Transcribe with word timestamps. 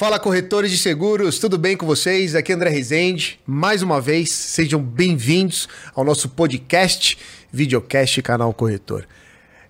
Fala 0.00 0.18
corretores 0.18 0.70
de 0.70 0.78
seguros, 0.78 1.38
tudo 1.38 1.58
bem 1.58 1.76
com 1.76 1.84
vocês? 1.84 2.34
Aqui 2.34 2.52
é 2.52 2.54
André 2.54 2.70
Rezende. 2.70 3.38
Mais 3.46 3.82
uma 3.82 4.00
vez, 4.00 4.30
sejam 4.30 4.80
bem-vindos 4.80 5.68
ao 5.94 6.02
nosso 6.02 6.26
podcast, 6.26 7.18
videocast 7.52 8.22
Canal 8.22 8.54
Corretor. 8.54 9.06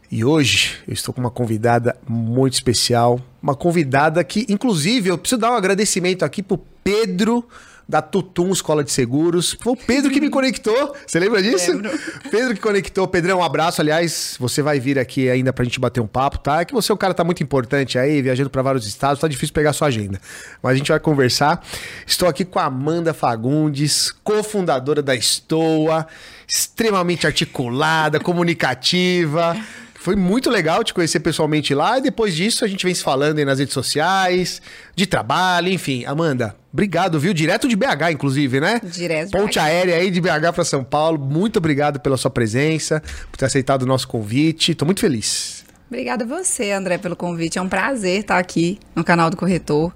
E 0.08 0.24
hoje 0.24 0.82
eu 0.86 0.94
estou 0.94 1.12
com 1.12 1.20
uma 1.20 1.32
convidada 1.32 1.96
muito 2.08 2.52
especial, 2.52 3.20
uma 3.42 3.56
convidada 3.56 4.22
que, 4.22 4.46
inclusive, 4.48 5.08
eu 5.08 5.18
preciso 5.18 5.40
dar 5.40 5.50
um 5.50 5.56
agradecimento 5.56 6.24
aqui 6.24 6.44
pro 6.44 6.58
Pedro 6.84 7.44
da 7.90 8.00
Tutum 8.00 8.52
Escola 8.52 8.84
de 8.84 8.92
Seguros. 8.92 9.56
Foi 9.60 9.72
o 9.72 9.76
Pedro 9.76 10.10
que 10.10 10.20
me 10.20 10.30
conectou. 10.30 10.94
Você 11.04 11.18
lembra 11.18 11.42
disso? 11.42 11.72
Lembro. 11.72 11.90
Pedro 12.30 12.54
que 12.54 12.60
conectou. 12.60 13.08
Pedrão, 13.08 13.40
um 13.40 13.42
abraço. 13.42 13.80
Aliás, 13.80 14.36
você 14.38 14.62
vai 14.62 14.78
vir 14.78 14.96
aqui 14.96 15.28
ainda 15.28 15.52
pra 15.52 15.64
gente 15.64 15.80
bater 15.80 16.00
um 16.00 16.06
papo, 16.06 16.38
tá? 16.38 16.60
É 16.60 16.64
que 16.64 16.72
você 16.72 16.92
é 16.92 16.94
um 16.94 16.98
cara 16.98 17.12
que 17.12 17.16
tá 17.18 17.24
muito 17.24 17.42
importante 17.42 17.98
aí, 17.98 18.22
viajando 18.22 18.48
pra 18.48 18.62
vários 18.62 18.86
estados, 18.86 19.20
tá 19.20 19.26
difícil 19.26 19.52
pegar 19.52 19.72
sua 19.72 19.88
agenda. 19.88 20.20
Mas 20.62 20.72
a 20.72 20.76
gente 20.76 20.88
vai 20.88 21.00
conversar. 21.00 21.62
Estou 22.06 22.28
aqui 22.28 22.44
com 22.44 22.60
a 22.60 22.66
Amanda 22.66 23.12
Fagundes, 23.12 24.12
cofundadora 24.22 25.02
da 25.02 25.14
Estoa, 25.14 26.06
extremamente 26.46 27.26
articulada, 27.26 28.20
comunicativa. 28.20 29.56
Foi 30.00 30.16
muito 30.16 30.48
legal 30.48 30.82
te 30.82 30.94
conhecer 30.94 31.20
pessoalmente 31.20 31.74
lá 31.74 31.98
e 31.98 32.00
depois 32.00 32.34
disso 32.34 32.64
a 32.64 32.68
gente 32.68 32.86
vem 32.86 32.94
se 32.94 33.02
falando 33.02 33.38
aí 33.38 33.44
nas 33.44 33.58
redes 33.58 33.74
sociais, 33.74 34.62
de 34.96 35.06
trabalho, 35.06 35.68
enfim. 35.68 36.06
Amanda, 36.06 36.56
obrigado, 36.72 37.20
viu? 37.20 37.34
Direto 37.34 37.68
de 37.68 37.76
BH, 37.76 38.12
inclusive, 38.12 38.60
né? 38.60 38.80
Direto 38.82 39.26
de 39.26 39.32
Ponte 39.32 39.58
BH. 39.58 39.62
aérea 39.62 39.96
aí 39.96 40.10
de 40.10 40.18
BH 40.18 40.54
para 40.54 40.64
São 40.64 40.82
Paulo. 40.82 41.18
Muito 41.18 41.58
obrigado 41.58 42.00
pela 42.00 42.16
sua 42.16 42.30
presença, 42.30 43.02
por 43.30 43.36
ter 43.36 43.44
aceitado 43.44 43.82
o 43.82 43.86
nosso 43.86 44.08
convite. 44.08 44.74
Tô 44.74 44.86
muito 44.86 45.02
feliz. 45.02 45.66
Obrigada 45.86 46.24
a 46.24 46.26
você, 46.26 46.70
André, 46.72 46.96
pelo 46.96 47.14
convite. 47.14 47.58
É 47.58 47.62
um 47.62 47.68
prazer 47.68 48.20
estar 48.20 48.38
aqui 48.38 48.80
no 48.96 49.04
canal 49.04 49.28
do 49.28 49.36
Corretor. 49.36 49.94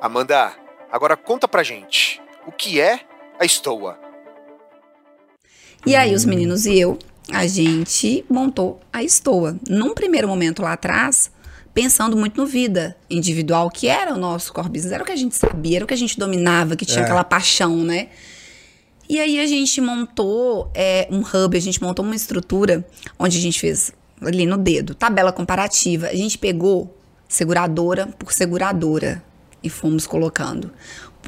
Amanda, 0.00 0.52
agora 0.90 1.16
conta 1.16 1.46
pra 1.46 1.62
gente, 1.62 2.20
o 2.44 2.50
que 2.50 2.80
é 2.80 2.98
a 3.38 3.44
Estoa? 3.44 3.96
E 5.86 5.94
aí, 5.94 6.12
os 6.16 6.24
meninos 6.24 6.66
e 6.66 6.80
eu, 6.80 6.98
a 7.32 7.46
gente 7.46 8.24
montou 8.28 8.80
a 8.92 9.02
Estoa. 9.02 9.58
Num 9.68 9.94
primeiro 9.94 10.28
momento 10.28 10.62
lá 10.62 10.72
atrás, 10.72 11.30
pensando 11.74 12.16
muito 12.16 12.40
no 12.40 12.46
vida 12.46 12.96
individual, 13.10 13.70
que 13.70 13.88
era 13.88 14.14
o 14.14 14.18
nosso 14.18 14.52
core 14.52 14.68
business, 14.68 14.92
era 14.92 15.02
o 15.02 15.06
que 15.06 15.12
a 15.12 15.16
gente 15.16 15.34
sabia, 15.36 15.78
era 15.78 15.84
o 15.84 15.88
que 15.88 15.94
a 15.94 15.98
gente 15.98 16.18
dominava, 16.18 16.76
que 16.76 16.84
tinha 16.84 17.00
É. 17.00 17.04
aquela 17.04 17.24
paixão, 17.24 17.78
né? 17.84 18.08
E 19.08 19.20
aí 19.20 19.38
a 19.38 19.46
gente 19.46 19.80
montou 19.80 20.70
é, 20.74 21.06
um 21.10 21.20
hub, 21.20 21.56
a 21.56 21.60
gente 21.60 21.80
montou 21.80 22.04
uma 22.04 22.16
estrutura 22.16 22.84
onde 23.18 23.38
a 23.38 23.40
gente 23.40 23.60
fez 23.60 23.92
ali 24.20 24.46
no 24.46 24.56
dedo, 24.56 24.94
tabela 24.94 25.32
comparativa. 25.32 26.08
A 26.08 26.14
gente 26.14 26.38
pegou 26.38 26.96
seguradora 27.28 28.06
por 28.18 28.32
seguradora 28.32 29.22
e 29.62 29.68
fomos 29.68 30.06
colocando. 30.06 30.72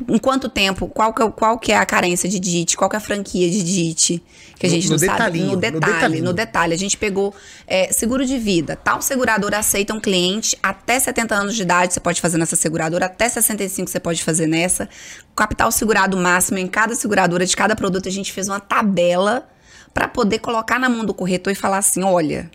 Em 0.06 0.18
quanto 0.18 0.48
tempo, 0.48 0.86
qual 0.88 1.12
que, 1.12 1.22
é- 1.22 1.30
qual 1.30 1.58
que 1.58 1.72
é 1.72 1.76
a 1.76 1.86
carência 1.86 2.28
de 2.28 2.38
DIT, 2.38 2.76
qual 2.76 2.88
que 2.90 2.96
é 2.96 2.98
a 2.98 3.00
franquia 3.00 3.50
de 3.50 3.62
DIT, 3.62 4.22
que 4.58 4.66
a 4.66 4.70
gente 4.70 4.84
no 4.86 4.92
não 4.92 4.98
sabe. 4.98 5.40
No 5.40 5.46
no 5.52 5.56
detalhe, 5.56 6.20
no 6.20 6.32
detalhe. 6.32 6.74
A 6.74 6.78
gente 6.78 6.96
pegou 6.96 7.34
é, 7.66 7.92
seguro 7.92 8.24
de 8.26 8.38
vida. 8.38 8.76
Tal 8.76 9.00
seguradora 9.02 9.58
aceita 9.58 9.94
um 9.94 10.00
cliente 10.00 10.56
até 10.62 10.98
70 10.98 11.34
anos 11.34 11.54
de 11.56 11.62
idade, 11.62 11.94
você 11.94 12.00
pode 12.00 12.20
fazer 12.20 12.38
nessa 12.38 12.56
seguradora, 12.56 13.06
até 13.06 13.28
65 13.28 13.90
você 13.90 13.98
pode 14.00 14.22
fazer 14.22 14.46
nessa. 14.46 14.88
Capital 15.34 15.70
segurado 15.72 16.16
máximo 16.16 16.58
em 16.58 16.66
cada 16.66 16.94
seguradora 16.94 17.46
de 17.46 17.56
cada 17.56 17.74
produto, 17.74 18.08
a 18.08 18.12
gente 18.12 18.32
fez 18.32 18.48
uma 18.48 18.60
tabela 18.60 19.48
para 19.94 20.06
poder 20.06 20.38
colocar 20.38 20.78
na 20.78 20.88
mão 20.88 21.04
do 21.04 21.14
corretor 21.14 21.52
e 21.52 21.56
falar 21.56 21.78
assim: 21.78 22.02
olha, 22.02 22.50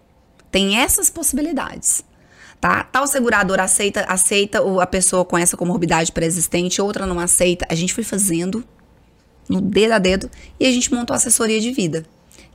tem 0.51 0.77
essas 0.77 1.09
possibilidades. 1.09 2.03
Tá? 2.63 2.81
Tal 2.81 3.05
seguradora 3.05 3.63
aceita, 3.63 4.05
aceita 4.07 4.59
a 4.81 4.87
pessoa 4.87 5.25
com 5.25 5.37
essa 5.37 5.57
comorbidade 5.57 6.13
pré-existente, 6.13 6.81
outra 6.81 7.05
não 7.05 7.19
aceita. 7.19 7.65
A 7.69 7.75
gente 7.75 7.93
foi 7.93 8.05
fazendo 8.05 8.63
no 9.49 9.59
dedo 9.59 9.91
a 9.91 9.99
dedo 9.99 10.31
e 10.57 10.65
a 10.65 10.71
gente 10.71 10.89
montou 10.93 11.13
a 11.13 11.17
assessoria 11.17 11.59
de 11.59 11.71
vida. 11.71 12.05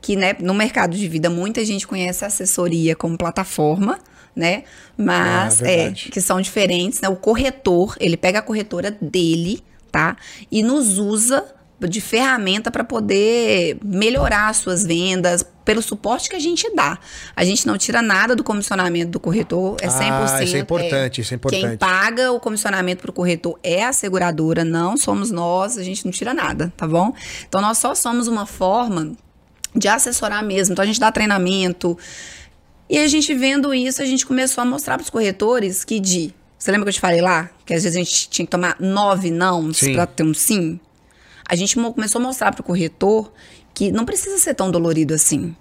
Que 0.00 0.16
né, 0.16 0.34
no 0.40 0.54
mercado 0.54 0.96
de 0.96 1.06
vida 1.06 1.28
muita 1.28 1.62
gente 1.62 1.86
conhece 1.86 2.24
a 2.24 2.28
assessoria 2.28 2.96
como 2.96 3.18
plataforma, 3.18 3.98
né? 4.34 4.64
Mas 4.96 5.60
Ah, 5.60 5.68
é, 5.68 5.76
verdade. 5.76 6.08
que 6.10 6.22
são 6.22 6.40
diferentes, 6.40 7.02
né? 7.02 7.08
O 7.10 7.16
corretor, 7.16 7.94
ele 8.00 8.16
pega 8.16 8.38
a 8.38 8.42
corretora 8.42 8.90
dele, 8.90 9.62
tá? 9.92 10.16
E 10.50 10.62
nos 10.62 10.98
usa 10.98 11.44
de 11.80 12.00
ferramenta 12.00 12.70
para 12.70 12.82
poder 12.82 13.78
melhorar 13.84 14.48
as 14.48 14.56
suas 14.56 14.84
vendas, 14.84 15.44
pelo 15.64 15.82
suporte 15.82 16.28
que 16.30 16.34
a 16.34 16.38
gente 16.40 16.68
dá. 16.74 16.98
A 17.36 17.44
gente 17.44 17.66
não 17.66 17.76
tira 17.76 18.00
nada 18.00 18.34
do 18.34 18.42
comissionamento 18.42 19.10
do 19.10 19.20
corretor, 19.20 19.76
é 19.80 19.86
100%. 19.86 19.90
Ah, 20.00 20.42
isso 20.42 20.56
é 20.56 20.58
importante, 20.58 21.20
isso 21.20 21.34
é 21.34 21.36
importante. 21.36 21.60
Quem 21.60 21.76
paga 21.76 22.32
o 22.32 22.40
comissionamento 22.40 23.02
pro 23.02 23.12
corretor 23.12 23.58
é 23.62 23.84
a 23.84 23.92
seguradora, 23.92 24.64
não 24.64 24.96
somos 24.96 25.30
nós, 25.30 25.78
a 25.78 25.84
gente 25.84 26.04
não 26.04 26.10
tira 26.10 26.32
nada, 26.32 26.72
tá 26.76 26.86
bom? 26.88 27.12
Então 27.46 27.60
nós 27.60 27.78
só 27.78 27.94
somos 27.94 28.26
uma 28.26 28.46
forma 28.46 29.12
de 29.74 29.86
assessorar 29.86 30.42
mesmo. 30.44 30.72
Então 30.72 30.82
a 30.82 30.86
gente 30.86 30.98
dá 30.98 31.12
treinamento. 31.12 31.96
E 32.88 32.98
a 32.98 33.06
gente 33.06 33.34
vendo 33.34 33.74
isso, 33.74 34.00
a 34.00 34.06
gente 34.06 34.24
começou 34.24 34.62
a 34.62 34.64
mostrar 34.64 34.96
pros 34.96 35.10
corretores 35.10 35.84
que 35.84 36.00
de. 36.00 36.34
Você 36.58 36.72
lembra 36.72 36.86
que 36.86 36.88
eu 36.88 36.94
te 36.94 37.00
falei 37.00 37.20
lá? 37.20 37.50
Que 37.64 37.74
às 37.74 37.84
vezes 37.84 37.94
a 37.96 38.02
gente 38.02 38.28
tinha 38.30 38.46
que 38.46 38.50
tomar 38.50 38.76
nove 38.80 39.30
não 39.30 39.70
pra 39.94 40.06
ter 40.06 40.24
um 40.24 40.34
sim? 40.34 40.80
A 41.48 41.56
gente 41.56 41.74
começou 41.76 42.20
a 42.20 42.24
mostrar 42.24 42.52
pro 42.52 42.62
corretor 42.62 43.32
que 43.72 43.90
não 43.90 44.04
precisa 44.04 44.38
ser 44.38 44.54
tão 44.54 44.70
dolorido 44.70 45.14
assim. 45.14 45.54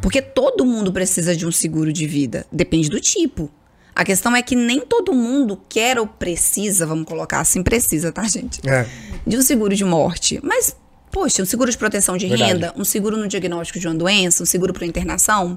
Porque 0.00 0.22
todo 0.22 0.64
mundo 0.64 0.92
precisa 0.92 1.36
de 1.36 1.46
um 1.46 1.52
seguro 1.52 1.92
de 1.92 2.06
vida. 2.06 2.46
Depende 2.50 2.88
do 2.88 3.00
tipo. 3.00 3.50
A 3.94 4.04
questão 4.04 4.34
é 4.34 4.42
que 4.42 4.56
nem 4.56 4.80
todo 4.80 5.12
mundo 5.12 5.60
quer 5.68 5.98
ou 5.98 6.06
precisa, 6.06 6.84
vamos 6.86 7.04
colocar 7.06 7.40
assim, 7.40 7.62
precisa, 7.62 8.10
tá, 8.10 8.22
gente? 8.24 8.60
É. 8.68 8.86
De 9.26 9.36
um 9.36 9.42
seguro 9.42 9.74
de 9.76 9.84
morte. 9.84 10.40
Mas, 10.42 10.76
poxa, 11.12 11.42
um 11.42 11.46
seguro 11.46 11.70
de 11.70 11.78
proteção 11.78 12.16
de 12.16 12.26
Verdade. 12.26 12.52
renda, 12.52 12.74
um 12.76 12.84
seguro 12.84 13.16
no 13.16 13.28
diagnóstico 13.28 13.78
de 13.78 13.86
uma 13.86 13.94
doença, 13.94 14.42
um 14.42 14.46
seguro 14.46 14.72
para 14.72 14.84
internação. 14.86 15.56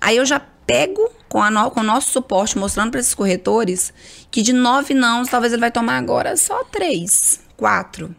Aí 0.00 0.16
eu 0.18 0.26
já 0.26 0.38
pego 0.66 1.10
com, 1.28 1.42
no- 1.50 1.70
com 1.70 1.80
o 1.80 1.84
nosso 1.84 2.10
suporte, 2.10 2.58
mostrando 2.58 2.90
para 2.90 3.00
esses 3.00 3.14
corretores 3.14 3.92
que 4.30 4.42
de 4.42 4.52
nove 4.52 4.92
não, 4.92 5.24
talvez 5.24 5.52
ele 5.52 5.60
vai 5.60 5.70
tomar 5.70 5.96
agora 5.96 6.36
só 6.36 6.64
três, 6.64 7.40
quatro 7.56 8.14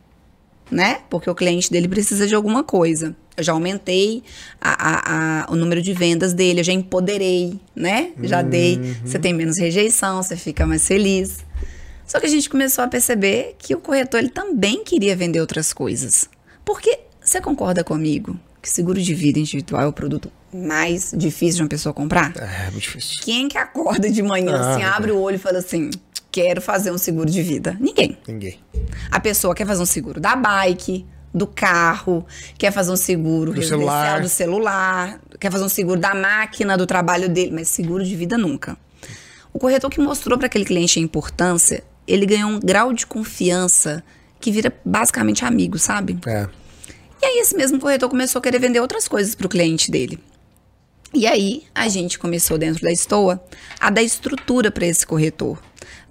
né? 0.73 0.99
Porque 1.09 1.29
o 1.29 1.35
cliente 1.35 1.71
dele 1.71 1.87
precisa 1.87 2.27
de 2.27 2.33
alguma 2.35 2.63
coisa. 2.63 3.15
Eu 3.37 3.43
já 3.43 3.51
aumentei 3.53 4.23
a- 4.61 4.89
a- 4.89 5.43
a- 5.43 5.51
o 5.51 5.55
número 5.55 5.81
de 5.81 5.93
vendas 5.93 6.33
dele, 6.33 6.59
eu 6.59 6.63
já 6.63 6.73
empoderei, 6.73 7.59
né? 7.75 8.11
Já 8.21 8.41
dei. 8.41 8.79
Você 9.05 9.17
tem 9.19 9.33
menos 9.33 9.57
rejeição, 9.57 10.21
você 10.21 10.35
fica 10.35 10.65
mais 10.65 10.87
feliz. 10.87 11.37
Só 12.05 12.19
que 12.19 12.25
a 12.25 12.29
gente 12.29 12.49
começou 12.49 12.83
a 12.83 12.87
perceber 12.87 13.55
que 13.57 13.73
o 13.73 13.79
corretor 13.79 14.19
ele 14.19 14.29
também 14.29 14.83
queria 14.83 15.15
vender 15.15 15.39
outras 15.39 15.71
coisas. 15.73 16.29
Porque 16.65 16.99
você 17.23 17.39
concorda 17.41 17.83
comigo 17.83 18.37
que 18.61 18.69
seguro 18.69 19.01
de 19.01 19.13
vida 19.13 19.39
individual 19.39 19.81
é 19.83 19.87
o 19.87 19.93
produto 19.93 20.31
mais 20.53 21.11
difícil 21.15 21.55
de 21.57 21.61
uma 21.63 21.69
pessoa 21.69 21.91
comprar? 21.93 22.31
É, 22.37 22.69
muito 22.69 22.81
difícil. 22.83 23.21
Quem 23.23 23.47
que 23.47 23.57
acorda 23.57 24.09
de 24.09 24.21
manhã, 24.21 24.55
Ah, 24.55 24.73
assim, 24.73 24.83
abre 24.83 25.11
o 25.11 25.17
olho 25.19 25.35
e 25.35 25.39
fala 25.39 25.57
assim: 25.57 25.89
quero 26.33 26.59
fazer 26.59 26.91
um 26.91 26.97
seguro 26.97 27.29
de 27.29 27.43
vida? 27.43 27.77
Ninguém. 27.79 28.17
Ninguém. 28.27 28.59
A 29.11 29.19
pessoa 29.19 29.53
quer 29.53 29.67
fazer 29.67 29.83
um 29.83 29.85
seguro 29.85 30.19
da 30.19 30.35
bike, 30.35 31.05
do 31.31 31.45
carro, 31.45 32.25
quer 32.57 32.71
fazer 32.71 32.91
um 32.91 32.95
seguro 32.95 33.53
Do 33.53 33.61
celular. 33.61 34.19
do 34.19 34.27
celular, 34.27 35.21
quer 35.39 35.51
fazer 35.51 35.63
um 35.63 35.69
seguro 35.69 35.99
da 35.99 36.15
máquina, 36.15 36.75
do 36.75 36.87
trabalho 36.87 37.29
dele, 37.29 37.51
mas 37.51 37.67
seguro 37.67 38.03
de 38.03 38.15
vida 38.15 38.35
nunca. 38.35 38.75
O 39.53 39.59
corretor 39.59 39.91
que 39.91 40.01
mostrou 40.01 40.35
para 40.35 40.47
aquele 40.47 40.65
cliente 40.65 40.97
a 40.97 41.01
importância, 41.03 41.83
ele 42.07 42.25
ganhou 42.25 42.49
um 42.49 42.59
grau 42.59 42.91
de 42.91 43.05
confiança 43.05 44.03
que 44.39 44.51
vira 44.51 44.73
basicamente 44.83 45.45
amigo, 45.45 45.77
sabe? 45.77 46.17
É. 46.25 46.47
E 47.21 47.25
aí 47.25 47.37
esse 47.37 47.55
mesmo 47.55 47.79
corretor 47.79 48.09
começou 48.09 48.39
a 48.39 48.41
querer 48.41 48.57
vender 48.57 48.79
outras 48.79 49.07
coisas 49.07 49.35
para 49.35 49.45
o 49.45 49.49
cliente 49.49 49.91
dele. 49.91 50.17
E 51.13 51.27
aí 51.27 51.63
a 51.75 51.87
gente 51.87 52.17
começou 52.17 52.57
dentro 52.57 52.81
da 52.81 52.91
Estoa 52.91 53.41
a 53.79 53.91
dar 53.91 54.01
estrutura 54.01 54.71
para 54.71 54.87
esse 54.87 55.05
corretor. 55.05 55.59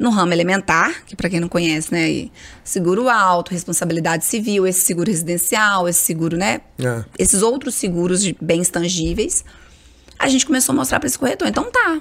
No 0.03 0.11
ramo 0.11 0.33
elementar, 0.33 1.05
que 1.07 1.15
para 1.15 1.31
quem 1.31 1.39
não 1.39 1.49
conhece, 1.49 1.93
né, 1.93 2.28
seguro 2.65 3.09
alto, 3.09 3.53
responsabilidade 3.53 4.25
civil, 4.25 4.66
esse 4.66 4.81
seguro 4.81 5.09
residencial, 5.09 5.89
esse 5.89 6.01
seguro, 6.01 6.37
né, 6.37 6.60
É. 6.78 7.04
esses 7.19 7.41
outros 7.41 7.77
seguros 7.77 8.21
de 8.21 8.37
bens 8.41 8.69
tangíveis, 8.69 9.45
a 10.19 10.28
gente 10.28 10.45
começou 10.45 10.72
a 10.72 10.77
mostrar 10.77 10.99
para 10.99 11.07
esse 11.07 11.16
corretor. 11.19 11.47
Então 11.47 11.71
tá, 11.71 12.01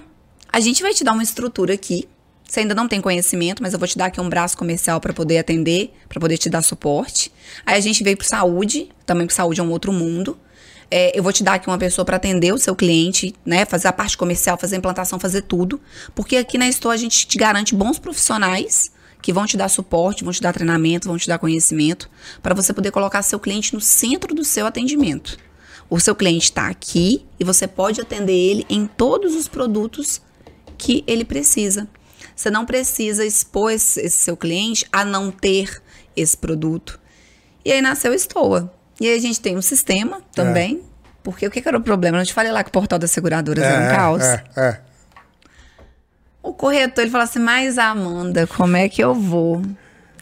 a 0.52 0.60
gente 0.60 0.82
vai 0.82 0.94
te 0.96 1.04
dar 1.04 1.14
uma 1.14 1.22
estrutura 1.22 1.76
aqui. 1.76 2.08
Você 2.48 2.62
ainda 2.62 2.74
não 2.76 2.88
tem 2.88 3.00
conhecimento, 3.00 3.62
mas 3.62 3.72
eu 3.72 3.80
vou 3.80 3.88
te 3.88 3.98
dar 3.98 4.08
aqui 4.08 4.20
um 4.20 4.28
braço 4.28 4.58
comercial 4.58 5.00
para 5.00 5.14
poder 5.14 5.38
atender, 5.38 5.94
para 6.10 6.20
poder 6.20 6.38
te 6.38 6.50
dar 6.50 6.62
suporte. 6.62 7.32
Aí 7.66 7.78
a 7.78 7.80
gente 7.80 8.04
veio 8.04 8.18
para 8.18 8.28
saúde, 8.28 8.90
também 9.06 9.26
para 9.28 9.36
saúde 9.36 9.62
é 9.62 9.64
um 9.64 9.70
outro 9.70 9.94
mundo. 9.94 10.38
É, 10.94 11.18
eu 11.18 11.24
vou 11.24 11.32
te 11.32 11.42
dar 11.42 11.54
aqui 11.54 11.68
uma 11.68 11.78
pessoa 11.78 12.04
para 12.04 12.18
atender 12.18 12.54
o 12.54 12.58
seu 12.58 12.76
cliente, 12.76 13.34
né? 13.46 13.66
Fazer 13.66 13.88
a 13.88 13.94
parte 13.94 14.18
comercial, 14.18 14.58
fazer 14.58 14.76
a 14.76 14.78
implantação, 14.78 15.18
fazer 15.18 15.44
tudo. 15.44 15.80
Porque 16.14 16.36
aqui 16.36 16.58
na 16.58 16.68
Store 16.68 16.94
a 16.94 16.98
gente 16.98 17.26
te 17.26 17.38
garante 17.38 17.74
bons 17.74 17.98
profissionais 17.98 18.92
que 19.22 19.32
vão 19.32 19.46
te 19.46 19.56
dar 19.56 19.70
suporte, 19.70 20.24
vão 20.24 20.34
te 20.34 20.42
dar 20.42 20.52
treinamento, 20.52 21.08
vão 21.08 21.18
te 21.18 21.28
dar 21.28 21.38
conhecimento, 21.38 22.10
para 22.42 22.56
você 22.56 22.74
poder 22.74 22.92
colocar 22.92 23.22
seu 23.22 23.40
cliente 23.40 23.74
no 23.74 23.80
centro 23.80 24.34
do 24.34 24.44
seu 24.44 24.66
atendimento. 24.66 25.38
O 25.90 26.00
seu 26.00 26.16
cliente 26.16 26.46
está 26.46 26.68
aqui 26.68 27.26
e 27.40 27.44
você 27.44 27.68
pode 27.68 28.02
atender 28.02 28.34
ele 28.34 28.66
em 28.70 28.88
todos 28.88 29.36
os 29.36 29.48
produtos 29.48 30.22
que 30.78 31.04
ele 31.06 31.24
precisa. 31.24 31.88
Você 32.36 32.50
não 32.50 32.66
precisa 32.66 33.26
expor 33.26 33.72
esse, 33.72 34.02
esse 34.02 34.18
seu 34.18 34.36
cliente 34.36 34.86
a 34.92 35.06
não 35.06 35.30
ter 35.32 35.82
esse 36.16 36.36
produto. 36.36 37.00
E 37.64 37.72
aí 37.72 37.82
nasceu 37.82 38.14
Estoa. 38.14 38.74
E 39.02 39.10
aí 39.10 39.18
a 39.18 39.20
gente 39.20 39.42
tem 39.42 39.58
um 39.58 39.64
sistema 39.64 40.22
também. 40.32 40.80
É. 40.88 40.92
Porque 41.24 41.46
o 41.46 41.52
que, 41.52 41.60
que, 41.60 41.68
era 41.68 41.78
o 41.78 41.82
problema? 41.82 42.18
Eu 42.18 42.20
não 42.20 42.26
te 42.26 42.34
falei 42.34 42.52
lá 42.52 42.64
que 42.64 42.70
o 42.70 42.72
portal 42.72 43.00
das 43.00 43.10
seguradoras 43.10 43.64
é, 43.64 43.68
era 43.68 43.84
um 43.84 43.96
caos. 43.96 44.24
É, 44.24 44.44
é. 44.56 44.80
O 46.42 46.54
corretor, 46.54 47.04
ele 47.04 47.12
fala 47.12 47.24
assim, 47.24 47.40
mas 47.40 47.80
Amanda, 47.80 48.46
como 48.46 48.78
é 48.78 48.88
que 48.88 49.04
eu 49.04 49.14
vou 49.16 49.64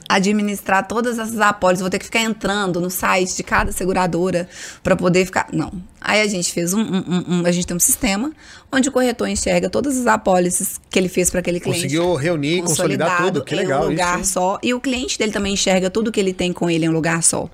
administrar 0.08 0.88
todas 0.88 1.20
essas 1.20 1.40
apólices? 1.40 1.82
Vou 1.82 1.90
ter 1.90 2.00
que 2.00 2.06
ficar 2.06 2.22
entrando 2.22 2.80
no 2.80 2.90
site 2.90 3.36
de 3.36 3.44
cada 3.44 3.72
seguradora 3.74 4.48
para 4.82 4.96
poder 4.96 5.26
ficar... 5.26 5.48
Não. 5.52 5.72
Aí 6.00 6.22
a 6.22 6.28
gente 6.28 6.52
fez 6.52 6.74
um, 6.74 6.82
um, 6.82 7.26
um, 7.28 7.46
A 7.46 7.52
gente 7.52 7.68
tem 7.68 7.76
um 7.76 7.80
sistema 7.80 8.32
onde 8.72 8.88
o 8.88 8.92
corretor 8.92 9.28
enxerga 9.28 9.70
todas 9.70 9.98
as 9.98 10.08
apólices 10.08 10.80
que 10.90 10.98
ele 11.00 11.10
fez 11.10 11.30
para 11.30 11.42
aquele 11.42 11.60
cliente. 11.60 11.84
Conseguiu 11.84 12.16
reunir, 12.16 12.62
consolidar 12.62 13.24
tudo. 13.24 13.44
Que 13.44 13.56
legal 13.56 13.84
em 13.84 13.88
um 13.88 13.90
lugar 13.90 14.20
isso. 14.20 14.34
só. 14.34 14.58
E 14.64 14.74
o 14.74 14.80
cliente 14.82 15.18
dele 15.18 15.32
também 15.32 15.54
enxerga 15.54 15.90
tudo 15.90 16.12
que 16.12 16.20
ele 16.20 16.34
tem 16.34 16.52
com 16.52 16.70
ele 16.70 16.86
em 16.86 16.90
um 16.90 16.94
lugar 16.94 17.24
só. 17.24 17.50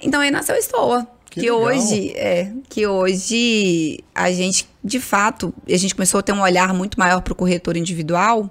Então 0.00 0.20
aí 0.20 0.30
nasceu 0.30 0.54
a 0.54 0.58
Estoa. 0.58 1.06
Que, 1.30 1.40
que 1.40 1.50
hoje, 1.50 2.12
é, 2.16 2.50
que 2.68 2.86
hoje 2.86 4.02
a 4.14 4.32
gente, 4.32 4.66
de 4.82 4.98
fato, 4.98 5.52
a 5.66 5.76
gente 5.76 5.94
começou 5.94 6.20
a 6.20 6.22
ter 6.22 6.32
um 6.32 6.40
olhar 6.40 6.72
muito 6.72 6.98
maior 6.98 7.20
para 7.20 7.32
o 7.32 7.36
corretor 7.36 7.76
individual, 7.76 8.50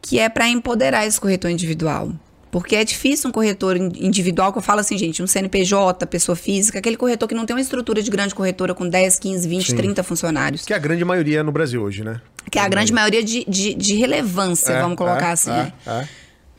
que 0.00 0.18
é 0.18 0.28
para 0.28 0.48
empoderar 0.48 1.04
esse 1.04 1.20
corretor 1.20 1.50
individual. 1.50 2.12
Porque 2.54 2.76
é 2.76 2.84
difícil 2.84 3.28
um 3.28 3.32
corretor 3.32 3.76
individual, 3.76 4.52
que 4.52 4.58
eu 4.58 4.62
falo 4.62 4.78
assim, 4.78 4.96
gente, 4.96 5.20
um 5.20 5.26
CNPJ, 5.26 6.06
pessoa 6.06 6.36
física, 6.36 6.78
aquele 6.78 6.96
corretor 6.96 7.28
que 7.28 7.34
não 7.34 7.44
tem 7.44 7.56
uma 7.56 7.60
estrutura 7.60 8.00
de 8.00 8.08
grande 8.08 8.32
corretora 8.32 8.72
com 8.72 8.88
10, 8.88 9.18
15, 9.18 9.48
20, 9.48 9.70
Sim. 9.70 9.76
30 9.76 10.02
funcionários. 10.04 10.64
Que 10.64 10.72
é 10.72 10.76
a 10.76 10.78
grande 10.78 11.04
maioria 11.04 11.42
no 11.42 11.50
Brasil 11.50 11.82
hoje, 11.82 12.04
né? 12.04 12.20
Que 12.48 12.60
é 12.60 12.62
a 12.62 12.68
grande 12.68 12.92
maioria 12.92 13.24
de, 13.24 13.44
de, 13.48 13.74
de 13.74 13.96
relevância, 13.96 14.72
é, 14.72 14.80
vamos 14.80 14.96
colocar 14.96 15.30
é, 15.30 15.32
assim. 15.32 15.50
É, 15.50 15.72
é. 15.84 16.08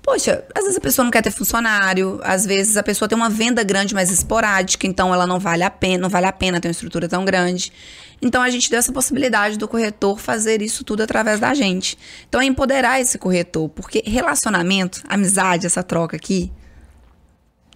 Poxa, 0.05 0.43
às 0.53 0.63
vezes 0.65 0.77
a 0.77 0.81
pessoa 0.81 1.03
não 1.03 1.09
quer 1.09 1.23
ter 1.23 1.31
funcionário, 1.31 2.19
às 2.23 2.45
vezes 2.45 2.77
a 2.77 2.83
pessoa 2.83 3.09
tem 3.09 3.17
uma 3.17 3.27
venda 3.27 3.63
grande, 3.63 3.95
mas 3.95 4.11
esporádica, 4.11 4.85
então 4.85 5.11
ela 5.11 5.25
não 5.25 5.39
vale 5.39 5.63
a 5.63 5.69
pena, 5.71 6.03
não 6.03 6.09
vale 6.09 6.27
a 6.27 6.31
pena 6.31 6.61
ter 6.61 6.67
uma 6.67 6.73
estrutura 6.73 7.09
tão 7.09 7.25
grande. 7.25 7.73
Então 8.21 8.43
a 8.43 8.49
gente 8.51 8.69
deu 8.69 8.77
essa 8.77 8.93
possibilidade 8.93 9.57
do 9.57 9.67
corretor 9.67 10.19
fazer 10.19 10.61
isso 10.61 10.83
tudo 10.83 11.01
através 11.01 11.39
da 11.39 11.55
gente. 11.55 11.97
Então 12.29 12.39
é 12.39 12.45
empoderar 12.45 13.01
esse 13.01 13.17
corretor, 13.17 13.67
porque 13.69 14.03
relacionamento, 14.05 15.01
amizade, 15.09 15.65
essa 15.65 15.81
troca 15.81 16.15
aqui, 16.15 16.51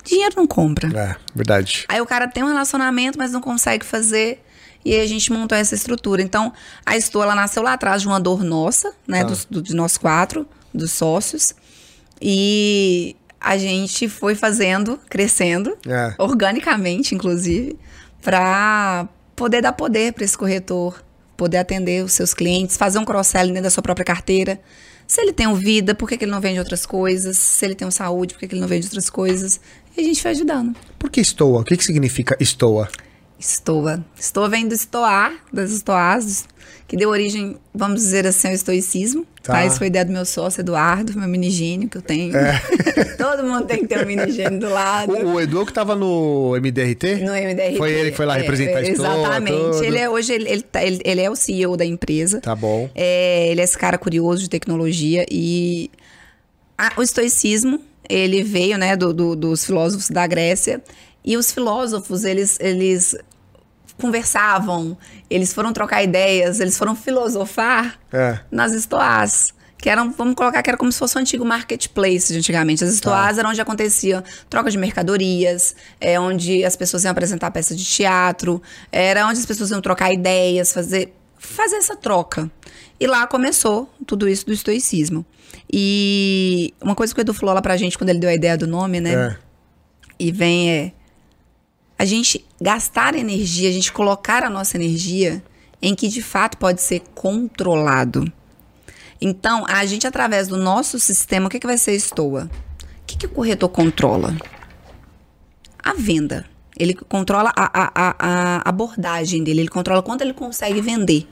dinheiro 0.04 0.36
não 0.38 0.46
compra. 0.46 0.88
É, 0.96 1.16
verdade. 1.34 1.86
Aí 1.90 2.00
o 2.00 2.06
cara 2.06 2.28
tem 2.28 2.44
um 2.44 2.48
relacionamento, 2.48 3.18
mas 3.18 3.32
não 3.32 3.42
consegue 3.42 3.84
fazer. 3.84 4.44
E 4.86 4.94
aí 4.94 5.02
a 5.02 5.08
gente 5.08 5.34
montou 5.34 5.58
essa 5.58 5.74
estrutura. 5.74 6.22
Então, 6.22 6.54
a 6.86 6.96
Estou, 6.96 7.24
ela 7.24 7.34
nasceu 7.34 7.64
lá 7.64 7.74
atrás 7.74 8.04
de 8.04 8.08
uma 8.08 8.20
dor 8.20 8.44
nossa, 8.44 8.94
né? 9.08 9.22
Ah. 9.22 9.24
Dos, 9.24 9.46
do, 9.46 9.64
de 9.64 9.76
nós 9.76 9.98
quatro, 9.98 10.48
dos 10.72 10.92
sócios. 10.92 11.54
E 12.22 13.16
a 13.40 13.58
gente 13.58 14.10
foi 14.10 14.36
fazendo, 14.36 15.00
crescendo, 15.10 15.78
é. 15.88 16.14
organicamente, 16.18 17.16
inclusive, 17.16 17.78
para 18.22 19.08
poder 19.36 19.62
dar 19.62 19.72
poder 19.74 20.14
para 20.14 20.26
esse 20.26 20.38
corretor, 20.38 21.04
poder 21.38 21.58
atender 21.58 22.04
os 22.04 22.12
seus 22.12 22.34
clientes, 22.34 22.76
fazer 22.76 23.00
um 23.00 23.06
cross-selling 23.06 23.54
dentro 23.54 23.64
da 23.64 23.70
sua 23.70 23.82
própria 23.82 24.06
carteira. 24.06 24.60
Se 25.08 25.22
ele 25.22 25.34
tem 25.34 25.48
um 25.48 25.56
vida, 25.56 25.96
por 25.96 26.08
que, 26.08 26.18
que 26.18 26.26
ele 26.26 26.32
não 26.32 26.42
vende 26.42 26.60
outras 26.60 26.86
coisas? 26.86 27.38
Se 27.38 27.66
ele 27.66 27.74
tem 27.74 27.88
um 27.88 27.92
saúde, 27.92 28.34
por 28.34 28.42
que, 28.42 28.48
que 28.48 28.54
ele 28.54 28.62
não 28.62 28.68
vende 28.68 28.86
outras 28.86 29.10
coisas? 29.10 29.60
E 29.96 30.02
a 30.02 30.04
gente 30.04 30.22
foi 30.22 30.32
ajudando. 30.32 30.76
Por 31.00 31.10
que 31.10 31.20
estoa? 31.20 31.62
O 31.62 31.64
que, 31.64 31.76
que 31.78 31.84
significa 31.84 32.38
estoa? 32.40 32.90
Estoa. 33.40 34.04
Estoa 34.20 34.50
vem 34.50 34.68
do 34.68 34.76
estoar, 34.76 35.34
das 35.52 35.72
estoás, 35.72 36.46
que 36.86 36.98
deu 36.98 37.10
origem, 37.10 37.56
vamos 37.74 38.02
dizer 38.02 38.28
assim, 38.28 38.50
ao 38.50 38.54
estoicismo. 38.54 39.26
Tá. 39.42 39.54
tá? 39.54 39.66
Isso 39.66 39.78
foi 39.78 39.88
ideia 39.88 40.04
do 40.04 40.12
meu 40.12 40.26
sócio, 40.26 40.60
Eduardo, 40.60 41.18
meu 41.18 41.28
minigênio 41.28 41.88
que 41.88 41.98
eu 41.98 42.02
tenho. 42.02 42.36
É. 42.36 42.60
Todo 43.18 43.44
mundo 43.44 43.66
tem 43.66 43.80
que 43.80 43.88
ter 43.88 44.04
um 44.04 44.06
minigênio 44.06 44.60
do 44.60 44.70
lado. 44.70 45.14
O, 45.14 45.36
o 45.36 45.42
Edu 45.42 45.64
que 45.64 45.72
estava 45.72 45.96
no 45.96 46.54
MDRT? 46.60 47.24
No 47.24 47.32
MDRT. 47.32 47.78
Foi 47.78 47.92
ele 47.94 48.12
que 48.12 48.18
foi 48.18 48.26
lá 48.26 48.38
é, 48.38 48.42
representar 48.42 48.84
é, 48.84 48.90
Exatamente. 48.90 49.86
Ele 49.86 49.98
é, 49.98 50.10
hoje 50.10 50.34
ele, 50.34 50.50
ele, 50.50 50.62
tá, 50.62 50.84
ele, 50.84 51.00
ele, 51.06 51.22
é 51.22 51.30
o 51.30 51.36
CEO 51.36 51.78
da 51.78 51.86
empresa. 51.86 52.42
Tá 52.42 52.56
bom. 52.56 52.90
É, 52.94 53.48
ele 53.52 53.62
é 53.62 53.64
esse 53.64 53.78
cara 53.78 53.98
curioso 53.98 54.42
de 54.42 54.50
tecnologia 54.50 55.26
e 55.32 55.90
a, 56.78 56.92
o 56.98 57.02
estoicismo, 57.02 57.80
ele 58.10 58.44
veio, 58.44 58.78
né, 58.78 58.98
do, 58.98 59.14
do, 59.14 59.36
dos 59.36 59.64
filósofos 59.64 60.10
da 60.10 60.28
Grécia. 60.28 60.82
E 61.24 61.38
os 61.38 61.52
filósofos, 61.52 62.24
eles, 62.24 62.58
eles 62.60 63.16
conversavam, 64.00 64.98
eles 65.30 65.54
foram 65.54 65.74
trocar 65.74 66.04
ideias, 66.04 66.60
eles 66.60 66.78
foram 66.78 66.96
filosofar 66.96 68.00
é. 68.12 68.40
nas 68.52 68.72
estoás. 68.74 69.54
Que 69.78 69.90
eram, 69.90 70.12
vamos 70.12 70.36
colocar 70.36 70.62
que 70.62 70.70
era 70.70 70.78
como 70.78 70.92
se 70.92 71.00
fosse 71.00 71.18
um 71.18 71.22
antigo 71.22 71.46
marketplace 71.46 72.34
de 72.34 72.40
antigamente. 72.40 72.84
As 72.84 72.94
estoás 72.94 73.36
tá. 73.36 73.42
eram 73.42 73.52
onde 73.52 73.62
acontecia 73.62 74.22
troca 74.50 74.70
de 74.70 74.78
mercadorias, 74.78 75.74
é 76.02 76.20
onde 76.20 76.66
as 76.66 76.76
pessoas 76.76 77.06
iam 77.06 77.12
apresentar 77.12 77.50
peças 77.52 77.78
de 77.78 77.86
teatro, 77.86 78.62
era 78.92 79.26
onde 79.26 79.40
as 79.40 79.46
pessoas 79.46 79.72
iam 79.72 79.80
trocar 79.80 80.12
ideias, 80.12 80.74
fazer, 80.74 81.14
fazer 81.38 81.78
essa 81.78 81.96
troca. 81.96 82.52
E 83.00 83.08
lá 83.08 83.26
começou 83.26 83.90
tudo 84.06 84.28
isso 84.28 84.46
do 84.46 84.52
estoicismo. 84.52 85.26
E 85.72 86.74
uma 86.82 86.94
coisa 86.94 87.14
que 87.14 87.22
o 87.22 87.24
Edu 87.24 87.34
falou 87.34 87.56
lá 87.56 87.62
pra 87.62 87.78
gente 87.78 87.98
quando 87.98 88.10
ele 88.10 88.20
deu 88.20 88.30
a 88.30 88.34
ideia 88.34 88.58
do 88.58 88.68
nome, 88.68 89.00
né? 89.00 89.14
É. 89.14 89.36
E 90.20 90.32
vem 90.32 90.70
é 90.70 90.92
a 92.00 92.06
gente 92.06 92.46
gastar 92.62 93.14
energia, 93.14 93.68
a 93.68 93.74
gente 93.74 93.92
colocar 93.92 94.42
a 94.42 94.50
nossa 94.50 94.78
energia 94.78 95.44
em 95.82 95.94
que 95.94 96.08
de 96.08 96.22
fato 96.22 96.58
pode 96.58 96.82
ser 96.82 97.02
controlado. 97.14 98.32
Então, 99.20 99.66
a 99.68 99.86
gente, 99.86 100.08
através 100.08 100.48
do 100.48 100.56
nosso 100.56 100.98
sistema, 100.98 101.48
o 101.48 101.50
que, 101.50 101.60
que 101.60 101.68
vai 101.68 101.78
ser 101.78 101.94
estoa? 101.94 102.50
O 102.82 103.06
que, 103.06 103.18
que 103.18 103.26
o 103.26 103.30
corretor 103.30 103.68
controla? 103.68 104.34
A 105.78 105.94
venda. 105.94 106.46
Ele 106.78 106.94
controla 106.94 107.52
a, 107.54 107.66
a, 107.66 107.92
a, 107.94 108.16
a, 108.18 108.70
abordagem 108.70 109.44
dele, 109.44 109.60
ele 109.60 109.68
controla 109.68 110.02
quanto 110.02 110.22
ele 110.22 110.34
consegue 110.34 110.80
vender. 110.80 111.28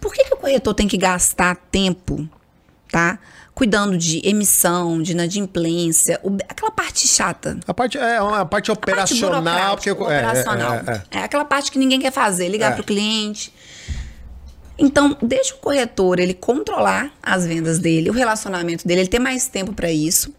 Por 0.00 0.12
que, 0.12 0.24
que 0.24 0.34
o 0.34 0.36
corretor 0.36 0.74
tem 0.74 0.88
que 0.88 0.96
gastar 0.96 1.54
tempo, 1.54 2.28
tá? 2.90 3.20
Cuidando 3.54 3.96
de 3.96 4.20
emissão, 4.26 5.02
de 5.02 5.12
inadimplência, 5.12 6.20
aquela 6.48 6.70
parte 6.70 7.06
chata. 7.06 7.58
A 7.66 7.74
parte 7.74 7.98
é 7.98 8.16
a 8.16 8.44
parte 8.44 8.70
operacional, 8.70 9.38
a 9.38 9.42
parte 9.42 9.74
porque 9.76 9.90
operacional. 9.90 10.74
É, 10.74 10.76
é, 10.76 11.18
é, 11.18 11.18
é, 11.18 11.24
aquela 11.24 11.44
parte 11.44 11.70
que 11.70 11.78
ninguém 11.78 12.00
quer 12.00 12.12
fazer, 12.12 12.48
ligar 12.48 12.72
é. 12.72 12.74
para 12.74 12.82
o 12.82 12.84
cliente. 12.84 13.52
Então, 14.78 15.16
deixa 15.20 15.54
o 15.54 15.58
corretor 15.58 16.18
ele 16.18 16.32
controlar 16.32 17.12
as 17.22 17.46
vendas 17.46 17.78
dele, 17.78 18.08
o 18.08 18.14
relacionamento 18.14 18.86
dele, 18.88 19.02
ele 19.02 19.08
ter 19.08 19.18
mais 19.18 19.46
tempo 19.46 19.74
para 19.74 19.92
isso. 19.92 20.32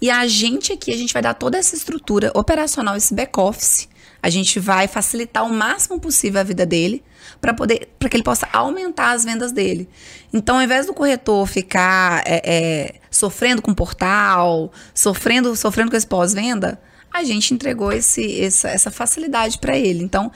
E 0.00 0.08
a 0.08 0.26
gente 0.28 0.72
aqui, 0.72 0.92
a 0.92 0.96
gente 0.96 1.12
vai 1.12 1.20
dar 1.20 1.34
toda 1.34 1.58
essa 1.58 1.74
estrutura 1.74 2.30
operacional, 2.34 2.96
esse 2.96 3.12
back 3.12 3.38
office. 3.38 3.88
A 4.22 4.30
gente 4.30 4.60
vai 4.60 4.86
facilitar 4.86 5.44
o 5.44 5.52
máximo 5.52 5.98
possível 5.98 6.40
a 6.40 6.44
vida 6.44 6.64
dele 6.64 7.02
para 7.40 7.54
poder 7.54 7.88
para 7.98 8.08
que 8.08 8.16
ele 8.16 8.22
possa 8.22 8.48
aumentar 8.52 9.12
as 9.12 9.24
vendas 9.24 9.52
dele. 9.52 9.88
Então, 10.32 10.56
ao 10.56 10.62
invés 10.62 10.86
do 10.86 10.94
corretor 10.94 11.46
ficar 11.46 12.22
é, 12.26 12.42
é, 12.44 12.94
sofrendo 13.10 13.62
com 13.62 13.70
o 13.70 13.74
portal, 13.74 14.72
sofrendo 14.94 15.56
sofrendo 15.56 15.90
com 15.90 15.96
esse 15.96 16.06
pós-venda, 16.06 16.80
a 17.12 17.24
gente 17.24 17.52
entregou 17.54 17.92
esse, 17.92 18.40
essa, 18.42 18.68
essa 18.68 18.90
facilidade 18.90 19.58
para 19.58 19.76
ele. 19.76 20.02
Então, 20.04 20.30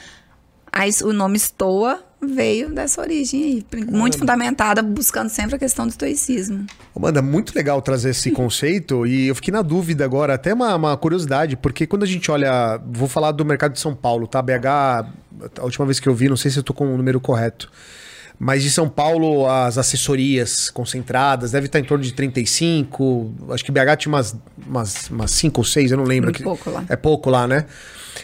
aí, 0.73 0.91
o 1.03 1.13
nome 1.13 1.39
Stoa 1.39 2.03
veio 2.27 2.71
dessa 2.71 3.01
origem 3.01 3.43
aí, 3.43 3.67
muito 3.91 4.19
fundamentada, 4.19 4.83
buscando 4.83 5.29
sempre 5.29 5.57
a 5.57 5.59
questão 5.59 5.87
do 5.87 5.91
estoicismo. 5.91 6.67
Amanda, 6.95 7.21
muito 7.21 7.55
legal 7.55 7.81
trazer 7.83 8.11
esse 8.11 8.31
conceito 8.31 9.07
e 9.07 9.29
eu 9.29 9.35
fiquei 9.35 9.53
na 9.53 9.63
dúvida 9.63 10.05
agora, 10.05 10.35
até 10.35 10.55
uma, 10.55 10.75
uma, 10.75 10.97
curiosidade, 10.97 11.57
porque 11.57 11.87
quando 11.87 12.03
a 12.03 12.07
gente 12.07 12.31
olha, 12.31 12.81
vou 12.87 13.09
falar 13.09 13.33
do 13.33 13.45
mercado 13.45 13.73
de 13.73 13.81
São 13.81 13.95
Paulo, 13.95 14.27
tá? 14.27 14.41
BH, 14.41 14.67
a 15.59 15.65
última 15.65 15.85
vez 15.87 16.01
que 16.01 16.09
eu 16.09 16.15
vi, 16.15 16.29
não 16.29 16.37
sei 16.37 16.51
se 16.51 16.59
eu 16.59 16.63
tô 16.63 16.73
com 16.73 16.93
o 16.93 16.97
número 16.97 17.21
correto, 17.21 17.71
mas 18.39 18.63
de 18.63 18.71
São 18.71 18.89
Paulo, 18.89 19.49
as 19.49 19.79
assessorias 19.79 20.69
concentradas 20.69 21.53
deve 21.53 21.67
estar 21.67 21.79
em 21.79 21.85
torno 21.85 22.03
de 22.03 22.13
35. 22.13 23.33
Acho 23.51 23.65
que 23.65 23.71
BH 23.71 23.97
tinha 23.99 24.13
umas, 24.13 24.37
umas, 24.67 25.09
umas 25.09 25.31
5 25.31 25.61
ou 25.61 25.65
6, 25.65 25.93
eu 25.93 25.99
não 25.99 26.05
lembro. 26.05 26.31
É 26.31 26.43
pouco 26.43 26.71
lá. 26.71 26.85
É 26.89 26.97
pouco 26.97 27.31
lá, 27.31 27.47
né? 27.47 27.67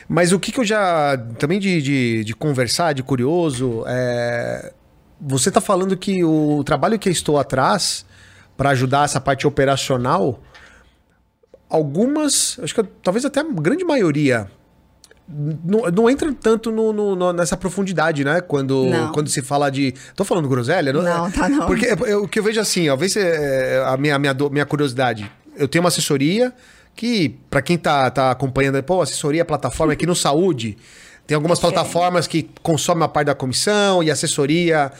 Mas 0.09 0.33
o 0.33 0.39
que, 0.39 0.53
que 0.53 0.61
eu 0.61 0.65
já. 0.65 1.17
Também 1.39 1.59
de, 1.59 1.81
de, 1.81 2.25
de 2.25 2.35
conversar, 2.35 2.93
de 2.93 3.03
curioso, 3.03 3.85
é. 3.87 4.73
Você 5.23 5.51
está 5.51 5.61
falando 5.61 5.97
que 5.97 6.25
o 6.25 6.65
trabalho 6.65 6.99
que 6.99 7.09
eu 7.09 7.13
estou 7.13 7.39
atrás 7.39 8.07
para 8.57 8.71
ajudar 8.71 9.05
essa 9.05 9.21
parte 9.21 9.47
operacional, 9.47 10.43
algumas, 11.69 12.59
acho 12.63 12.75
que 12.75 12.83
talvez 13.03 13.25
até 13.25 13.41
a 13.41 13.45
grande 13.45 13.85
maioria, 13.85 14.51
não, 15.33 15.83
não 15.91 16.11
entra 16.11 16.33
tanto 16.33 16.73
no, 16.73 16.93
no, 16.93 17.33
nessa 17.33 17.57
profundidade, 17.57 18.25
né? 18.25 18.41
Quando, 18.41 18.87
quando 19.13 19.29
se 19.29 19.41
fala 19.41 19.71
de. 19.71 19.95
Tô 20.17 20.25
falando 20.25 20.49
groselha? 20.49 20.93
Não, 20.93 21.03
não 21.03 21.31
tá 21.31 21.49
não. 21.49 21.67
Porque 21.67 21.87
o 22.15 22.27
que 22.27 22.41
eu 22.41 22.43
vejo 22.43 22.61
assim, 22.61 22.89
ó, 22.89 22.97
vê 22.97 23.09
se 23.09 23.21
é, 23.21 23.83
a 23.87 23.97
minha, 23.97 24.19
minha, 24.19 24.35
minha 24.51 24.67
curiosidade. 24.67 25.31
Eu 25.57 25.69
tenho 25.69 25.83
uma 25.83 25.89
assessoria 25.89 26.53
que, 26.97 27.39
para 27.49 27.63
quem 27.63 27.79
tá, 27.79 28.11
tá 28.11 28.31
acompanhando, 28.31 28.83
pô, 28.83 29.01
assessoria, 29.01 29.45
plataforma 29.45 29.93
aqui 29.93 30.07
no 30.07 30.17
Saúde, 30.17 30.77
Tem 31.27 31.37
algumas 31.37 31.59
É 31.59 31.61
plataformas 31.61 32.27
que 32.27 32.51
consomem 32.63 33.03
uma 33.03 33.09
parte 33.09 33.27
da 33.27 33.35
comissão 33.35 34.03
e 34.03 34.11
assessoria, 34.11 34.91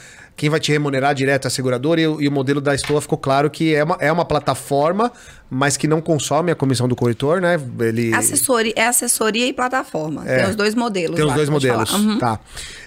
quem 0.41 0.49
vai 0.49 0.59
te 0.59 0.71
remunerar 0.71 1.13
direto 1.13 1.45
é 1.45 1.49
a 1.49 1.51
seguradora, 1.51 2.01
e, 2.01 2.07
o- 2.07 2.19
e 2.19 2.27
o 2.27 2.31
modelo 2.31 2.59
da 2.59 2.73
Estoa 2.73 2.99
ficou 2.99 3.15
claro 3.15 3.47
que 3.47 3.75
é 3.75 3.83
uma, 3.83 3.95
é 3.99 4.11
uma 4.11 4.25
plataforma, 4.25 5.11
mas 5.47 5.77
que 5.77 5.87
não 5.87 6.01
consome 6.01 6.49
a 6.51 6.55
comissão 6.55 6.87
do 6.87 6.95
corretor, 6.95 7.39
né? 7.39 7.59
Ele, 7.79 8.11
Assessoria, 8.11 8.73
é 8.75 8.87
assessoria 8.87 9.45
e 9.45 9.53
plataforma. 9.53 10.27
É. 10.27 10.37
Tem 10.39 10.49
os 10.49 10.55
dois 10.55 10.73
modelos. 10.73 11.15
Tem 11.15 11.23
os 11.23 11.29
lá, 11.29 11.35
dois 11.35 11.47
modelos. 11.47 11.93
Uhum. 11.93 12.17
Tá. 12.17 12.39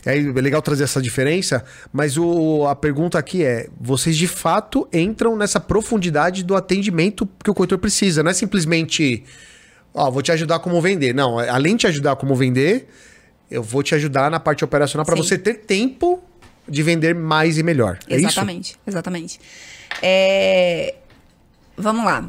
É 0.04 0.14
legal 0.16 0.60
trazer 0.62 0.82
essa 0.82 1.00
diferença, 1.00 1.64
mas 1.92 2.18
o, 2.18 2.66
a 2.66 2.74
pergunta 2.74 3.20
aqui 3.20 3.44
é: 3.44 3.68
vocês 3.80 4.16
de 4.16 4.26
fato 4.26 4.88
entram 4.92 5.36
nessa 5.36 5.60
profundidade 5.60 6.42
do 6.42 6.56
atendimento 6.56 7.24
que 7.44 7.48
o 7.52 7.54
corretor 7.54 7.78
precisa? 7.78 8.20
Não 8.24 8.32
é 8.32 8.34
simplesmente, 8.34 9.22
ó, 9.94 10.10
vou 10.10 10.22
te 10.22 10.32
ajudar 10.32 10.58
como 10.58 10.82
vender. 10.82 11.14
Não, 11.14 11.40
é, 11.40 11.48
além 11.50 11.76
de 11.76 11.82
te 11.82 11.86
ajudar 11.86 12.16
como 12.16 12.34
vender, 12.34 12.88
eu 13.48 13.62
vou 13.62 13.80
te 13.80 13.94
ajudar 13.94 14.28
na 14.28 14.40
parte 14.40 14.64
operacional 14.64 15.06
para 15.06 15.14
você 15.14 15.38
ter 15.38 15.54
tempo 15.58 16.20
de 16.68 16.82
vender 16.82 17.14
mais 17.14 17.58
e 17.58 17.62
melhor. 17.62 17.98
É 18.08 18.16
isso? 18.16 18.26
Exatamente, 18.26 18.76
exatamente. 18.86 19.40
É, 20.02 20.94
Vamos 21.76 22.04
lá. 22.04 22.28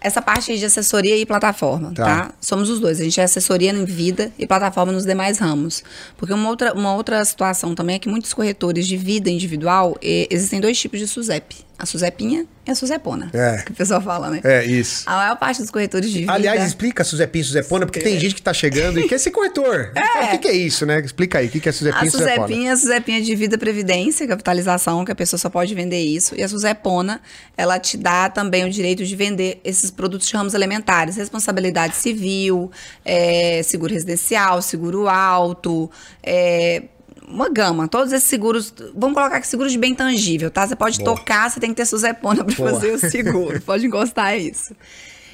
Essa 0.00 0.22
parte 0.22 0.50
aí 0.50 0.58
de 0.58 0.64
assessoria 0.64 1.14
e 1.14 1.26
plataforma, 1.26 1.92
Tá. 1.92 2.04
tá. 2.04 2.34
Somos 2.40 2.70
os 2.70 2.80
dois. 2.80 2.98
A 3.00 3.04
gente 3.04 3.20
é 3.20 3.24
assessoria 3.24 3.70
em 3.70 3.84
vida 3.84 4.32
e 4.38 4.46
plataforma 4.46 4.90
nos 4.92 5.04
demais 5.04 5.38
ramos. 5.38 5.84
Porque 6.16 6.32
uma 6.32 6.48
outra, 6.48 6.72
uma 6.72 6.94
outra 6.94 7.22
situação 7.22 7.74
também 7.74 7.96
é 7.96 7.98
que 7.98 8.08
muitos 8.08 8.32
corretores 8.32 8.86
de 8.86 8.96
vida 8.96 9.28
individual, 9.28 9.98
existem 10.00 10.58
dois 10.58 10.78
tipos 10.80 10.98
de 10.98 11.06
SUSEP. 11.06 11.66
A 11.80 11.86
SUSEPinha 11.86 12.46
e 12.66 12.70
a 12.70 12.74
SUSEPona. 12.74 13.30
É. 13.32 13.62
Que 13.64 13.72
o 13.72 13.74
pessoal 13.74 14.02
fala, 14.02 14.28
né? 14.28 14.40
É, 14.44 14.64
isso. 14.64 15.02
A 15.06 15.16
maior 15.16 15.36
parte 15.36 15.62
dos 15.62 15.70
corretores 15.70 16.10
de 16.10 16.20
vida... 16.20 16.32
Aliás, 16.32 16.62
explica 16.62 17.02
Suzepinho 17.02 17.42
e 17.42 17.44
Suzepona, 17.46 17.86
porque 17.86 18.00
tem 18.00 18.18
gente 18.20 18.34
que 18.34 18.42
tá 18.42 18.52
chegando 18.52 19.00
e 19.00 19.08
quer 19.08 19.18
ser 19.18 19.30
corretor. 19.30 19.92
O 20.20 20.30
que, 20.32 20.38
que 20.38 20.48
é 20.48 20.52
isso, 20.52 20.84
né? 20.84 21.00
Explica 21.00 21.38
aí, 21.38 21.46
o 21.46 21.50
que, 21.50 21.58
que 21.58 21.68
é 21.68 21.72
Suzepinho 21.72 22.02
A 22.02 22.06
e 22.06 22.10
Suzepona? 22.10 22.46
Suzepinha 22.46 22.70
é 22.70 22.72
a 22.72 22.76
Suzepinha 22.76 23.22
de 23.22 23.34
vida, 23.34 23.56
previdência, 23.56 24.26
capitalização, 24.28 25.04
que 25.04 25.10
a 25.10 25.14
pessoa 25.14 25.38
só 25.38 25.48
pode 25.48 25.74
vender 25.74 26.00
isso. 26.00 26.34
E 26.36 26.42
a 26.42 26.48
Suzepona, 26.48 27.20
ela 27.56 27.78
te 27.78 27.96
dá 27.96 28.28
também 28.28 28.64
o 28.64 28.70
direito 28.70 29.04
de 29.04 29.16
vender 29.16 29.60
esses 29.64 29.90
produtos 29.90 30.28
de 30.28 30.36
ramos 30.36 30.52
elementares. 30.52 31.16
Responsabilidade 31.16 31.96
civil, 31.96 32.70
é, 33.04 33.62
seguro 33.62 33.94
residencial, 33.94 34.60
seguro 34.60 35.08
alto, 35.08 35.90
é, 36.22 36.82
uma 37.30 37.48
gama. 37.48 37.86
Todos 37.88 38.12
esses 38.12 38.28
seguros, 38.28 38.72
vamos 38.94 39.14
colocar 39.14 39.36
aqui 39.36 39.46
seguros 39.46 39.72
de 39.72 39.78
bem 39.78 39.94
tangível, 39.94 40.50
tá? 40.50 40.66
Você 40.66 40.74
pode 40.76 40.98
Boa. 40.98 41.16
tocar, 41.16 41.50
você 41.50 41.60
tem 41.60 41.70
que 41.70 41.76
ter 41.76 41.86
Suzepona 41.86 42.44
para 42.44 42.54
fazer 42.54 42.92
o 42.92 42.98
seguro. 42.98 43.60
pode 43.64 43.86
encostar 43.86 44.38
isso. 44.38 44.74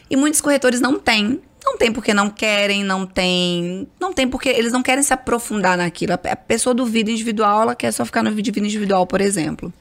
E 0.08 0.16
muitos 0.16 0.40
corretores 0.40 0.80
não 0.80 0.98
têm. 0.98 1.40
Não 1.64 1.76
tem 1.76 1.90
porque 1.90 2.14
não 2.14 2.30
querem, 2.30 2.84
não 2.84 3.04
tem. 3.04 3.88
Não 4.00 4.12
tem 4.12 4.28
porque 4.28 4.48
eles 4.48 4.72
não 4.72 4.82
querem 4.82 5.02
se 5.02 5.12
aprofundar 5.12 5.76
naquilo. 5.76 6.12
A 6.12 6.18
pe- 6.18 6.28
a 6.28 6.36
pessoa 6.36 6.72
do 6.72 6.86
vida 6.86 7.10
individual, 7.10 7.62
ela 7.62 7.74
quer 7.74 7.90
só 7.90 8.04
ficar 8.04 8.22
no 8.22 8.30
vida 8.30 8.60
individual, 8.60 9.04
por 9.04 9.20
exemplo. 9.20 9.72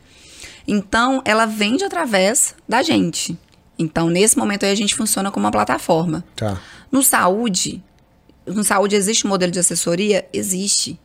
Então, 0.67 1.21
ela 1.25 1.45
vende 1.45 1.83
através 1.83 2.55
da 2.67 2.81
gente. 2.81 3.37
Então, 3.77 4.09
nesse 4.09 4.35
momento 4.35 4.65
aí, 4.65 4.71
a 4.71 4.75
gente 4.75 4.95
funciona 4.95 5.29
como 5.29 5.45
uma 5.45 5.51
plataforma. 5.51 6.23
Tá. 6.35 6.59
No 6.91 7.03
saúde, 7.03 7.83
no 8.47 8.63
saúde 8.63 8.95
existe 8.95 9.27
um 9.27 9.29
modelo 9.29 9.51
de 9.51 9.59
assessoria? 9.59 10.27
Existe. 10.33 10.99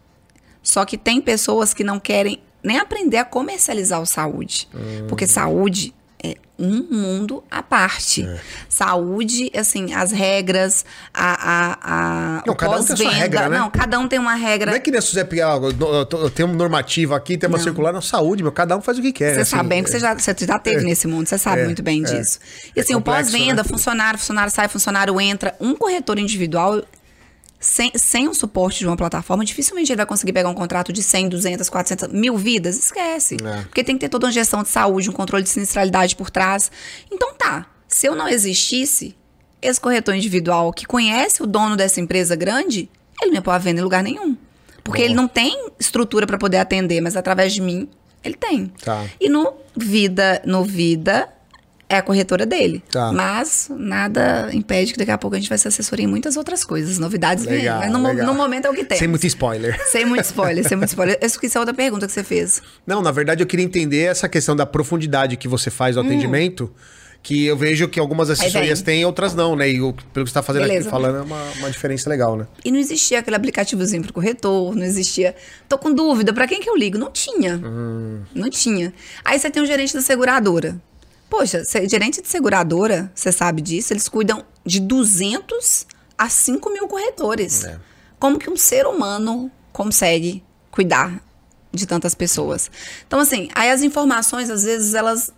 Só 0.63 0.85
que 0.85 0.97
tem 0.99 1.21
pessoas 1.21 1.73
que 1.75 1.83
não 1.85 1.99
querem 1.99 2.41
nem 2.63 2.79
aprender 2.79 3.17
a 3.19 3.25
comercializar 3.25 4.01
o 4.01 4.07
saúde. 4.07 4.69
Porque 5.09 5.27
saúde 5.27 5.95
é 6.23 6.37
um 6.59 6.87
mundo 6.91 7.43
à 7.51 7.63
parte. 7.63 8.29
Saúde, 8.69 9.51
assim, 9.57 9.95
as 9.95 10.13
regras, 10.13 10.85
a, 11.13 11.33
a, 11.33 12.39
a 12.39 12.43
Não, 12.47 12.55
cada 12.55 12.79
um 12.79 12.85
tem 12.85 12.97
sua 12.97 13.11
regra, 13.11 13.49
né? 13.49 13.59
Não, 13.59 13.71
cada 13.71 13.99
um 13.99 14.07
tem 14.07 14.19
uma 14.19 14.35
regra. 14.35 14.71
Não 14.71 14.77
é 14.77 14.81
que 14.81 14.91
nem 14.91 14.99
a 14.99 15.03
Suzep, 15.03 15.41
ah, 15.41 15.59
eu- 15.59 16.31
tenho 16.31 16.49
um 16.51 16.55
normativo 16.55 17.15
aqui, 17.15 17.39
tem 17.39 17.49
uma 17.49 17.57
Não. 17.57 17.65
circular 17.65 17.93
na 17.93 18.03
saúde, 18.03 18.43
meu, 18.43 18.53
cada 18.53 18.77
um 18.77 18.83
faz 18.83 18.99
o 18.99 19.03
que 19.03 19.13
quer. 19.13 19.35
Você 19.35 19.41
assim, 19.41 19.51
sabe 19.57 19.69
bem, 19.71 19.81
é. 19.81 19.83
que 19.83 19.91
você 19.91 19.99
já, 19.99 20.15
você 20.15 20.35
já 20.47 20.59
teve 20.59 20.83
É. 20.83 20.85
nesse 20.85 21.07
mundo, 21.07 21.27
você 21.27 21.39
sabe 21.39 21.63
É, 21.63 21.65
muito 21.65 21.83
bem 21.83 22.03
é. 22.03 22.05
disso. 22.05 22.39
E 22.77 22.79
É 22.79 22.83
assim, 22.83 22.95
o 22.95 22.99
complexo, 22.99 23.33
pós-venda, 23.33 23.63
né? 23.63 23.69
funcionário, 23.69 24.19
funcionário 24.19 24.53
sai, 24.53 24.69
funcionário 24.69 25.19
entra. 25.21 25.55
Um 25.59 25.75
corretor 25.75 26.19
individual, 26.19 26.83
sem, 27.61 27.93
sem 27.95 28.27
o 28.27 28.33
suporte 28.33 28.79
de 28.79 28.87
uma 28.87 28.97
plataforma, 28.97 29.45
dificilmente 29.45 29.93
ele 29.93 29.99
vai 29.99 30.07
conseguir 30.07 30.33
pegar 30.33 30.49
um 30.49 30.55
contrato 30.55 30.91
de 30.95 31.03
100, 31.03 31.29
200, 31.29 31.69
400, 31.69 32.09
mil 32.09 32.39
vidas. 32.39 32.79
Esquece. 32.79 33.37
É. 33.45 33.63
Porque 33.65 33.85
tem 33.85 33.97
que 33.97 34.01
ter 34.01 34.09
toda 34.09 34.27
uma 34.27 34.33
gestão 34.33 34.63
de 34.63 34.71
saúde, 34.71 35.11
um 35.11 35.13
controle 35.13 35.45
de 35.45 35.51
sinistralidade 35.51 36.17
por 36.17 36.31
trás. 36.31 36.73
Então 37.13 37.35
tá, 37.35 37.67
se 37.87 38.07
eu 38.07 38.15
não 38.15 38.27
existisse, 38.27 39.15
esse 39.61 39.79
corretor 39.79 40.15
individual 40.15 40.73
que 40.73 40.87
conhece 40.87 41.43
o 41.43 41.47
dono 41.47 41.77
dessa 41.77 42.01
empresa 42.01 42.35
grande, 42.35 42.89
ele 43.21 43.33
não 43.33 43.37
ia 43.37 43.43
pôr 43.43 43.51
a 43.51 43.59
venda 43.59 43.81
em 43.81 43.85
lugar 43.85 44.03
nenhum. 44.03 44.35
Porque 44.83 45.03
Boa. 45.03 45.07
ele 45.07 45.15
não 45.15 45.29
tem 45.29 45.69
estrutura 45.79 46.27
para 46.27 46.39
poder 46.39 46.57
atender, 46.57 47.03
mas 47.03 47.15
através 47.15 47.53
de 47.53 47.61
mim, 47.61 47.87
ele 48.25 48.37
tem. 48.37 48.69
Tá. 48.83 49.07
E 49.21 49.29
no 49.29 49.53
Vida, 49.77 50.41
no 50.47 50.65
Vida 50.65 51.29
é 51.91 51.97
a 51.97 52.03
corretora 52.03 52.47
dele. 52.47 52.83
Tá. 52.89 53.13
Mas 53.13 53.69
nada 53.69 54.49
impede 54.53 54.93
que 54.93 54.99
daqui 54.99 55.11
a 55.11 55.19
pouco 55.19 55.35
a 55.37 55.39
gente 55.41 55.49
vai 55.49 55.59
se 55.59 55.67
assessoria 55.67 56.05
em 56.05 56.09
muitas 56.09 56.37
outras 56.37 56.63
coisas, 56.65 56.99
novidades 56.99 57.45
vêm. 57.45 57.59
Legal, 57.59 57.81
Mas 57.81 57.91
no, 57.91 58.13
no 58.27 58.35
momento 58.35 58.67
é 58.67 58.71
o 58.71 58.75
que 58.75 58.85
tem. 58.85 58.97
Sem 58.99 59.09
muito 59.09 59.27
spoiler. 59.27 59.79
Sem 59.89 60.05
muito 60.07 60.25
spoiler, 60.25 60.67
sem 60.67 60.77
muito 60.77 60.91
spoiler. 60.91 61.19
Eu 61.21 61.27
esqueci 61.27 61.57
a 61.59 61.61
outra 61.61 61.75
pergunta 61.75 62.07
que 62.07 62.13
você 62.13 62.23
fez. 62.23 62.63
Não, 62.87 63.03
na 63.03 63.11
verdade 63.11 63.43
eu 63.43 63.47
queria 63.47 63.65
entender 63.65 64.05
essa 64.05 64.29
questão 64.29 64.55
da 64.55 64.65
profundidade 64.65 65.37
que 65.37 65.49
você 65.49 65.69
faz 65.71 65.97
Hum. 65.97 66.03
no 66.03 66.07
atendimento, 66.07 66.73
que 67.23 67.45
eu 67.47 67.57
vejo 67.57 67.89
que 67.89 67.99
algumas 67.99 68.31
assessorias 68.31 68.81
têm 68.81 69.03
e 69.03 69.05
outras 69.05 69.35
não, 69.35 69.57
né? 69.57 69.69
E 69.69 69.81
o, 69.83 69.93
pelo 70.13 70.25
que 70.25 70.31
você 70.31 70.35
tá 70.35 70.43
fazendo 70.43 70.63
aqui, 70.63 70.71
Beleza. 70.73 70.89
falando, 70.91 71.19
é 71.19 71.23
uma, 71.23 71.43
uma 71.59 71.71
diferença 71.71 72.09
legal, 72.09 72.37
né? 72.37 72.47
E 72.65 72.71
não 72.71 72.79
existia 72.79 73.19
aquele 73.19 73.37
aplicativozinho 73.37 74.03
pro 74.03 74.13
corretor, 74.13 74.75
não 74.75 74.85
existia. 74.85 75.35
Tô 75.69 75.77
com 75.77 75.93
dúvida, 75.93 76.33
pra 76.33 76.47
quem 76.47 76.61
que 76.61 76.71
eu 76.71 76.77
ligo? 76.77 76.97
Não 76.97 77.11
tinha. 77.11 77.57
Hum. 77.63 78.21
Não 78.35 78.49
tinha. 78.49 78.93
Aí 79.25 79.39
você 79.39 79.51
tem 79.51 79.63
o 79.63 79.67
gerente 79.67 79.93
da 79.93 80.01
seguradora. 80.01 80.81
Poxa, 81.31 81.63
gerente 81.89 82.21
de 82.21 82.29
seguradora, 82.29 83.11
você 83.15 83.31
sabe 83.31 83.63
disso, 83.63 83.93
eles 83.93 84.09
cuidam 84.09 84.45
de 84.67 84.81
200 84.81 85.87
a 86.19 86.29
5 86.29 86.69
mil 86.71 86.89
corretores. 86.89 87.65
É. 87.65 87.79
Como 88.19 88.37
que 88.39 88.51
um 88.51 88.57
ser 88.57 88.85
humano 88.87 89.51
consegue 89.73 90.43
cuidar 90.71 91.23
de 91.73 91.87
tantas 91.87 92.15
pessoas? 92.15 92.71
Então, 93.07 93.21
assim, 93.21 93.49
aí 93.55 93.71
as 93.71 93.81
informações, 93.83 94.51
às 94.51 94.65
vezes, 94.65 94.93
elas 94.95 95.33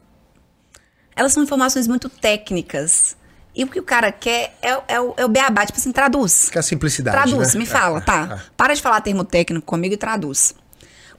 elas 1.15 1.33
são 1.35 1.43
informações 1.43 1.87
muito 1.87 2.09
técnicas. 2.09 3.17
E 3.55 3.65
o 3.65 3.69
que 3.69 3.79
o 3.79 3.83
cara 3.83 4.11
quer 4.11 4.57
é, 4.63 4.75
o- 4.75 4.83
é 4.89 4.99
o, 5.01 5.15
é 5.19 5.25
o 5.27 5.29
beabá, 5.29 5.67
tipo 5.67 5.79
assim, 5.79 5.93
traduz. 5.93 6.49
Que 6.49 6.57
é 6.57 6.61
a 6.61 6.63
simplicidade, 6.63 7.15
Traduz, 7.31 7.53
né? 7.53 7.61
me 7.61 7.67
fala, 7.67 8.01
tá? 8.01 8.43
Para 8.57 8.73
de 8.73 8.81
falar 8.81 9.03
termo 9.03 9.23
técnico 9.25 9.67
comigo 9.67 9.93
e 9.93 9.97
traduz. 9.99 10.55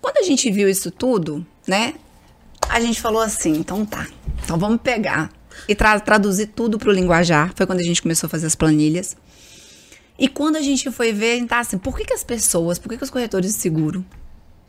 Quando 0.01 0.17
a 0.17 0.23
gente 0.23 0.49
viu 0.51 0.67
isso 0.67 0.89
tudo, 0.89 1.45
né? 1.67 1.93
A 2.69 2.79
gente 2.81 2.99
falou 2.99 3.21
assim, 3.21 3.51
então 3.51 3.85
tá. 3.85 4.07
Então 4.43 4.57
vamos 4.57 4.79
pegar 4.81 5.31
e 5.67 5.75
tra- 5.75 5.99
traduzir 5.99 6.47
tudo 6.47 6.77
pro 6.77 6.91
linguajar. 6.91 7.51
Foi 7.55 7.65
quando 7.65 7.79
a 7.79 7.83
gente 7.83 8.01
começou 8.01 8.27
a 8.27 8.29
fazer 8.29 8.47
as 8.47 8.55
planilhas. 8.55 9.15
E 10.17 10.27
quando 10.27 10.57
a 10.57 10.61
gente 10.61 10.91
foi 10.91 11.11
ver, 11.11 11.43
tá 11.45 11.59
assim, 11.59 11.77
por 11.77 11.97
que, 11.97 12.05
que 12.05 12.13
as 12.13 12.23
pessoas, 12.23 12.77
por 12.77 12.89
que, 12.89 12.97
que 12.97 13.03
os 13.03 13.09
corretores 13.09 13.53
de 13.53 13.59
seguro 13.59 14.05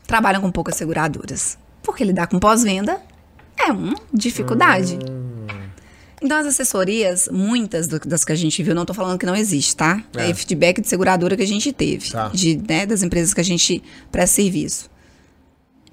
trabalham 0.07 0.40
com 0.40 0.50
poucas 0.50 0.76
seguradoras? 0.76 1.59
Porque 1.83 2.02
lidar 2.02 2.26
com 2.28 2.38
pós-venda 2.38 3.00
é 3.59 3.71
uma 3.71 3.95
dificuldade. 4.12 4.99
Então, 6.23 6.38
as 6.38 6.47
assessorias, 6.47 7.28
muitas 7.31 7.87
do- 7.87 7.99
das 8.00 8.25
que 8.25 8.33
a 8.33 8.35
gente 8.35 8.62
viu, 8.62 8.75
não 8.75 8.87
tô 8.87 8.95
falando 8.95 9.19
que 9.19 9.26
não 9.26 9.37
existe, 9.37 9.76
tá? 9.76 10.02
É. 10.16 10.31
É, 10.31 10.35
feedback 10.35 10.81
de 10.81 10.88
seguradora 10.88 11.37
que 11.37 11.43
a 11.43 11.47
gente 11.47 11.71
teve, 11.73 12.11
Tá. 12.11 12.28
de, 12.28 12.57
né, 12.66 12.87
das 12.87 13.02
empresas 13.02 13.35
que 13.35 13.40
a 13.40 13.45
gente 13.45 13.83
presta 14.11 14.37
serviço. 14.37 14.88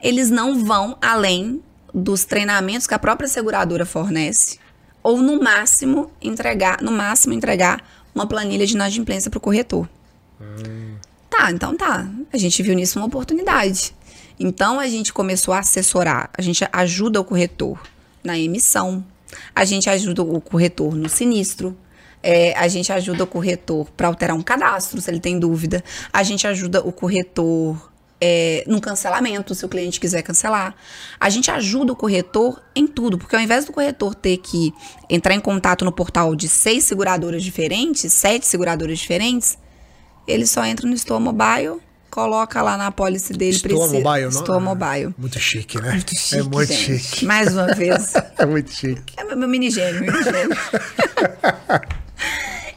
Eles 0.01 0.29
não 0.29 0.63
vão 0.63 0.97
além 1.01 1.61
dos 1.93 2.25
treinamentos 2.25 2.87
que 2.87 2.93
a 2.93 2.99
própria 2.99 3.27
seguradora 3.27 3.85
fornece, 3.85 4.59
ou 5.03 5.21
no 5.21 5.41
máximo 5.41 6.11
entregar, 6.21 6.81
no 6.81 6.91
máximo 6.91 7.33
entregar 7.33 7.83
uma 8.13 8.27
planilha 8.27 8.65
de 8.65 8.73
inadimplência 8.73 9.29
para 9.29 9.37
o 9.37 9.41
corretor. 9.41 9.87
Tá, 11.29 11.51
então 11.51 11.75
tá. 11.75 12.07
A 12.31 12.37
gente 12.37 12.61
viu 12.61 12.75
nisso 12.75 12.99
uma 12.99 13.07
oportunidade. 13.07 13.93
Então 14.39 14.79
a 14.79 14.87
gente 14.87 15.13
começou 15.13 15.53
a 15.53 15.59
assessorar, 15.59 16.29
a 16.37 16.41
gente 16.41 16.67
ajuda 16.71 17.21
o 17.21 17.23
corretor 17.23 17.79
na 18.23 18.37
emissão, 18.37 19.03
a 19.55 19.63
gente 19.63 19.89
ajuda 19.89 20.23
o 20.23 20.41
corretor 20.41 20.95
no 20.95 21.07
sinistro, 21.07 21.77
é, 22.23 22.53
a 22.57 22.67
gente 22.67 22.91
ajuda 22.91 23.23
o 23.23 23.27
corretor 23.27 23.89
para 23.91 24.07
alterar 24.07 24.35
um 24.35 24.41
cadastro, 24.41 24.99
se 24.99 25.09
ele 25.09 25.19
tem 25.19 25.39
dúvida, 25.39 25.83
a 26.11 26.23
gente 26.23 26.47
ajuda 26.47 26.81
o 26.81 26.91
corretor 26.91 27.90
é, 28.23 28.63
no 28.67 28.79
cancelamento, 28.79 29.55
se 29.55 29.65
o 29.65 29.69
cliente 29.69 29.99
quiser 29.99 30.21
cancelar. 30.21 30.75
A 31.19 31.27
gente 31.29 31.49
ajuda 31.49 31.91
o 31.93 31.95
corretor 31.95 32.61
em 32.75 32.85
tudo, 32.85 33.17
porque 33.17 33.35
ao 33.35 33.41
invés 33.41 33.65
do 33.65 33.73
corretor 33.73 34.13
ter 34.13 34.37
que 34.37 34.71
entrar 35.09 35.33
em 35.33 35.39
contato 35.39 35.83
no 35.83 35.91
portal 35.91 36.35
de 36.35 36.47
seis 36.47 36.83
seguradoras 36.83 37.41
diferentes, 37.43 38.13
sete 38.13 38.45
seguradoras 38.45 38.99
diferentes, 38.99 39.57
ele 40.27 40.45
só 40.45 40.63
entra 40.63 40.87
no 40.87 40.93
Store 40.93 41.21
Mobile, 41.23 41.79
coloca 42.11 42.61
lá 42.61 42.77
na 42.77 42.87
apólice 42.87 43.33
dele. 43.33 43.55
Store 43.55 43.73
precisa- 43.73 43.99
Mobile, 44.03 44.23
não? 44.25 44.29
Store 44.29 44.63
Mobile. 44.63 45.15
Muito 45.17 45.39
chique, 45.39 45.81
né? 45.81 45.91
Muito 45.93 46.15
chique, 46.15 46.35
é 46.39 46.43
muito 46.43 46.73
gente. 46.73 46.99
chique. 46.99 47.25
Mais 47.25 47.53
uma 47.53 47.73
vez. 47.73 48.13
É 48.37 48.45
muito 48.45 48.71
chique. 48.71 49.13
É 49.17 49.23
meu, 49.23 49.37
meu 49.37 49.47
mini 49.47 49.69
gênio, 49.71 50.01
mini 50.01 50.23
gênio. 50.23 50.57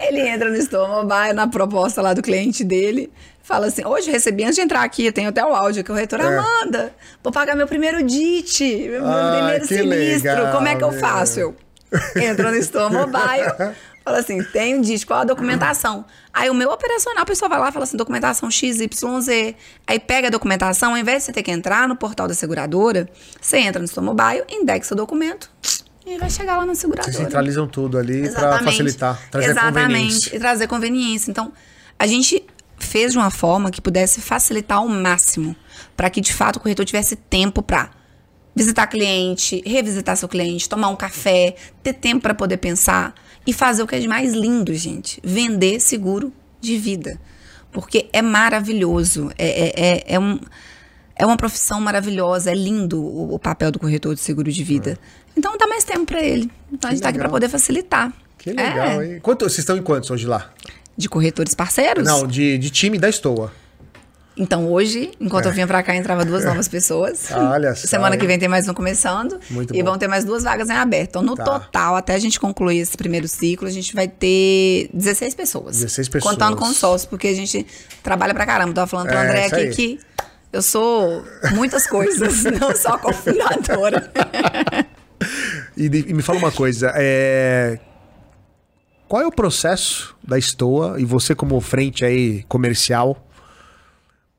Ele 0.01 0.21
entra 0.29 0.51
no 0.51 0.57
estômago, 0.57 1.09
vai 1.09 1.33
na 1.33 1.47
proposta 1.49 2.03
lá 2.03 2.13
do 2.13 2.21
cliente 2.23 2.63
dele, 2.63 3.11
fala 3.45 3.67
assim: 3.67 3.85
hoje 3.87 4.11
recebi, 4.11 4.43
antes 4.43 4.57
de 4.57 4.63
entrar 4.63 4.83
aqui, 4.83 5.13
tenho 5.13 5.29
até 5.29 5.45
o 5.45 5.55
áudio 5.55 5.85
que 5.85 5.93
o 5.93 5.95
reitor, 5.95 6.21
É. 6.21 6.25
Amanda, 6.39 6.93
vou 7.23 7.33
pagar 7.33 7.55
meu 7.55 7.69
primeiro 7.69 8.03
DIT, 8.03 8.89
meu 8.91 9.07
Ah, 9.07 9.35
primeiro 9.37 9.67
sinistro. 9.67 10.31
legal, 10.33 10.53
como 10.53 10.67
é 10.67 10.75
que 10.75 10.83
eu 10.83 10.93
faço? 10.93 11.39
Eu 11.39 11.57
entro 12.17 12.51
no 12.51 12.57
estômago, 12.57 13.07
mobile. 13.13 13.75
Fala 14.05 14.19
assim, 14.19 14.43
tem 14.53 14.75
um 14.75 14.83
DIT, 14.83 15.07
qual 15.07 15.21
a 15.21 15.25
documentação? 15.25 16.05
Aí 16.31 16.51
o 16.51 16.55
meu 16.55 16.69
operacional, 16.69 17.23
a 17.23 17.27
pessoa 17.27 17.49
vai 17.49 17.59
lá 17.59 17.71
e 17.71 17.73
fala 17.73 17.85
assim, 17.85 17.97
documentação 17.97 18.51
XYZ. 18.51 19.55
Aí 19.87 19.99
pega 19.99 20.29
a 20.29 20.31
documentação, 20.31 20.91
ao 20.93 20.99
invés 20.99 21.21
de 21.21 21.25
você 21.25 21.33
ter 21.33 21.43
que 21.43 21.51
entrar 21.51 21.89
no 21.89 21.97
portal 21.97 22.29
da 22.29 22.35
seguradora, 22.35 23.09
você 23.41 23.57
entra 23.57 23.81
no 23.81 23.89
seu 23.89 24.03
mobile, 24.03 24.45
indexa 24.51 24.93
o 24.93 24.97
documento 24.97 25.51
e 26.05 26.19
vai 26.19 26.29
chegar 26.29 26.59
lá 26.59 26.67
na 26.67 26.75
seguradora. 26.75 27.11
Vocês 27.11 27.25
centralizam 27.25 27.67
tudo 27.67 27.97
ali 27.97 28.21
pra 28.21 28.29
Exatamente. 28.29 28.65
facilitar, 28.73 29.23
trazer 29.31 29.51
Exatamente. 29.51 30.37
E 30.37 30.39
trazer 30.39 30.67
conveniência. 30.67 31.31
Então, 31.31 31.51
a 31.99 32.07
gente 32.07 32.45
fez 32.95 33.11
de 33.11 33.19
uma 33.19 33.29
forma 33.29 33.73
que 33.73 33.81
pudesse 33.81 34.21
facilitar 34.21 34.79
ao 34.79 34.87
máximo 34.87 35.57
para 35.97 36.09
que, 36.09 36.21
de 36.21 36.33
fato, 36.33 36.59
o 36.59 36.61
corretor 36.61 36.85
tivesse 36.85 37.17
tempo 37.17 37.61
para 37.61 37.91
visitar 38.55 38.87
cliente, 38.87 39.61
revisitar 39.67 40.17
seu 40.17 40.29
cliente, 40.29 40.69
tomar 40.69 40.91
um 40.91 40.95
café, 40.95 41.57
ter 41.83 41.95
tempo 41.95 42.23
para 42.23 42.33
poder 42.35 42.57
pensar 42.59 43.13
e 43.45 43.53
fazer 43.53 43.83
o 43.83 43.87
que 43.89 43.97
é 43.97 43.99
de 43.99 44.07
mais 44.07 44.33
lindo, 44.33 44.73
gente. 44.75 45.21
Vender 45.25 45.81
seguro 45.81 46.33
de 46.61 46.79
vida. 46.79 47.21
Porque 47.73 48.09
é 48.13 48.23
maravilhoso. 48.23 49.29
É, 49.37 49.49
é, 49.49 49.73
é, 49.97 50.15
é 50.15 50.21
um, 50.21 50.39
é 51.17 51.27
uma 51.27 51.37
profissão 51.37 51.81
maravilhosa. 51.81 52.53
É 52.53 52.55
lindo 52.55 53.03
o, 53.03 53.35
o 53.35 53.39
papel 53.41 53.73
do 53.73 53.81
corretor 53.81 54.15
de 54.15 54.21
seguro 54.21 54.53
de 54.53 54.63
vida. 54.63 54.97
Então 55.37 55.59
dá 55.59 55.67
mais 55.67 55.83
tempo 55.83 56.07
para 56.07 56.23
ele. 56.23 56.49
Então 56.73 56.87
a 56.89 56.93
Que 56.93 56.95
gente 56.95 57.03
tá 57.03 57.09
aqui 57.09 57.19
para 57.19 57.29
poder 57.29 57.49
facilitar. 57.49 58.13
Que 58.39 58.53
legal, 58.53 59.03
É. 59.03 59.15
hein? 59.15 59.21
Quanto, 59.21 59.45
vocês 59.45 59.59
estão 59.59 59.77
em 59.77 59.83
quantos 59.83 60.13
hoje 60.13 60.29
lá? 60.29 60.53
De 60.97 61.09
corretores 61.09 61.55
parceiros? 61.55 62.07
Não, 62.07 62.27
de, 62.27 62.57
de 62.59 62.71
time 62.71 62.99
da 62.99 63.09
Estoa. 63.09 63.53
Então 64.37 64.69
hoje, 64.73 65.13
enquanto 65.21 65.47
eu 65.47 65.53
vinha 65.53 65.65
pra 65.67 65.81
cá, 65.81 65.95
entrava 65.95 66.25
duas 66.25 66.45
novas 66.45 66.67
pessoas. 66.67 67.31
É. 67.31 67.37
Olha 67.37 67.75
só, 67.77 67.87
Semana 67.87 68.17
que 68.17 68.27
vem 68.27 68.37
tem 68.37 68.49
mais 68.49 68.69
um 68.69 68.75
começando. 68.75 69.39
Muito 69.49 69.73
e 69.75 69.79
bom. 69.81 69.91
vão 69.91 69.99
ter 69.99 70.09
mais 70.09 70.25
duas 70.25 70.43
vagas 70.43 70.69
em 70.69 70.73
aberto. 70.73 71.11
Então, 71.11 71.23
no 71.23 71.37
Tá. 71.37 71.45
total, 71.45 71.95
até 71.95 72.15
a 72.15 72.19
gente 72.19 72.41
concluir 72.41 72.79
esse 72.79 72.97
primeiro 72.97 73.29
ciclo, 73.29 73.69
a 73.69 73.71
gente 73.71 73.95
vai 73.95 74.09
ter 74.09 74.89
16 74.93 75.35
pessoas. 75.37 75.77
16 75.77 76.09
pessoas. 76.09 76.33
Contando 76.35 76.57
com 76.57 76.67
sócio, 76.73 77.09
porque 77.09 77.29
a 77.29 77.35
gente 77.35 77.65
trabalha 78.03 78.35
pra 78.35 78.45
caramba. 78.45 78.73
Tava 78.75 78.89
falando 78.89 79.07
pro 79.07 79.17
É, 79.17 79.25
André 79.25 79.47
aqui 79.47 79.69
que 79.69 80.01
eu 80.53 80.63
sou 80.63 81.25
muitas 81.55 81.87
coisas, 81.87 82.43
não 82.61 82.75
só 82.75 82.99
cofundadora. 82.99 84.13
E, 85.77 85.87
e 85.87 86.13
me 86.13 86.23
fala 86.23 86.39
uma 86.39 86.53
coisa, 86.53 86.93
é... 86.95 87.79
qual 89.09 89.23
é 89.23 89.27
o 89.27 89.33
processo 89.33 90.15
da 90.27 90.39
Estoa 90.39 91.01
e 91.01 91.05
você 91.05 91.35
como 91.35 91.61
frente 91.61 92.05
aí 92.05 92.43
comercial, 92.49 93.27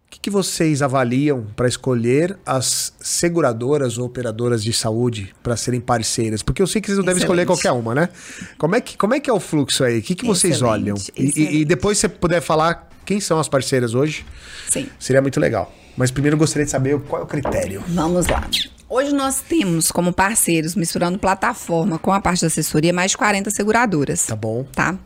o 0.08 0.10
que, 0.16 0.20
que 0.20 0.30
vocês 0.30 0.82
avaliam 0.82 1.46
para 1.56 1.68
escolher 1.68 2.38
as 2.46 2.94
seguradoras 3.00 3.98
ou 3.98 4.06
operadoras 4.06 4.64
de 4.64 4.72
saúde 4.72 5.34
para 5.44 5.58
serem 5.58 5.82
parceiras? 5.82 6.42
Porque 6.42 6.62
eu 6.62 6.68
sei 6.68 6.80
que 6.82 6.88
vocês 6.88 6.98
não 6.98 7.06
devem 7.06 7.22
escolher 7.22 7.42
Excelente. 7.44 7.62
qualquer 7.64 7.78
uma, 7.78 7.94
né? 7.94 8.10
Como 8.58 8.76
é 8.76 8.82
que, 8.82 8.98
como 8.98 9.14
é, 9.14 9.20
que 9.20 9.30
é 9.30 9.34
o 9.34 9.40
fluxo 9.40 9.84
aí? 9.84 10.00
O 10.00 10.02
que, 10.02 10.16
que 10.16 10.26
vocês 10.26 10.56
Excelente, 10.56 10.72
olham? 10.72 10.96
E- 11.16 11.22
E, 11.22 11.24
e 11.26 11.28
excelente. 11.30 11.66
depois 11.66 11.98
se 11.98 12.02
você 12.08 12.10
puder 12.10 12.42
falar 12.42 12.90
quem 13.06 13.20
são 13.20 13.40
as 13.40 13.50
parceiras 13.50 13.94
hoje, 13.94 14.26
Sim. 14.70 14.88
seria 14.98 15.22
muito 15.22 15.40
legal. 15.40 15.72
Mas 15.98 16.12
primeiro 16.12 16.36
eu 16.36 16.40
gostaria 16.40 16.66
de 16.66 16.72
saber 16.72 17.00
qual 17.02 17.22
é 17.22 17.26
o 17.26 17.28
critério. 17.28 17.84
Vamos 17.90 18.26
lá. 18.28 18.48
Hoje 18.88 19.14
nós 19.14 19.42
temos 19.42 19.92
como 19.92 20.14
parceiros, 20.14 20.76
misturando 20.76 21.18
plataforma 21.18 21.98
com 21.98 22.12
a 22.14 22.22
parte 22.22 22.42
da 22.42 22.48
assessoria, 22.48 22.94
mais 22.94 23.12
de 23.12 23.18
40 23.18 23.50
seguradoras. 23.52 24.26
Tá 24.28 24.36
bom? 24.36 24.64
Tá? 24.64 24.98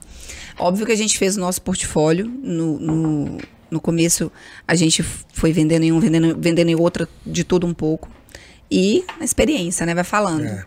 Óbvio 0.58 0.86
que 0.86 0.92
a 0.92 0.98
gente 0.98 1.18
fez 1.18 1.38
o 1.38 1.40
nosso 1.40 1.62
portfólio. 1.62 2.26
No, 2.44 2.78
no, 2.80 3.38
no 3.72 3.80
começo, 3.80 4.30
a 4.68 4.76
gente 4.76 5.02
foi 5.34 5.54
vendendo 5.54 5.84
em 5.84 5.92
um, 5.94 6.00
vendendo, 6.00 6.36
vendendo 6.38 6.70
em 6.70 6.76
outra, 6.76 7.08
de 7.26 7.44
tudo 7.46 7.66
um 7.66 7.74
pouco. 7.74 8.10
E 8.70 9.04
a 9.20 9.24
experiência, 9.24 9.86
né? 9.86 9.96
Vai 9.96 10.04
falando. 10.04 10.46
É. 10.46 10.66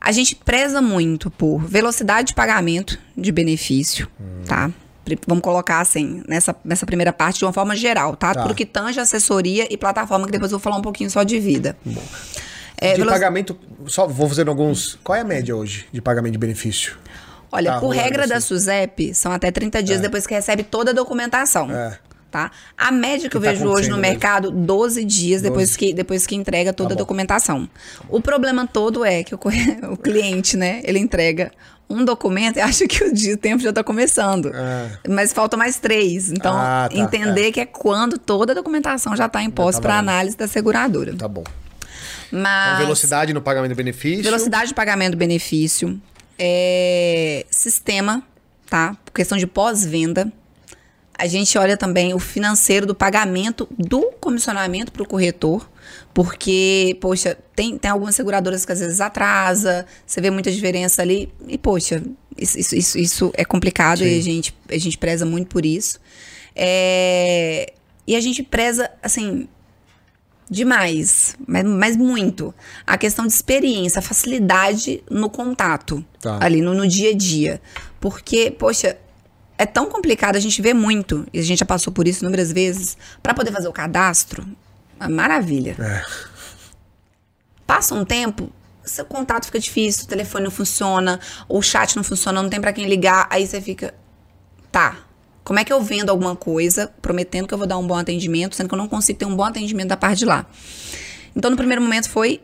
A 0.00 0.10
gente 0.10 0.34
preza 0.34 0.80
muito 0.80 1.30
por 1.30 1.58
velocidade 1.62 2.28
de 2.28 2.34
pagamento 2.34 2.98
de 3.16 3.30
benefício, 3.30 4.08
tá? 4.46 4.70
Pri- 5.04 5.18
Vamos 5.26 5.42
colocar 5.42 5.80
assim, 5.80 6.22
nessa, 6.26 6.56
nessa 6.64 6.86
primeira 6.86 7.12
parte, 7.12 7.38
de 7.38 7.44
uma 7.44 7.52
forma 7.52 7.76
geral, 7.76 8.16
tá? 8.16 8.34
Tá. 8.34 8.42
Tudo 8.42 8.54
que 8.54 8.64
tange 8.66 8.98
assessoria 8.98 9.66
e 9.70 9.76
plataforma, 9.76 10.24
que 10.26 10.32
depois 10.32 10.50
eu 10.50 10.58
vou 10.58 10.62
falar 10.62 10.76
um 10.78 10.82
pouquinho 10.82 11.10
só 11.10 11.22
de 11.22 11.38
vida. 11.38 11.76
É, 12.80 12.92
de 12.92 12.98
velo- 13.00 13.10
pagamento, 13.10 13.58
só 13.86 14.06
vou 14.06 14.28
fazendo 14.28 14.48
alguns. 14.50 14.98
Qual 15.02 15.16
é 15.16 15.20
a 15.20 15.24
média 15.24 15.54
hoje 15.56 15.86
de 15.92 16.00
pagamento 16.02 16.32
de 16.32 16.38
benefício? 16.38 16.96
Olha, 17.50 17.72
Tá 17.72 17.80
por 17.80 17.88
regra 17.90 18.26
da 18.26 18.36
assim. 18.36 18.48
SUSEP, 18.48 19.14
são 19.14 19.32
até 19.32 19.50
30 19.50 19.82
dias 19.82 20.00
depois 20.00 20.26
que 20.26 20.34
recebe 20.34 20.62
toda 20.62 20.90
a 20.90 20.94
documentação. 20.94 21.70
É. 21.70 21.98
Tá? 22.30 22.50
A 22.76 22.90
média 22.90 23.22
que, 23.22 23.28
Que 23.30 23.36
eu 23.36 23.40
tá 23.40 23.50
vejo 23.52 23.66
hoje 23.66 23.88
no 23.88 23.96
mesmo. 23.96 24.10
mercado, 24.12 24.50
12 24.50 25.04
dias 25.04 25.40
depois 25.40 25.68
12. 25.68 25.78
que, 25.78 25.94
depois 25.94 26.26
que 26.26 26.34
entrega 26.34 26.72
toda 26.72 26.90
Tá 26.90 26.94
a 26.94 26.98
documentação. 26.98 27.68
O 28.10 28.20
problema 28.20 28.66
todo 28.66 29.04
é 29.04 29.22
que 29.22 29.34
o, 29.34 29.38
o 29.90 29.96
cliente, 29.96 30.56
né, 30.56 30.82
ele 30.84 30.98
entrega 30.98 31.50
um 31.88 32.04
documento 32.04 32.56
e 32.56 32.60
acha 32.60 32.86
que 32.86 33.02
o 33.04 33.14
dia, 33.14 33.34
o 33.34 33.38
tempo 33.38 33.62
já 33.62 33.70
está 33.70 33.82
começando. 33.82 34.50
É. 34.54 34.98
Mas 35.08 35.32
falta 35.32 35.56
mais 35.56 35.78
três. 35.78 36.30
Então, 36.30 36.52
Ah, 36.54 36.88
tá, 36.92 36.98
entender 36.98 37.52
que 37.52 37.60
é 37.60 37.64
quando 37.64 38.18
toda 38.18 38.52
a 38.52 38.54
documentação 38.54 39.16
já 39.16 39.26
está 39.26 39.40
em 39.42 39.48
posse 39.50 39.80
para 39.80 39.94
valendo. 39.94 40.08
análise 40.10 40.36
da 40.36 40.48
seguradora. 40.48 41.14
Tá 41.16 41.28
bom. 41.28 41.44
Mas 42.30 42.74
Então, 42.74 42.84
velocidade 42.84 43.32
no 43.32 43.40
pagamento 43.40 43.70
do 43.70 43.76
benefício. 43.76 44.22
Velocidade 44.22 44.68
de 44.68 44.74
pagamento 44.74 45.12
do 45.12 45.18
benefício. 45.18 46.00
É, 46.38 47.46
sistema, 47.50 48.22
tá? 48.68 48.96
Questão 49.14 49.38
de 49.38 49.46
pós-venda. 49.46 50.32
A 51.18 51.26
gente 51.26 51.56
olha 51.56 51.76
também 51.76 52.12
o 52.12 52.18
financeiro 52.18 52.86
do 52.86 52.94
pagamento 52.94 53.66
do 53.78 54.12
comissionamento 54.20 54.92
para 54.92 55.02
o 55.02 55.06
corretor. 55.06 55.68
Porque, 56.12 56.96
poxa, 57.00 57.36
tem, 57.54 57.78
tem 57.78 57.90
algumas 57.90 58.14
seguradoras 58.14 58.64
que 58.64 58.72
às 58.72 58.80
vezes 58.80 59.00
atrasa, 59.00 59.86
você 60.06 60.20
vê 60.20 60.30
muita 60.30 60.50
diferença 60.50 61.00
ali. 61.00 61.32
E, 61.48 61.56
poxa, 61.56 62.02
isso, 62.36 62.74
isso, 62.74 62.98
isso, 62.98 63.30
é 63.34 63.44
complicado 63.44 64.02
e 64.02 64.10
Sim. 64.10 64.18
a 64.18 64.22
gente, 64.22 64.54
a 64.70 64.78
gente 64.78 64.98
preza 64.98 65.24
muito 65.24 65.48
por 65.48 65.64
isso. 65.64 65.98
É, 66.54 67.72
e 68.06 68.14
a 68.14 68.20
gente 68.20 68.42
preza, 68.42 68.90
assim, 69.02 69.48
Demais, 70.48 71.36
mas, 71.46 71.64
mas 71.64 71.96
muito. 71.96 72.54
A 72.86 72.96
questão 72.96 73.26
de 73.26 73.32
experiência, 73.32 74.00
facilidade 74.00 75.02
no 75.10 75.28
contato, 75.28 76.04
Tá. 76.20 76.38
ali 76.40 76.60
no, 76.60 76.72
no 76.74 76.86
dia 76.86 77.10
a 77.10 77.14
dia. 77.16 77.60
Porque, 78.00 78.50
poxa, 78.50 78.96
é 79.58 79.66
tão 79.66 79.86
complicado, 79.86 80.36
a 80.36 80.40
gente 80.40 80.62
vê 80.62 80.72
muito, 80.72 81.26
e 81.32 81.40
a 81.40 81.42
gente 81.42 81.58
já 81.58 81.66
passou 81.66 81.92
por 81.92 82.06
isso 82.06 82.22
inúmeras 82.22 82.52
vezes, 82.52 82.96
para 83.22 83.34
poder 83.34 83.50
fazer 83.52 83.68
o 83.68 83.72
cadastro, 83.72 84.46
uma 85.00 85.08
maravilha. 85.08 85.76
É. 85.78 86.02
Passa 87.66 87.94
um 87.94 88.04
tempo, 88.04 88.50
seu 88.84 89.04
contato 89.04 89.46
fica 89.46 89.58
difícil, 89.58 90.04
o 90.04 90.08
telefone 90.08 90.44
não 90.44 90.50
funciona, 90.50 91.18
o 91.48 91.60
chat 91.60 91.96
não 91.96 92.04
funciona, 92.04 92.40
não 92.40 92.48
tem 92.48 92.60
para 92.60 92.72
quem 92.72 92.86
ligar, 92.86 93.26
aí 93.30 93.46
você 93.46 93.60
fica, 93.60 93.92
tá. 94.70 94.98
Como 95.46 95.60
é 95.60 95.64
que 95.64 95.72
eu 95.72 95.80
vendo 95.80 96.10
alguma 96.10 96.34
coisa, 96.34 96.92
prometendo 97.00 97.46
que 97.46 97.54
eu 97.54 97.58
vou 97.58 97.68
dar 97.68 97.78
um 97.78 97.86
bom 97.86 97.94
atendimento, 97.94 98.56
sendo 98.56 98.66
que 98.66 98.74
eu 98.74 98.78
não 98.78 98.88
consigo 98.88 99.16
ter 99.16 99.26
um 99.26 99.36
bom 99.36 99.44
atendimento 99.44 99.86
da 99.86 99.96
parte 99.96 100.18
de 100.18 100.24
lá? 100.24 100.44
Então, 101.36 101.48
no 101.48 101.56
primeiro 101.56 101.80
momento 101.80 102.10
foi 102.10 102.40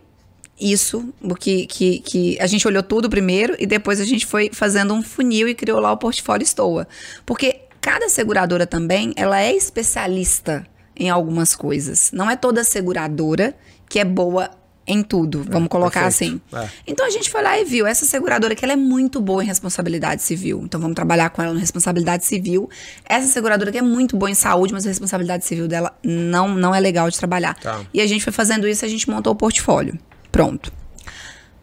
isso, 0.60 1.12
que, 1.40 1.66
que, 1.66 1.98
que 1.98 2.40
a 2.40 2.46
gente 2.46 2.64
olhou 2.64 2.80
tudo 2.80 3.10
primeiro 3.10 3.56
e 3.58 3.66
depois 3.66 4.00
a 4.00 4.04
gente 4.04 4.24
foi 4.24 4.50
fazendo 4.52 4.94
um 4.94 5.02
funil 5.02 5.48
e 5.48 5.54
criou 5.54 5.80
lá 5.80 5.90
o 5.90 5.96
portfólio 5.96 6.46
Stoa. 6.46 6.86
Porque 7.26 7.62
cada 7.80 8.08
seguradora 8.08 8.68
também, 8.68 9.12
ela 9.16 9.40
é 9.40 9.52
especialista 9.52 10.64
em 10.94 11.10
algumas 11.10 11.56
coisas. 11.56 12.12
Não 12.12 12.30
é 12.30 12.36
toda 12.36 12.62
seguradora 12.62 13.52
que 13.88 13.98
é 13.98 14.04
boa 14.04 14.48
em 14.92 15.02
tudo, 15.02 15.44
vamos 15.48 15.68
colocar 15.68 16.02
perfeito. 16.02 16.40
assim. 16.50 16.66
É. 16.66 16.68
Então 16.86 17.06
a 17.06 17.10
gente 17.10 17.30
foi 17.30 17.42
lá 17.42 17.58
e 17.58 17.64
viu 17.64 17.86
essa 17.86 18.04
seguradora 18.04 18.54
que 18.54 18.64
ela 18.64 18.74
é 18.74 18.76
muito 18.76 19.20
boa 19.20 19.42
em 19.42 19.46
responsabilidade 19.46 20.22
civil. 20.22 20.60
Então 20.64 20.80
vamos 20.80 20.94
trabalhar 20.94 21.30
com 21.30 21.42
ela 21.42 21.54
na 21.54 21.60
responsabilidade 21.60 22.24
civil. 22.24 22.68
Essa 23.04 23.26
seguradora 23.28 23.72
que 23.72 23.78
é 23.78 23.82
muito 23.82 24.16
boa 24.16 24.30
em 24.30 24.34
saúde, 24.34 24.72
mas 24.72 24.84
a 24.86 24.88
responsabilidade 24.88 25.44
civil 25.44 25.66
dela 25.66 25.92
não, 26.02 26.54
não 26.54 26.74
é 26.74 26.80
legal 26.80 27.10
de 27.10 27.18
trabalhar. 27.18 27.54
Tá. 27.54 27.80
E 27.92 28.00
a 28.00 28.06
gente 28.06 28.22
foi 28.22 28.32
fazendo 28.32 28.68
isso, 28.68 28.84
a 28.84 28.88
gente 28.88 29.08
montou 29.08 29.32
o 29.32 29.36
portfólio. 29.36 29.98
Pronto. 30.30 30.72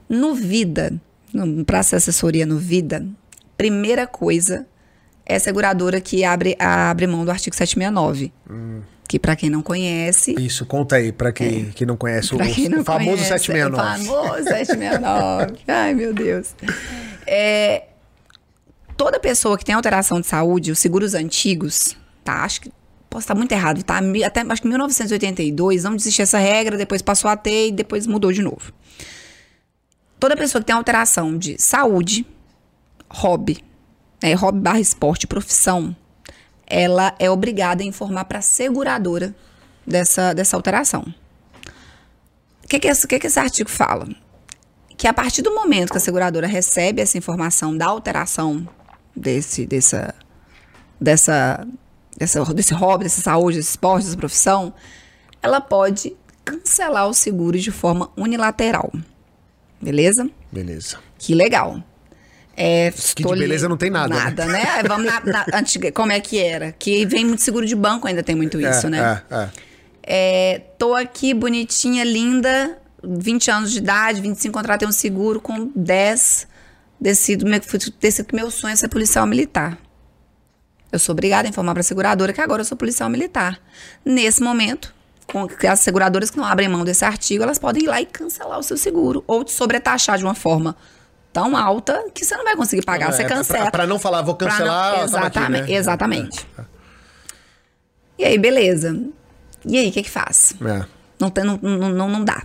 No 0.07 0.33
Vida, 0.33 0.99
para 1.65 1.83
ser 1.83 1.97
assessoria 1.97 2.45
no 2.45 2.57
Vida, 2.57 3.05
primeira 3.55 4.07
coisa 4.07 4.65
é 5.25 5.35
a 5.35 5.39
seguradora 5.39 6.01
que 6.01 6.23
abre, 6.23 6.55
abre 6.57 7.05
mão 7.05 7.23
do 7.23 7.29
artigo 7.29 7.55
769. 7.55 8.33
Que 9.09 9.17
para 9.17 9.35
quem 9.35 9.49
não 9.49 9.63
conhece, 9.63 10.35
Isso, 10.39 10.67
conta 10.67 10.97
aí, 10.97 11.11
pra 11.11 11.31
quem, 11.31 11.71
quem 11.71 11.87
não 11.87 11.97
conhece, 11.97 12.29
o, 12.35 12.37
quem 12.37 12.69
não 12.69 12.81
o 12.81 12.85
famoso 12.85 13.23
conhece, 13.23 13.27
769. 13.27 14.03
O 14.03 14.13
famoso 14.13 14.43
769. 14.45 15.57
Ai, 15.67 15.93
meu 15.95 16.13
Deus. 16.13 16.53
É, 17.25 17.85
toda 18.95 19.19
pessoa 19.19 19.57
que 19.57 19.65
tem 19.65 19.73
alteração 19.73 20.21
de 20.21 20.27
saúde, 20.27 20.71
os 20.71 20.77
seguros 20.77 21.15
antigos, 21.15 21.97
tá? 22.23 22.43
Acho 22.43 22.61
que 22.61 22.71
posso 23.09 23.23
estar 23.23 23.33
muito 23.33 23.51
errado, 23.51 23.81
tá? 23.81 23.99
Até 24.23 24.41
acho 24.41 24.61
que 24.61 24.67
1982 24.67 25.85
não 25.85 25.95
desistiu 25.95 26.21
essa 26.21 26.37
regra, 26.37 26.77
depois 26.77 27.01
passou 27.01 27.31
a 27.31 27.35
ter 27.35 27.69
e 27.69 27.71
depois 27.71 28.05
mudou 28.05 28.31
de 28.31 28.43
novo. 28.43 28.71
Toda 30.19 30.37
pessoa 30.37 30.61
que 30.61 30.67
tem 30.67 30.75
alteração 30.75 31.35
de 31.35 31.59
saúde, 31.59 32.27
hobby, 33.09 33.57
né, 34.21 34.35
hobby 34.35 34.59
barra 34.59 34.79
esporte 34.79 35.25
profissão, 35.25 35.95
ela 36.69 37.15
é 37.17 37.29
obrigada 37.29 37.81
a 37.81 37.85
informar 37.85 38.25
para 38.25 38.39
a 38.39 38.41
seguradora 38.41 39.35
dessa, 39.85 40.33
dessa 40.33 40.55
alteração. 40.55 41.03
O 42.63 42.67
que, 42.67 42.79
que, 42.79 42.87
esse, 42.87 43.07
que, 43.07 43.19
que 43.19 43.27
esse 43.27 43.39
artigo 43.39 43.69
fala? 43.69 44.07
Que 44.95 45.07
a 45.07 45.13
partir 45.13 45.41
do 45.41 45.53
momento 45.53 45.91
que 45.91 45.97
a 45.97 46.01
seguradora 46.01 46.45
recebe 46.45 47.01
essa 47.01 47.17
informação 47.17 47.75
da 47.75 47.87
alteração 47.87 48.67
desse, 49.15 49.65
dessa, 49.65 50.13
dessa, 51.01 51.67
dessa, 52.15 52.53
desse 52.53 52.73
hobby, 52.73 53.05
dessa 53.05 53.21
saúde, 53.21 53.57
desse 53.57 53.71
esporte, 53.71 54.05
dessa 54.05 54.17
profissão, 54.17 54.73
ela 55.41 55.59
pode 55.59 56.15
cancelar 56.45 57.07
o 57.07 57.13
seguro 57.13 57.57
de 57.57 57.71
forma 57.71 58.11
unilateral. 58.15 58.91
Beleza? 59.81 60.29
Beleza. 60.51 60.99
Que 61.17 61.33
legal. 61.33 61.81
É, 62.61 62.91
Que 63.15 63.23
de 63.23 63.29
beleza 63.39 63.69
não 63.69 63.77
tem 63.77 63.89
nada, 63.89 64.13
né? 64.13 64.23
Nada, 64.25 64.45
né? 64.45 64.63
Aí 64.69 64.83
Vamos 64.85 65.05
na, 65.05 65.21
na 65.21 65.45
antiga, 65.53 65.91
como 65.93 66.11
é 66.11 66.19
que 66.19 66.37
era? 66.37 66.73
Que 66.73 67.05
vem 67.05 67.23
muito 67.25 67.41
seguro 67.41 67.65
de 67.65 67.73
banco, 67.75 68.05
ainda 68.05 68.21
tem 68.21 68.35
muito 68.35 68.59
isso, 68.59 68.87
é, 68.87 68.89
né? 68.89 69.23
É, 69.31 69.35
é. 69.35 69.49
É, 70.11 70.59
tô 70.77 70.93
aqui, 70.93 71.33
bonitinha, 71.33 72.03
linda, 72.03 72.77
20 73.03 73.49
anos 73.51 73.71
de 73.71 73.77
idade, 73.77 74.19
25, 74.19 74.53
contratei 74.53 74.85
um 74.87 74.91
seguro 74.91 75.39
com 75.39 75.71
10, 75.73 76.47
decido, 76.99 77.45
meu- 77.45 77.61
decido 77.99 78.27
que 78.27 78.35
meu 78.35 78.51
sonho 78.51 78.73
é 78.73 78.75
ser 78.75 78.89
policial 78.89 79.25
militar. 79.25 79.77
Eu 80.91 80.99
sou 80.99 81.13
obrigada 81.13 81.47
a 81.47 81.49
informar 81.49 81.73
para 81.73 81.81
a 81.81 81.83
seguradora 81.83 82.33
que 82.33 82.41
agora 82.41 82.61
eu 82.61 82.65
sou 82.65 82.75
policial 82.75 83.09
militar. 83.09 83.59
Nesse 84.03 84.41
momento, 84.41 84.93
com 85.27 85.47
as 85.69 85.79
seguradoras 85.79 86.29
que 86.31 86.37
não 86.37 86.43
abrem 86.43 86.67
mão 86.67 86.83
desse 86.83 87.05
artigo, 87.05 87.43
elas 87.43 87.59
podem 87.59 87.83
ir 87.83 87.87
lá 87.87 88.01
e 88.01 88.05
cancelar 88.05 88.57
o 88.59 88.63
seu 88.63 88.75
seguro 88.75 89.23
ou 89.27 89.43
te 89.43 89.51
sobretaxar 89.51 90.17
de 90.17 90.23
uma 90.23 90.33
forma 90.33 90.75
tão 91.43 91.55
alta 91.57 92.05
que 92.13 92.25
você 92.25 92.35
não 92.35 92.43
vai 92.43 92.55
conseguir 92.55 92.83
pagar. 92.83 93.11
você 93.11 93.23
É, 93.23 93.27
cancela. 93.27 93.59
Pra, 93.63 93.71
pra 93.71 93.87
não 93.87 93.97
falar, 93.99 94.21
vou 94.21 94.35
Pra 94.35 94.47
não- 94.47 94.55
cancelar. 94.57 94.91
toma 94.93 95.27
aqui, 95.27 95.33
exatamente, 95.33 95.69
né? 95.71 95.77
exatamente. 95.77 96.47
E 98.17 98.25
aí, 98.25 98.37
beleza. 98.37 98.99
E 99.65 99.77
aí, 99.77 99.89
o 99.89 99.91
que 99.91 100.03
que 100.03 100.09
faz? 100.09 100.53
É. 100.61 100.85
Não, 101.19 101.29
tem- 101.29 101.43
não, 101.43 101.57
não, 101.61 101.89
não, 101.89 102.09
não 102.09 102.23
dá. 102.23 102.43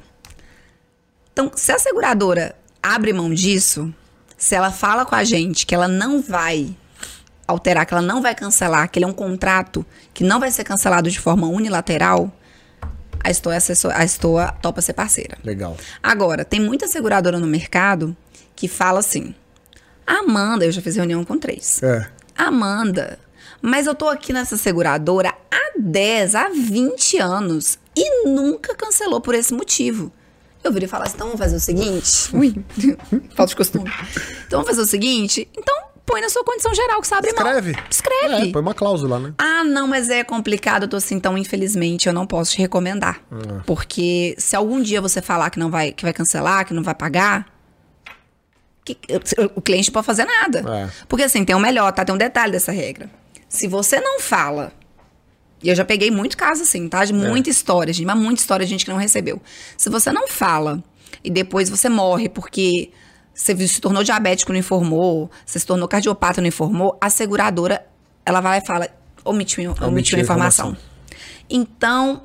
Então, 1.33 1.50
se 1.54 1.72
a 1.72 1.78
seguradora 1.78 2.54
abre 2.83 3.12
mão 3.12 3.33
disso, 3.33 3.92
se 4.37 4.54
ela 4.54 4.70
fala 4.70 5.04
com 5.04 5.14
a 5.14 5.24
gente 5.24 5.66
que 5.66 5.74
ela 5.74 5.88
não 5.88 6.20
vai 6.22 6.76
alterar, 7.46 7.85
que 7.87 7.92
ela 7.94 8.02
não 8.02 8.22
vai 8.22 8.35
cancelar, 8.35 8.88
que 8.88 8.98
ele 8.98 9.04
é 9.04 9.09
um 9.09 9.12
contrato 9.12 9.85
que 10.12 10.22
não 10.24 10.38
vai 10.40 10.50
ser 10.50 10.64
cancelado 10.64 11.11
de 11.11 11.18
forma 11.18 11.46
unilateral, 11.46 12.30
a 13.24 13.32
Stoa, 13.32 13.54
é 13.54 13.58
a 13.94 14.06
Stoa 14.06 14.52
topa 14.60 14.82
ser 14.82 14.92
parceira. 14.92 15.38
Legal. 15.42 15.76
Agora, 16.02 16.44
tem 16.44 16.60
muita 16.60 16.87
seguradora 16.87 17.38
no 17.38 17.46
mercado 17.46 18.14
que 18.54 18.68
fala 18.68 19.00
assim: 19.00 19.34
Amanda, 20.06 20.66
eu 20.66 20.72
já 20.72 20.82
fiz 20.82 20.96
reunião 20.96 21.24
com 21.24 21.38
três. 21.38 21.82
É. 21.82 22.06
Amanda, 22.37 23.18
mas 23.62 23.87
eu 23.87 23.94
tô 23.94 24.08
aqui 24.08 24.32
nessa 24.32 24.56
seguradora 24.56 25.34
há 25.50 25.72
10, 25.78 26.34
há 26.34 26.48
20 26.50 27.18
anos 27.18 27.78
e 27.96 28.26
nunca 28.26 28.74
cancelou 28.74 29.20
por 29.20 29.34
esse 29.34 29.54
motivo. 29.54 30.12
Eu 30.62 30.72
virei 30.72 30.88
falar 30.88 31.04
assim, 31.04 31.14
então 31.16 31.26
vamos 31.28 31.40
fazer 31.40 31.56
o 31.56 31.60
seguinte. 31.60 32.34
Ui, 32.34 32.54
falta 33.34 33.50
de 33.50 33.56
costume. 33.56 33.90
Então 34.46 34.60
vamos 34.60 34.68
fazer 34.68 34.82
o 34.82 34.87
seguinte. 34.87 35.48
Então 35.56 35.74
põe 36.06 36.20
na 36.20 36.28
sua 36.28 36.44
condição 36.44 36.74
geral 36.74 37.00
que 37.00 37.06
sabe 37.06 37.32
mal. 37.32 37.46
Escreve. 37.46 37.74
Escreve. 37.90 38.48
É, 38.48 38.52
põe 38.52 38.62
uma 38.62 38.74
cláusula, 38.74 39.18
né? 39.18 39.34
Ah, 39.38 39.64
não, 39.64 39.86
mas 39.88 40.10
é 40.10 40.22
complicado, 40.22 40.82
eu 40.84 40.88
tô 40.88 40.96
assim, 40.96 41.14
então 41.16 41.36
infelizmente 41.38 42.06
eu 42.06 42.12
não 42.12 42.26
posso 42.26 42.52
te 42.52 42.58
recomendar. 42.58 43.20
Porque 43.66 44.34
se 44.38 44.54
algum 44.54 44.80
dia 44.82 45.00
você 45.00 45.22
falar 45.22 45.50
que 45.50 45.58
não 45.58 45.70
vai, 45.70 45.92
que 45.92 46.02
vai 46.04 46.12
cancelar, 46.12 46.66
que 46.66 46.74
não 46.74 46.82
vai 46.82 46.94
pagar, 46.94 47.46
que- 48.84 48.98
o 49.54 49.62
cliente 49.62 49.88
não 49.88 49.94
pode 49.94 50.06
fazer 50.06 50.24
nada. 50.26 50.58
É. 50.68 50.90
Porque 51.08 51.24
assim, 51.24 51.44
tem 51.44 51.56
um 51.56 51.60
melhor, 51.60 51.90
tá? 51.92 52.04
Tem 52.04 52.14
um 52.14 52.18
detalhe 52.18 52.52
dessa 52.52 52.70
regra. 52.70 53.08
Se 53.48 53.66
você 53.66 53.98
não 54.00 54.20
fala, 54.20 54.72
e 55.62 55.68
eu 55.70 55.74
já 55.74 55.84
peguei 55.84 56.10
muito 56.10 56.36
caso 56.36 56.62
assim, 56.64 56.86
tá? 56.88 57.04
De 57.04 57.12
muita 57.14 57.48
história, 57.48 57.92
gente, 57.94 58.04
mas 58.06 58.18
muita 58.18 58.40
história 58.42 58.66
de 58.66 58.70
gente 58.70 58.84
que 58.84 58.90
não 58.90 58.98
recebeu. 58.98 59.40
Se 59.76 59.88
você 59.88 60.12
não 60.12 60.28
fala 60.28 60.84
e 61.22 61.30
depois 61.30 61.70
você 61.70 61.88
morre 61.88 62.28
porque 62.28 62.90
você 63.35 63.66
se 63.66 63.81
tornou 63.81 64.05
diabético 64.05 64.53
não 64.53 64.59
informou, 64.59 65.31
você 65.44 65.59
se 65.59 65.66
tornou 65.66 65.88
cardiopata 65.88 66.40
não 66.40 66.49
informou, 66.49 66.97
a 67.01 67.11
seguradora, 67.11 67.85
ela 68.25 68.40
vai 68.40 68.59
e 68.59 68.66
fala, 68.66 68.88
omitiu, 69.25 69.70
omitiu, 69.70 69.88
Omitiu 69.88 70.18
a 70.18 70.20
informação. 70.23 70.70
informação. 70.70 70.94
Então, 71.51 72.23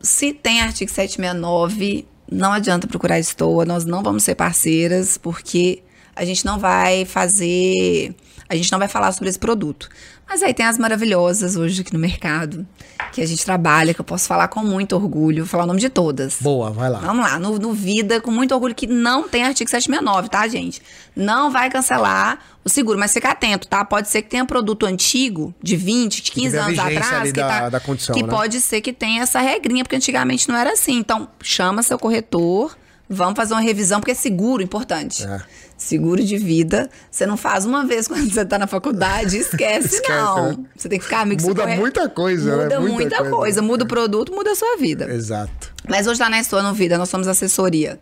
se 0.00 0.32
tem 0.32 0.60
artigo 0.62 0.90
769, 0.90 2.06
não 2.30 2.52
adianta 2.52 2.86
procurar 2.86 3.18
Estoa, 3.18 3.64
nós 3.64 3.84
não 3.84 4.02
vamos 4.02 4.22
ser 4.22 4.34
parceiras, 4.34 5.18
porque 5.18 5.82
a 6.14 6.24
gente 6.24 6.44
não 6.44 6.58
vai 6.58 7.04
fazer. 7.04 8.14
A 8.48 8.54
gente 8.54 8.70
não 8.70 8.78
vai 8.78 8.88
falar 8.88 9.12
sobre 9.12 9.28
esse 9.28 9.38
produto. 9.38 9.88
Mas 10.32 10.42
aí 10.42 10.54
tem 10.54 10.64
as 10.64 10.78
maravilhosas 10.78 11.56
hoje 11.56 11.82
aqui 11.82 11.92
no 11.92 11.98
mercado, 11.98 12.66
que 13.12 13.20
a 13.20 13.26
gente 13.26 13.44
trabalha, 13.44 13.92
que 13.92 14.00
eu 14.00 14.04
posso 14.04 14.26
falar 14.26 14.48
com 14.48 14.60
muito 14.60 14.96
orgulho, 14.96 15.44
vou 15.44 15.46
falar 15.50 15.64
o 15.64 15.66
nome 15.66 15.78
de 15.78 15.90
todas. 15.90 16.38
Boa, 16.40 16.70
vai 16.70 16.88
lá. 16.88 17.00
Vamos 17.00 17.22
lá, 17.22 17.38
no, 17.38 17.58
no 17.58 17.74
Vida, 17.74 18.18
com 18.18 18.30
muito 18.30 18.54
orgulho, 18.54 18.74
que 18.74 18.86
não 18.86 19.28
tem 19.28 19.44
artigo 19.44 19.68
769, 19.68 20.30
tá, 20.30 20.48
gente? 20.48 20.80
Não 21.14 21.50
vai 21.50 21.68
cancelar 21.68 22.38
o 22.64 22.70
seguro, 22.70 22.98
mas 22.98 23.12
fica 23.12 23.28
atento, 23.28 23.68
tá? 23.68 23.84
Pode 23.84 24.08
ser 24.08 24.22
que 24.22 24.30
tenha 24.30 24.46
produto 24.46 24.86
antigo, 24.86 25.54
de 25.62 25.76
20, 25.76 26.22
de 26.22 26.32
15 26.32 26.46
tiver 26.46 26.58
a 26.58 26.64
anos 26.64 26.78
atrás, 26.78 27.30
que, 27.30 27.38
da- 27.38 27.48
tá, 27.48 27.68
da 27.68 27.80
condição, 27.80 28.14
que 28.14 28.22
né? 28.22 28.28
pode 28.30 28.58
ser 28.62 28.80
que 28.80 28.94
tenha 28.94 29.24
essa 29.24 29.38
regrinha, 29.38 29.84
porque 29.84 29.96
antigamente 29.96 30.48
não 30.48 30.56
era 30.56 30.72
assim. 30.72 30.96
Então, 30.96 31.28
chama 31.42 31.82
seu 31.82 31.98
corretor, 31.98 32.74
vamos 33.06 33.36
fazer 33.36 33.52
uma 33.52 33.60
revisão, 33.60 34.00
porque 34.00 34.12
é 34.12 34.14
seguro, 34.14 34.62
importante. 34.62 35.26
É. 35.26 35.42
Seguro 35.82 36.22
de 36.22 36.38
vida, 36.38 36.88
você 37.10 37.26
não 37.26 37.36
faz 37.36 37.64
uma 37.66 37.84
vez 37.84 38.06
quando 38.06 38.32
você 38.32 38.44
tá 38.44 38.56
na 38.56 38.68
faculdade, 38.68 39.36
esquece, 39.36 39.96
Esquece, 39.98 40.10
não. 40.10 40.50
né? 40.50 40.58
Você 40.76 40.88
tem 40.88 40.98
que 40.98 41.04
ficar 41.04 41.22
amigo 41.22 41.42
Muda 41.42 41.66
muita 41.66 42.08
coisa, 42.08 42.56
né? 42.56 42.62
Muda 42.64 42.80
Muita 42.80 42.92
muita, 42.94 43.16
coisa. 43.16 43.30
coisa. 43.36 43.62
Muda 43.62 43.84
o 43.84 43.88
produto, 43.88 44.32
muda 44.32 44.52
a 44.52 44.54
sua 44.54 44.76
vida. 44.76 45.12
Exato. 45.12 45.74
Mas 45.88 46.06
hoje 46.06 46.20
lá 46.20 46.30
na 46.30 46.38
Estua 46.38 46.62
no 46.62 46.72
Vida, 46.72 46.96
nós 46.96 47.08
somos 47.08 47.26
assessoria 47.26 48.00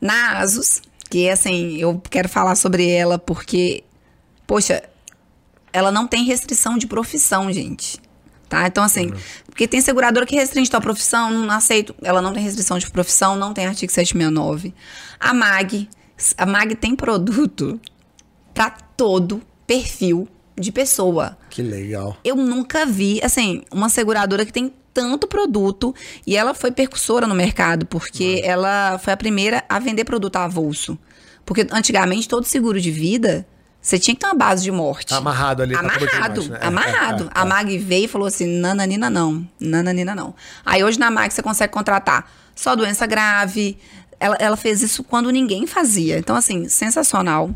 na 0.00 0.38
Asus, 0.38 0.82
que 1.08 1.30
assim, 1.30 1.76
eu 1.78 2.02
quero 2.10 2.28
falar 2.28 2.56
sobre 2.56 2.90
ela 2.90 3.16
porque, 3.16 3.84
poxa, 4.46 4.82
ela 5.72 5.92
não 5.92 6.08
tem 6.08 6.24
restrição 6.24 6.76
de 6.76 6.86
profissão, 6.88 7.52
gente. 7.52 8.00
Tá? 8.48 8.66
Então, 8.66 8.84
assim, 8.84 9.12
porque 9.46 9.66
tem 9.66 9.80
seguradora 9.80 10.26
que 10.26 10.34
restringe 10.34 10.70
tua 10.70 10.80
profissão, 10.80 11.30
não 11.30 11.54
aceito. 11.54 11.94
Ela 12.02 12.20
não 12.20 12.32
tem 12.32 12.42
restrição 12.42 12.76
de 12.78 12.90
profissão, 12.90 13.36
não 13.36 13.54
tem 13.54 13.66
artigo 13.66 13.90
769. 13.90 14.74
A 15.18 15.32
MAG, 15.32 15.88
a 16.38 16.46
MAG 16.46 16.74
tem 16.76 16.94
produto 16.94 17.80
para 18.54 18.70
todo 18.70 19.42
perfil 19.66 20.28
de 20.56 20.70
pessoa. 20.70 21.36
Que 21.50 21.62
legal. 21.62 22.16
Eu 22.24 22.36
nunca 22.36 22.86
vi, 22.86 23.20
assim, 23.22 23.62
uma 23.72 23.88
seguradora 23.88 24.46
que 24.46 24.52
tem 24.52 24.72
tanto 24.92 25.26
produto 25.26 25.92
e 26.24 26.36
ela 26.36 26.54
foi 26.54 26.70
percussora 26.70 27.26
no 27.26 27.34
mercado, 27.34 27.84
porque 27.86 28.40
ela 28.44 28.98
foi 28.98 29.12
a 29.12 29.16
primeira 29.16 29.64
a 29.68 29.78
vender 29.80 30.04
produto 30.04 30.36
a 30.36 30.44
avulso. 30.44 30.96
Porque 31.44 31.66
antigamente 31.72 32.28
todo 32.28 32.44
seguro 32.44 32.80
de 32.80 32.90
vida, 32.90 33.46
você 33.80 33.98
tinha 33.98 34.14
que 34.14 34.20
ter 34.20 34.26
uma 34.26 34.34
base 34.34 34.62
de 34.62 34.70
morte. 34.70 35.12
Amarrado 35.12 35.62
ali. 35.62 35.74
cobertura 35.74 36.10
Amarrado, 36.10 36.40
embaixo, 36.40 36.52
né? 36.52 36.58
É, 36.62 36.66
amarrado. 36.66 37.24
é, 37.24 37.26
é, 37.26 37.30
A 37.34 37.44
Mag 37.44 37.78
veio 37.78 38.04
e 38.04 38.08
falou 38.08 38.26
assim: 38.26 38.46
nananina 38.46 39.10
não, 39.10 39.46
nananina 39.60 40.14
não. 40.14 40.34
Aí 40.64 40.82
hoje 40.82 40.98
na 40.98 41.10
Mag 41.10 41.30
você 41.34 41.42
consegue 41.42 41.72
contratar 41.72 42.30
só 42.54 42.74
doença 42.74 43.04
grave. 43.06 43.76
Ela, 44.24 44.36
ela 44.40 44.56
fez 44.56 44.82
isso 44.82 45.04
quando 45.04 45.30
ninguém 45.30 45.66
fazia. 45.66 46.18
Então, 46.18 46.34
assim, 46.34 46.68
sensacional. 46.68 47.50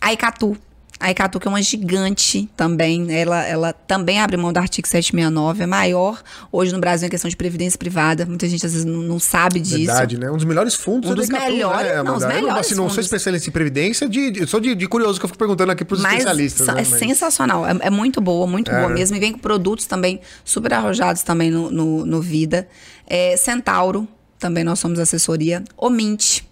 A 0.00 0.12
Icatu. 0.12 0.56
A 1.02 1.10
Icatu, 1.10 1.40
que 1.40 1.48
é 1.48 1.50
uma 1.50 1.62
gigante 1.62 2.46
também, 2.54 3.06
ela, 3.10 3.42
ela 3.46 3.72
também 3.72 4.20
abre 4.20 4.36
mão 4.36 4.52
do 4.52 4.58
artigo 4.58 4.86
769, 4.86 5.62
é 5.62 5.66
maior 5.66 6.20
hoje 6.52 6.74
no 6.74 6.78
Brasil 6.78 7.06
em 7.06 7.10
questão 7.10 7.26
de 7.30 7.36
previdência 7.38 7.78
privada. 7.78 8.26
Muita 8.26 8.46
gente 8.46 8.66
às 8.66 8.72
vezes 8.72 8.84
não, 8.84 9.00
não 9.00 9.18
sabe 9.18 9.60
disso. 9.60 9.86
Verdade, 9.86 10.18
né? 10.18 10.30
Um 10.30 10.36
dos 10.36 10.44
melhores 10.44 10.74
fundos 10.74 11.08
Um 11.08 11.14
é 11.14 11.16
dos 11.16 11.26
Icatu, 11.28 11.52
melhores- 11.52 11.90
né, 11.90 12.02
não, 12.02 12.16
os 12.16 12.22
Eu 12.22 12.28
não, 12.28 12.34
melhores 12.36 12.66
assim, 12.66 12.74
não 12.74 12.90
sou 12.90 13.00
especialista 13.00 13.48
em 13.48 13.52
previdência, 13.52 14.06
de, 14.06 14.30
de- 14.30 14.46
sou 14.46 14.60
de, 14.60 14.74
de 14.74 14.86
curioso 14.86 15.18
que 15.18 15.24
eu 15.24 15.28
fico 15.28 15.38
perguntando 15.38 15.72
aqui 15.72 15.86
pros 15.86 16.02
Mas 16.02 16.12
especialistas. 16.18 16.66
né? 16.66 16.72
é 16.74 16.76
Mas- 16.76 16.88
sensacional, 16.88 17.66
é, 17.66 17.74
é 17.80 17.88
muito 17.88 18.20
boa, 18.20 18.46
muito 18.46 18.70
É, 18.70 18.74
boa 18.76 18.88
né? 18.90 18.96
mesmo. 18.96 19.16
E 19.16 19.20
vem 19.20 19.32
com 19.32 19.38
produtos 19.38 19.86
também 19.86 20.20
super 20.44 20.74
arrojados 20.74 21.22
também 21.22 21.50
no, 21.50 21.70
no, 21.70 22.04
no 22.04 22.20
Vida. 22.20 22.68
É, 23.06 23.38
Centauro, 23.38 24.06
também 24.40 24.64
nós 24.64 24.78
somos 24.78 24.98
assessoria. 24.98 25.62
Omint, 25.76 26.42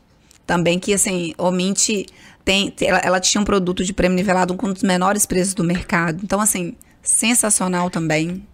também 0.46 0.78
que 0.78 0.94
assim, 0.94 1.34
Omint 1.36 2.06
tem, 2.44 2.70
tem- 2.70 2.88
ela, 2.88 2.98
ela 2.98 3.20
tinha 3.20 3.40
um 3.40 3.44
produto 3.44 3.84
de 3.84 3.92
prêmio 3.92 4.14
nivelado 4.14 4.54
com 4.54 4.68
um 4.68 4.72
dos 4.72 4.82
menores 4.82 5.26
preços 5.26 5.54
do 5.54 5.64
mercado. 5.64 6.20
Então 6.22 6.40
assim, 6.40 6.76
sensacional 7.02 7.90
também. 7.90 8.46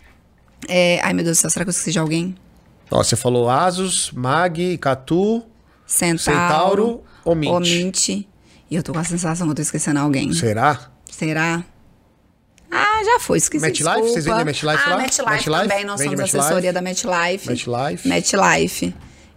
É, 0.68 1.00
ai 1.02 1.12
meu 1.12 1.24
Deus 1.24 1.36
do 1.36 1.40
céu, 1.40 1.50
será 1.50 1.64
que 1.64 1.68
eu 1.68 1.72
esqueci 1.72 1.92
de 1.92 1.98
alguém? 1.98 2.34
Ó, 2.90 3.02
você 3.02 3.16
falou 3.16 3.50
Asus, 3.50 4.10
Mag, 4.12 4.78
Catu, 4.78 5.42
Centauro, 5.86 6.18
Centauro, 6.18 7.04
Omint. 7.24 7.50
Omint. 7.52 8.08
E 8.70 8.76
eu 8.76 8.82
tô 8.82 8.92
com 8.92 8.98
a 8.98 9.04
sensação 9.04 9.46
que 9.46 9.50
eu 9.50 9.56
tô 9.56 9.62
esquecendo 9.62 10.00
alguém. 10.00 10.32
Será? 10.32 10.90
Será? 11.10 11.64
Ah, 12.70 13.04
já 13.04 13.20
foi, 13.20 13.38
esqueci. 13.38 13.64
MetLife? 13.64 14.00
Vocês 14.00 14.24
vendem 14.24 14.44
MetLife 14.44 14.82
ah, 14.86 14.90
lá? 14.90 14.96
MetLife, 14.96 15.30
MetLife? 15.30 15.68
também, 15.68 15.84
nós 15.84 16.00
Vende 16.00 16.16
somos 16.16 16.32
MetLife? 16.32 16.38
assessoria 16.38 16.72
da 16.72 16.82
MetLife. 16.82 17.48
MetLife. 17.48 18.08
MetLife. 18.08 18.94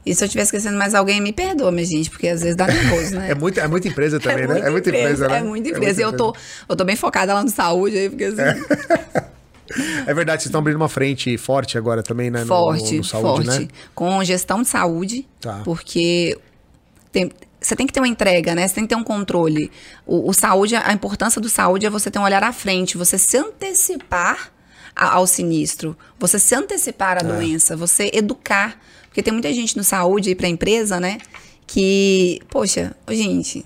E 0.09 0.15
se 0.15 0.23
eu 0.23 0.25
estiver 0.27 0.43
esquecendo 0.43 0.77
mais 0.77 0.93
alguém, 0.95 1.19
me 1.21 1.33
perdoa, 1.33 1.71
minha 1.71 1.85
gente, 1.85 2.09
porque 2.09 2.27
às 2.27 2.41
vezes 2.41 2.55
dá 2.55 2.65
nervoso, 2.67 3.15
né? 3.15 3.29
É, 3.31 3.35
muito, 3.35 3.59
é 3.59 3.67
muita 3.67 3.87
empresa 3.87 4.19
também, 4.21 4.43
é 4.43 4.47
né? 4.47 4.53
Muita 4.53 4.67
é 4.67 4.71
muita 4.71 4.89
empresa, 4.89 5.05
empresa, 5.13 5.27
né? 5.27 5.37
É 5.39 5.43
muita 5.43 5.69
empresa. 5.69 6.01
e 6.01 6.03
eu 6.03 6.13
tô, 6.13 6.35
eu 6.69 6.75
tô 6.75 6.83
bem 6.85 6.95
focada 6.95 7.33
lá 7.33 7.43
no 7.43 7.49
saúde 7.49 7.97
aí, 7.97 8.09
porque 8.09 8.23
assim. 8.25 8.41
É. 8.41 10.07
é 10.11 10.13
verdade, 10.13 10.41
vocês 10.41 10.45
estão 10.47 10.59
abrindo 10.59 10.77
uma 10.77 10.89
frente 10.89 11.37
forte 11.37 11.77
agora 11.77 12.01
também, 12.01 12.29
né? 12.31 12.45
Forte, 12.45 12.91
no, 12.93 12.97
no 12.99 13.03
saúde, 13.03 13.45
forte. 13.47 13.61
Né? 13.61 13.67
Com 13.93 14.23
gestão 14.23 14.61
de 14.61 14.67
saúde, 14.67 15.27
Tá. 15.41 15.61
porque 15.65 16.37
tem, 17.11 17.29
você 17.59 17.75
tem 17.75 17.85
que 17.85 17.91
ter 17.93 17.99
uma 17.99 18.07
entrega, 18.07 18.55
né? 18.55 18.67
Você 18.67 18.75
tem 18.75 18.83
que 18.85 18.89
ter 18.89 18.95
um 18.95 19.03
controle. 19.03 19.69
O, 20.05 20.29
o 20.29 20.33
saúde, 20.33 20.75
a 20.75 20.93
importância 20.93 21.41
do 21.41 21.49
saúde 21.49 21.85
é 21.85 21.89
você 21.89 22.09
ter 22.09 22.19
um 22.19 22.23
olhar 22.23 22.43
à 22.43 22.53
frente, 22.53 22.97
você 22.97 23.17
se 23.17 23.37
antecipar 23.37 24.51
a- 24.95 25.15
ao 25.15 25.27
sinistro, 25.27 25.97
você 26.17 26.39
se 26.39 26.55
antecipar 26.55 27.17
à 27.17 27.21
doença, 27.21 27.75
você 27.75 28.09
educar. 28.13 28.79
Porque 29.17 29.23
tem 29.23 29.33
muita 29.33 29.51
gente 29.51 29.75
no 29.75 29.83
saúde 29.83 30.29
aí 30.29 30.35
pra 30.35 30.47
empresa, 30.47 30.99
né? 30.99 31.17
Que, 31.65 32.39
poxa, 32.51 32.95
gente, 33.09 33.65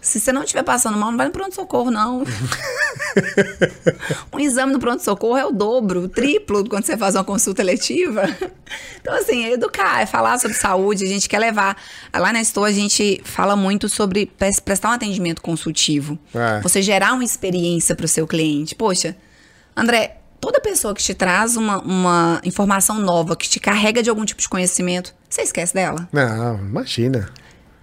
se 0.00 0.20
você 0.20 0.30
não 0.30 0.44
estiver 0.44 0.62
passando 0.62 0.96
mal, 0.96 1.10
não 1.10 1.18
vai 1.18 1.26
no 1.26 1.32
pronto-socorro, 1.32 1.90
não. 1.90 2.22
um 4.32 4.38
exame 4.38 4.72
no 4.72 4.78
pronto-socorro 4.78 5.36
é 5.36 5.44
o 5.44 5.50
dobro, 5.50 6.02
o 6.04 6.08
triplo 6.08 6.64
quando 6.68 6.84
você 6.84 6.96
faz 6.96 7.16
uma 7.16 7.24
consulta 7.24 7.60
eletiva. 7.60 8.22
Então, 9.00 9.14
assim, 9.14 9.44
é 9.44 9.54
educar, 9.54 10.00
é 10.00 10.06
falar 10.06 10.38
sobre 10.38 10.56
saúde, 10.56 11.04
a 11.04 11.08
gente 11.08 11.28
quer 11.28 11.40
levar. 11.40 11.76
Lá 12.14 12.32
na 12.32 12.40
Estou, 12.40 12.64
a 12.64 12.70
gente 12.70 13.20
fala 13.24 13.56
muito 13.56 13.88
sobre 13.88 14.26
pres- 14.26 14.60
prestar 14.60 14.90
um 14.90 14.92
atendimento 14.92 15.42
consultivo. 15.42 16.16
É. 16.32 16.60
Você 16.60 16.80
gerar 16.80 17.14
uma 17.14 17.24
experiência 17.24 17.96
para 17.96 18.04
o 18.04 18.08
seu 18.08 18.28
cliente. 18.28 18.76
Poxa, 18.76 19.16
André, 19.76 20.18
toda 20.40 20.60
pessoa 20.60 20.94
que 20.94 21.02
te 21.02 21.14
traz 21.14 21.56
uma, 21.56 21.78
uma 21.78 22.40
informação 22.44 22.98
nova, 22.98 23.36
que 23.36 23.48
te 23.48 23.58
carrega 23.60 24.02
de 24.02 24.10
algum 24.10 24.24
tipo 24.24 24.40
de 24.40 24.48
conhecimento, 24.48 25.14
você 25.28 25.42
esquece 25.42 25.74
dela? 25.74 26.08
Não, 26.12 26.58
imagina. 26.58 27.30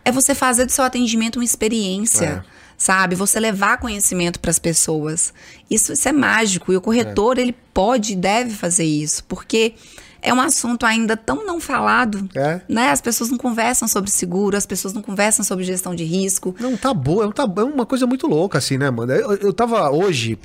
é 0.06 0.12
você 0.12 0.34
fazer 0.34 0.66
do 0.66 0.72
seu 0.72 0.84
atendimento 0.84 1.38
uma 1.38 1.46
experiência. 1.46 2.44
É. 2.58 2.62
Sabe? 2.78 3.14
Você 3.16 3.40
levar 3.40 3.78
conhecimento 3.78 4.40
para 4.40 4.50
as 4.50 4.58
pessoas. 4.58 5.32
Isso, 5.70 5.94
isso 5.94 6.10
é 6.10 6.12
mágico. 6.12 6.74
E 6.74 6.76
o 6.76 6.82
corretor, 6.82 7.38
ele 7.38 7.54
pode 7.72 8.14
e 8.14 8.16
deve 8.16 8.56
fazer 8.56 8.86
isso. 8.86 9.24
Porque 9.26 9.76
é 10.22 10.34
um 10.34 10.40
assunto 10.40 10.86
ainda 10.86 11.18
tão 11.18 11.46
não 11.46 11.60
falado. 11.60 12.30
É. 12.36 12.62
Né? 12.70 12.90
As 12.90 13.02
pessoas 13.02 13.30
não 13.30 13.38
conversam 13.38 13.88
sobre 13.88 14.10
seguro, 14.10 14.56
as 14.56 14.66
pessoas 14.66 14.94
não 14.94 15.02
conversam 15.02 15.44
sobre 15.44 15.64
gestão 15.64 15.96
de 15.96 16.04
risco. 16.04 16.56
Não, 16.60 16.78
tabu, 16.78 17.22
é, 17.24 17.28
um 17.28 17.32
tabu, 17.32 17.62
é 17.62 17.64
uma 17.64 17.86
coisa 17.86 18.06
muito 18.06 18.28
louca, 18.28 18.58
assim, 18.58 18.78
né, 18.78 18.90
mano? 18.90 19.12
Eu, 19.12 19.34
eu 19.34 19.54
tava 19.54 19.90
hoje, 19.90 20.38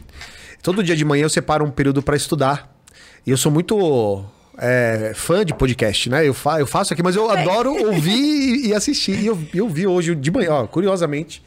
todo 0.67 0.83
dia 0.83 0.97
de 0.97 1.05
manhã 1.05 1.23
eu 1.23 1.31
separo 1.31 1.65
um 1.65 1.71
período 1.71 2.03
pra 2.03 2.17
estudar. 2.17 2.77
E 3.25 3.31
eu 3.31 3.37
sou 3.37 3.53
muito 3.53 4.25
é, 4.59 5.13
fã 5.15 5.45
de 5.45 5.55
podcast, 5.55 6.11
né? 6.11 6.27
Eu, 6.27 6.35
fa 6.35 6.59
eu 6.59 6.67
faço 6.67 6.93
aqui, 6.93 7.05
mas 7.05 7.15
eu 7.15 7.31
adoro 7.31 7.73
ouvir 7.73 8.67
e, 8.67 8.75
assistir. 8.75 9.17
E 9.21 9.27
eu, 9.27 9.39
eu 9.55 9.69
vi 9.69 9.87
hoje 9.87 10.17
de 10.17 10.29
manhã, 10.29 10.51
ó, 10.51 10.67
curiosamente, 10.67 11.41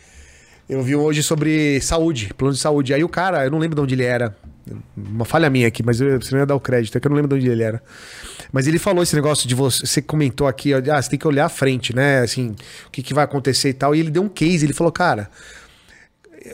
eu 0.70 0.82
vi 0.82 0.96
hoje 0.96 1.22
sobre 1.22 1.82
saúde, 1.82 2.34
plano 2.34 2.54
de 2.54 2.62
saúde. 2.62 2.94
Aí 2.94 3.04
o 3.04 3.10
cara, 3.10 3.44
eu 3.44 3.52
não 3.52 3.60
lembro 3.60 3.76
de 3.76 3.82
onde 3.82 3.96
ele 3.96 4.06
era. 4.06 4.34
Uma 4.96 5.26
falha 5.26 5.50
minha 5.50 5.68
aqui, 5.68 5.84
mas 5.84 6.00
eu, 6.00 6.22
você 6.22 6.32
não 6.32 6.40
ia 6.40 6.46
dar 6.46 6.56
o 6.56 6.60
crédito, 6.60 6.98
é 6.98 7.02
que 7.02 7.08
eu 7.08 7.10
não 7.10 7.18
lembro 7.18 7.38
de 7.38 7.44
onde 7.44 7.52
ele 7.52 7.64
era. 7.64 7.84
Mas 8.54 8.68
ele 8.68 8.80
falou 8.80 9.04
esse 9.04 9.16
negócio 9.16 9.50
de 9.50 9.54
você. 9.54 9.86
Você 9.86 10.02
comentou 10.02 10.48
aqui, 10.48 10.74
ó, 10.74 10.78
ah, 10.94 11.02
você 11.02 11.10
tem 11.10 11.20
que 11.20 11.28
olhar 11.28 11.46
à 11.46 11.50
frente, 11.50 11.94
né? 11.94 12.20
Assim, 12.20 12.56
o 12.88 12.90
que, 12.90 13.04
que 13.04 13.14
vai 13.14 13.26
acontecer 13.26 13.68
e 13.68 13.74
tal. 13.74 13.94
E 13.94 14.00
ele 14.00 14.12
deu 14.12 14.24
um 14.24 14.30
case, 14.30 14.66
ele 14.66 14.72
falou, 14.72 14.94
cara, 14.94 15.30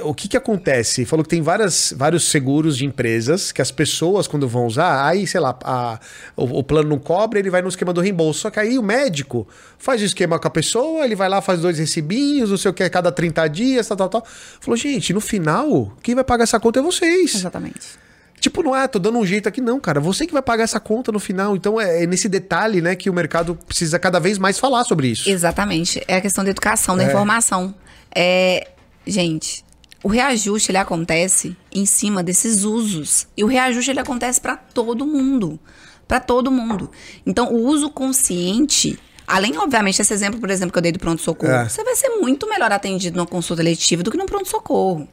o 0.01 0.13
que 0.13 0.27
que 0.27 0.35
acontece? 0.37 1.05
Falou 1.05 1.23
que 1.23 1.29
tem 1.29 1.41
várias, 1.41 1.93
vários 1.95 2.23
seguros 2.29 2.77
de 2.77 2.85
empresas 2.85 3.51
que 3.51 3.61
as 3.61 3.71
pessoas, 3.71 4.27
quando 4.27 4.47
vão 4.47 4.65
usar, 4.65 5.05
aí, 5.07 5.27
sei 5.27 5.39
lá, 5.39 5.57
a- 5.63 5.99
o, 6.35 6.59
o 6.59 6.63
plano 6.63 6.89
não 6.89 6.97
cobre, 6.99 7.39
ele 7.39 7.49
vai 7.49 7.61
no 7.61 7.67
esquema 7.69 7.93
do 7.93 8.01
reembolso. 8.01 8.41
Só 8.41 8.49
que 8.49 8.59
aí 8.59 8.77
o 8.77 8.83
médico 8.83 9.47
faz 9.77 10.01
o 10.01 10.05
esquema 10.05 10.39
com 10.39 10.47
a 10.47 10.51
pessoa, 10.51 11.05
ele 11.05 11.15
vai 11.15 11.29
lá, 11.29 11.41
faz 11.41 11.59
dois 11.61 11.77
recibinhos, 11.77 12.49
não 12.49 12.57
sei 12.57 12.71
o 12.71 12.73
que, 12.73 12.83
a 12.83 12.89
cada 12.89 13.11
30 13.11 13.47
dias, 13.47 13.87
tal, 13.87 13.97
tal, 13.97 14.09
tal. 14.09 14.25
Falou, 14.59 14.77
gente, 14.77 15.13
no 15.13 15.21
final, 15.21 15.91
quem 16.01 16.15
vai 16.15 16.23
pagar 16.23 16.43
essa 16.43 16.59
conta 16.59 16.79
é 16.79 16.81
vocês. 16.83 17.35
Exatamente. 17.35 18.03
Tipo, 18.39 18.61
não 18.61 18.75
é, 18.75 18.87
tô 18.87 18.99
dando 18.99 19.17
um 19.17 19.25
jeito 19.25 19.47
aqui, 19.49 19.59
não, 19.61 19.79
cara. 19.79 19.99
Você 19.99 20.27
que 20.27 20.33
vai 20.33 20.41
pagar 20.41 20.65
essa 20.65 20.79
conta 20.79 21.11
no 21.11 21.19
final. 21.19 21.55
Então 21.55 21.81
é, 21.81 22.03
é 22.03 22.05
nesse 22.05 22.29
detalhe, 22.29 22.79
né, 22.81 22.95
que 22.95 23.09
o 23.09 23.13
mercado 23.13 23.57
precisa 23.67 23.97
cada 23.97 24.19
vez 24.19 24.37
mais 24.37 24.59
falar 24.59 24.83
sobre 24.83 25.07
isso. 25.07 25.29
Exatamente. 25.29 26.03
É 26.07 26.15
a 26.17 26.21
questão 26.21 26.43
da 26.43 26.49
educação, 26.51 26.95
da 26.95 27.03
informação. 27.03 27.73
É, 28.13 28.67
gente, 29.07 29.64
o 30.05 30.07
reajuste 30.07 30.69
ele 30.69 30.77
acontece 30.77 31.57
em 31.71 31.83
cima 31.83 32.21
desses 32.21 32.63
usos. 32.63 33.27
E 33.35 33.43
o 33.43 33.47
reajuste 33.47 33.89
ele 33.89 33.99
acontece 33.99 34.39
para 34.39 34.55
todo 34.55 35.03
mundo. 35.03 35.59
Para 36.07 36.19
todo 36.19 36.51
mundo. 36.51 36.91
Então, 37.25 37.51
o 37.51 37.65
uso 37.65 37.89
consciente. 37.89 38.99
Além, 39.25 39.57
obviamente, 39.57 39.97
desse 39.97 40.13
exemplo, 40.13 40.39
por 40.39 40.51
exemplo, 40.51 40.71
que 40.71 40.77
eu 40.77 40.81
dei 40.83 40.91
do 40.91 40.99
pronto-socorro, 40.99 41.51
É. 41.51 41.67
você 41.67 41.83
vai 41.83 41.95
ser 41.95 42.09
muito 42.21 42.47
melhor 42.47 42.71
atendido 42.71 43.17
numa 43.17 43.25
consulta 43.25 43.63
letiva 43.63 44.03
do 44.03 44.11
que 44.11 44.17
no 44.17 44.27
pronto-socorro. 44.27 45.09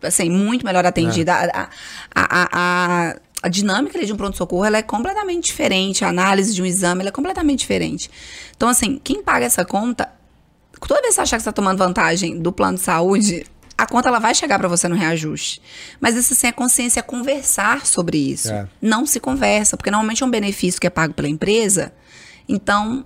Assim, 0.00 0.30
muito 0.30 0.64
melhor 0.64 0.86
atendida. 0.86 1.34
A, 1.34 1.62
a, 1.62 1.68
a, 2.14 2.48
a, 2.52 3.16
a 3.42 3.48
dinâmica 3.48 3.98
de 4.06 4.12
um 4.12 4.16
pronto-socorro 4.16 4.64
é 4.64 4.80
completamente 4.80 5.46
diferente. 5.46 6.04
A 6.04 6.08
análise 6.08 6.54
de 6.54 6.62
um 6.62 6.66
exame 6.66 7.04
é 7.04 7.10
completamente 7.10 7.58
diferente. 7.58 8.08
Então, 8.56 8.68
assim, 8.68 9.00
quem 9.02 9.24
paga 9.24 9.44
essa 9.44 9.64
conta 9.64 10.08
toda 10.86 11.00
vez 11.00 11.08
que 11.10 11.14
você 11.14 11.20
achar 11.22 11.36
que 11.36 11.42
você 11.42 11.48
está 11.48 11.52
tomando 11.52 11.78
vantagem 11.78 12.38
do 12.38 12.52
plano 12.52 12.76
de 12.76 12.84
saúde, 12.84 13.46
a 13.78 13.86
conta 13.86 14.08
ela 14.08 14.18
vai 14.18 14.34
chegar 14.34 14.58
para 14.58 14.68
você 14.68 14.88
no 14.88 14.94
reajuste. 14.94 15.60
Mas 16.00 16.16
isso 16.16 16.32
assim, 16.32 16.46
a 16.46 16.52
consciência 16.52 17.00
é 17.00 17.02
conversar 17.02 17.84
sobre 17.84 18.16
isso. 18.18 18.50
É. 18.50 18.66
Não 18.80 19.04
se 19.04 19.20
conversa, 19.20 19.76
porque 19.76 19.90
normalmente 19.90 20.22
é 20.22 20.26
um 20.26 20.30
benefício 20.30 20.80
que 20.80 20.86
é 20.86 20.90
pago 20.90 21.12
pela 21.12 21.28
empresa, 21.28 21.92
então 22.48 23.04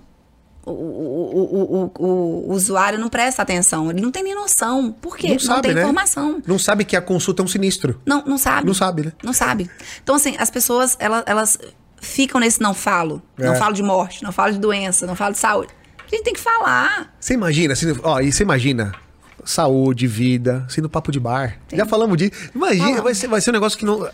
o, 0.64 0.72
o, 0.72 1.92
o, 1.98 2.04
o, 2.48 2.52
usuário 2.52 2.98
não 2.98 3.08
presta 3.08 3.42
atenção, 3.42 3.90
ele 3.90 4.00
não 4.00 4.10
tem 4.10 4.22
nem 4.22 4.34
noção. 4.34 4.92
Por 4.92 5.16
quê? 5.16 5.32
Não 5.32 5.38
sabe, 5.38 5.62
tem 5.62 5.74
né? 5.74 5.82
informação. 5.82 6.42
Não 6.46 6.58
sabe 6.58 6.84
que 6.84 6.96
a 6.96 7.02
consulta 7.02 7.42
é 7.42 7.44
um 7.44 7.48
sinistro. 7.48 8.00
Não, 8.04 8.22
não 8.24 8.38
sabe. 8.38 8.66
Não 8.66 8.74
sabe, 8.74 9.04
né? 9.04 9.12
Não 9.22 9.32
sabe. 9.32 9.70
Então, 10.02 10.14
assim, 10.14 10.36
as 10.38 10.50
pessoas, 10.50 10.96
elas, 11.00 11.24
elas 11.26 11.58
ficam 12.00 12.40
nesse 12.40 12.60
não 12.60 12.74
falo. 12.74 13.22
Não 13.36 13.54
É. 13.54 13.56
falo 13.56 13.74
de 13.74 13.82
morte, 13.82 14.22
não 14.22 14.32
falo 14.32 14.52
de 14.52 14.58
doença, 14.58 15.06
não 15.06 15.16
falo 15.16 15.32
de 15.32 15.38
saúde. 15.38 15.72
A 15.98 16.08
gente 16.10 16.24
tem 16.24 16.34
que 16.34 16.40
falar. 16.40 17.14
Você 17.18 17.34
imagina, 17.34 17.72
assim, 17.72 17.96
ó, 18.02 18.20
e 18.20 18.30
você 18.30 18.42
imagina 18.42 18.92
saúde, 19.44 20.06
vida, 20.06 20.64
sendo 20.68 20.88
papo 20.88 21.10
de 21.12 21.18
bar. 21.20 21.58
Já 21.72 21.86
falamos 21.86 22.16
disso. 22.16 22.32
Imagina, 22.54 22.84
Falamos. 22.84 23.02
vai 23.04 23.14
ser, 23.14 23.28
vai 23.28 23.40
ser 23.40 23.50
um 23.50 23.52
negócio 23.54 23.78
que 23.78 23.84
não. 23.84 24.04
é, 24.06 24.12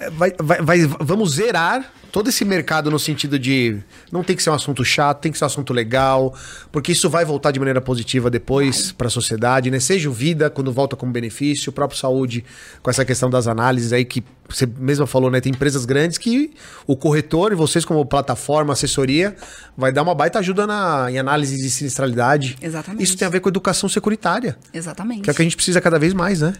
é, 0.00 0.10
Vai, 0.10 0.32
vai, 0.38 0.62
vai- 0.62 0.86
vamos 1.00 1.32
zerar 1.34 1.92
todo 2.12 2.28
esse 2.30 2.44
mercado 2.46 2.90
no 2.90 2.98
sentido 2.98 3.38
de 3.38 3.76
não 4.10 4.22
tem 4.24 4.34
que 4.34 4.42
ser 4.42 4.48
um 4.50 4.54
assunto 4.54 4.82
chato, 4.84 5.20
tem 5.20 5.30
que 5.30 5.36
ser 5.36 5.44
um 5.44 5.48
assunto 5.48 5.72
legal, 5.74 6.34
porque 6.72 6.92
isso 6.92 7.10
vai 7.10 7.24
voltar 7.26 7.50
de 7.50 7.58
maneira 7.58 7.80
positiva 7.80 8.30
depois 8.30 8.90
para 8.92 9.08
a 9.08 9.10
sociedade, 9.10 9.70
né? 9.70 9.78
Seja 9.80 10.08
o 10.08 10.12
vida 10.12 10.48
quando 10.48 10.72
volta 10.72 10.96
como 10.96 11.12
benefício, 11.12 11.68
o 11.70 11.72
próprio 11.72 11.98
saúde 11.98 12.42
com 12.82 12.88
essa 12.88 13.04
questão 13.04 13.28
das 13.28 13.46
análises 13.46 13.92
aí 13.92 14.04
que 14.04 14.24
você 14.48 14.66
mesma 14.66 15.06
falou, 15.06 15.30
né? 15.30 15.40
Tem 15.40 15.52
empresas 15.52 15.84
grandes 15.84 16.18
que 16.18 16.52
o 16.86 16.96
corretor 16.96 17.52
e 17.52 17.54
vocês 17.54 17.84
como 17.84 18.04
plataforma, 18.06 18.72
assessoria, 18.72 19.34
vai 19.76 19.92
dar 19.92 20.02
uma 20.02 20.14
baita 20.14 20.38
ajuda 20.38 20.66
na, 20.66 21.10
em 21.10 21.18
análise 21.18 21.56
de 21.56 21.68
sinistralidade. 21.70 22.56
Exatamente. 22.60 23.02
Isso 23.02 23.16
tem 23.16 23.26
a 23.26 23.30
ver 23.30 23.40
com 23.40 23.48
educação 23.48 23.88
securitária, 23.88 24.56
Exatamente. 24.72 25.22
que 25.22 25.30
é 25.30 25.32
o 25.32 25.36
que 25.36 25.42
a 25.42 25.44
gente 25.44 25.56
precisa 25.56 25.80
cada 25.80 25.98
vez 25.98 26.12
mais, 26.14 26.40
né? 26.40 26.54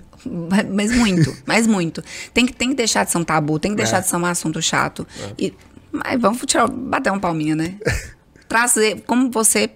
Mas 0.72 0.92
muito, 0.94 1.36
mas 1.46 1.66
muito. 1.66 2.02
Tem 2.34 2.44
que, 2.46 2.52
tem 2.52 2.70
que 2.70 2.74
deixar 2.74 3.04
de 3.04 3.10
ser 3.12 3.18
um 3.18 3.24
tabu, 3.24 3.58
tem 3.58 3.70
que 3.72 3.76
deixar 3.76 3.98
É. 3.98 4.00
de 4.00 4.08
ser 4.08 4.16
um 4.16 4.26
assunto 4.26 4.60
chato. 4.60 5.06
E, 5.38 5.54
mas 5.92 6.20
vamos 6.20 6.40
tirar, 6.44 6.66
bater 6.68 7.12
um 7.12 7.20
palminho, 7.20 7.54
né? 7.56 7.74
Trazer, 8.48 9.02
como 9.06 9.30
você, 9.30 9.70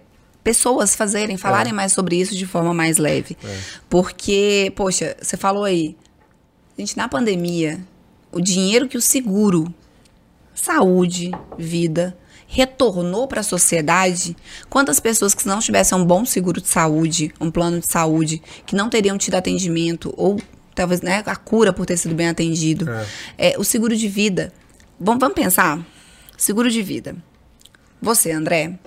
pessoas 0.45 0.95
fazerem, 0.95 1.37
falarem 1.37 1.73
mais 1.73 1.93
sobre 1.93 2.21
isso 2.21 2.37
de 2.37 2.47
forma 2.47 2.73
mais 2.75 2.99
leve. 2.99 3.37
Porque, 3.89 4.73
poxa, 4.77 5.17
você 5.21 5.37
falou 5.37 5.65
aí, 5.65 5.97
gente, 6.79 6.97
na 6.97 7.09
pandemia, 7.09 7.81
o 8.33 8.41
dinheiro 8.41 8.89
que 8.89 8.97
o 8.97 9.01
seguro, 9.01 9.73
saúde, 10.55 11.31
vida, 11.59 12.17
retornou 12.47 13.29
para 13.29 13.41
a 13.41 13.45
sociedade, 13.45 14.37
quantas 14.69 14.99
pessoas 14.99 15.35
que 15.35 15.43
se 15.43 15.49
não 15.49 15.61
tivessem 15.61 15.97
um 15.97 16.05
bom 16.05 16.25
seguro 16.25 16.61
de 16.61 16.69
saúde, 16.69 17.33
um 17.41 17.51
plano 17.51 17.79
de 17.79 17.87
saúde, 17.87 18.43
que 18.67 18.75
não 18.75 18.91
teriam 18.91 19.17
tido 19.17 19.37
atendimento 19.37 20.13
ou 20.17 20.41
talvez 20.75 21.01
né, 21.01 21.23
a 21.25 21.37
cura 21.37 21.73
por 21.73 21.87
ter 21.87 21.97
sido 21.97 22.15
bem 22.15 22.29
atendido. 22.29 22.87
É, 23.39 23.55
o 23.57 23.63
seguro 23.63 23.97
de 23.97 24.09
vida, 24.09 24.53
vamos, 24.99 25.21
vamos 25.21 25.35
pensar, 25.35 25.79
seguro 26.37 26.69
de 26.69 26.83
vida. 26.83 27.15
Você, 28.03 28.33
André, 28.33 28.79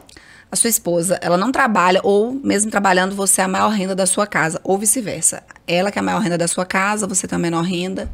a 0.51 0.55
sua 0.55 0.69
esposa, 0.69 1.17
ela 1.21 1.37
não 1.37 1.51
trabalha, 1.51 2.01
ou 2.03 2.33
mesmo 2.33 2.69
trabalhando, 2.69 3.15
você 3.15 3.41
é 3.41 3.43
a 3.45 3.47
maior 3.47 3.69
renda 3.69 3.95
da 3.95 4.05
sua 4.05 4.27
casa, 4.27 4.59
ou 4.63 4.77
vice-versa. 4.77 5.41
Ela 5.65 5.89
que 5.89 5.97
é 5.97 6.01
a 6.01 6.03
maior 6.03 6.19
renda 6.19 6.37
da 6.37 6.47
sua 6.47 6.65
casa, 6.65 7.07
você 7.07 7.27
tem 7.27 7.35
a 7.37 7.39
menor 7.39 7.63
renda, 7.63 8.11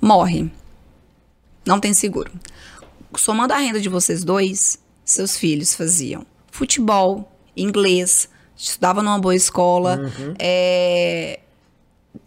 morre. 0.00 0.50
Não 1.66 1.78
tem 1.78 1.92
seguro. 1.92 2.30
Somando 3.16 3.52
a 3.52 3.58
renda 3.58 3.80
de 3.80 3.88
vocês 3.88 4.24
dois, 4.24 4.78
seus 5.04 5.36
filhos 5.36 5.74
faziam 5.74 6.24
futebol, 6.50 7.30
inglês, 7.56 8.28
estudavam 8.56 9.02
numa 9.02 9.18
boa 9.18 9.34
escola, 9.34 10.00
é, 10.38 11.40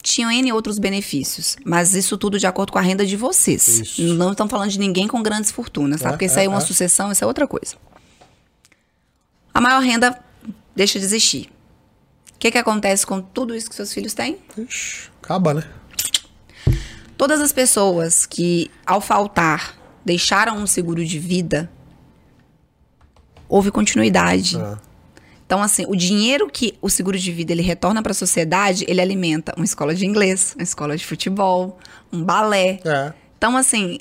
tinham 0.01 0.31
N 0.31 0.51
outros 0.51 0.79
benefícios. 0.79 1.55
Mas 1.65 1.93
isso 1.93 2.17
tudo 2.17 2.39
de 2.39 2.47
acordo 2.47 2.71
com 2.71 2.79
a 2.79 2.81
renda 2.81 3.05
de 3.05 3.15
vocês. 3.15 3.67
Isso. 3.67 4.01
Não 4.15 4.31
estamos 4.31 4.51
falando 4.51 4.69
de 4.69 4.79
ninguém 4.79 5.07
com 5.07 5.21
grandes 5.21 5.51
fortunas, 5.51 6.01
tá? 6.01 6.09
É, 6.09 6.11
Porque 6.11 6.25
isso 6.25 6.37
aí 6.37 6.43
é 6.43 6.45
é, 6.45 6.49
uma 6.49 6.57
é. 6.57 6.61
sucessão, 6.61 7.11
isso 7.11 7.23
é 7.23 7.27
outra 7.27 7.47
coisa. 7.47 7.75
a 9.53 9.61
maior 9.61 9.81
renda 9.81 10.19
deixa 10.75 10.99
de 10.99 11.05
existir. 11.05 11.49
O 12.35 12.39
que, 12.39 12.51
que 12.51 12.57
acontece 12.57 13.05
com 13.05 13.21
tudo 13.21 13.55
isso 13.55 13.69
que 13.69 13.75
seus 13.75 13.93
filhos 13.93 14.13
têm? 14.13 14.37
Ixi, 14.57 15.09
acaba, 15.21 15.53
né? 15.53 15.63
Todas 17.23 17.39
as 17.39 17.53
pessoas 17.53 18.25
que, 18.25 18.69
ao 18.85 18.99
faltar, 18.99 19.77
deixaram 20.03 20.57
um 20.57 20.67
seguro 20.67 21.05
de 21.05 21.17
vida, 21.17 21.71
houve 23.47 23.71
continuidade. 23.71 24.57
Ah. 24.57 24.77
Então, 25.45 25.63
assim, 25.63 25.85
o 25.87 25.95
dinheiro 25.95 26.49
que 26.51 26.77
o 26.81 26.89
seguro 26.89 27.17
de 27.17 27.31
vida 27.31 27.53
ele 27.53 27.61
retorna 27.61 28.03
para 28.03 28.11
a 28.11 28.13
sociedade, 28.13 28.83
ele 28.89 28.99
alimenta 28.99 29.53
uma 29.55 29.63
escola 29.63 29.95
de 29.95 30.05
inglês, 30.05 30.53
uma 30.57 30.63
escola 30.63 30.97
de 30.97 31.05
futebol, 31.05 31.77
um 32.11 32.21
balé. 32.21 32.81
É. 32.83 33.13
Então, 33.37 33.55
assim, 33.55 33.99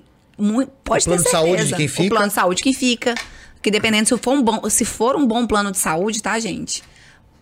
pode 0.82 1.04
O 1.04 1.04
plano 1.04 1.22
ter 1.22 1.28
de 1.28 1.30
certeza. 1.30 1.30
saúde 1.30 1.64
de 1.66 1.74
quem 1.76 1.86
fica. 1.86 2.02
O 2.02 2.08
plano 2.08 2.26
de 2.26 2.34
saúde 2.34 2.60
que 2.64 2.74
fica. 2.74 3.14
Que 3.62 3.70
dependendo 3.70 4.08
se 4.08 4.18
for 4.18 4.32
um 4.32 4.42
bom, 4.42 4.68
se 4.68 4.84
for 4.84 5.14
um 5.14 5.24
bom 5.24 5.46
plano 5.46 5.70
de 5.70 5.78
saúde, 5.78 6.20
tá, 6.20 6.40
gente? 6.40 6.82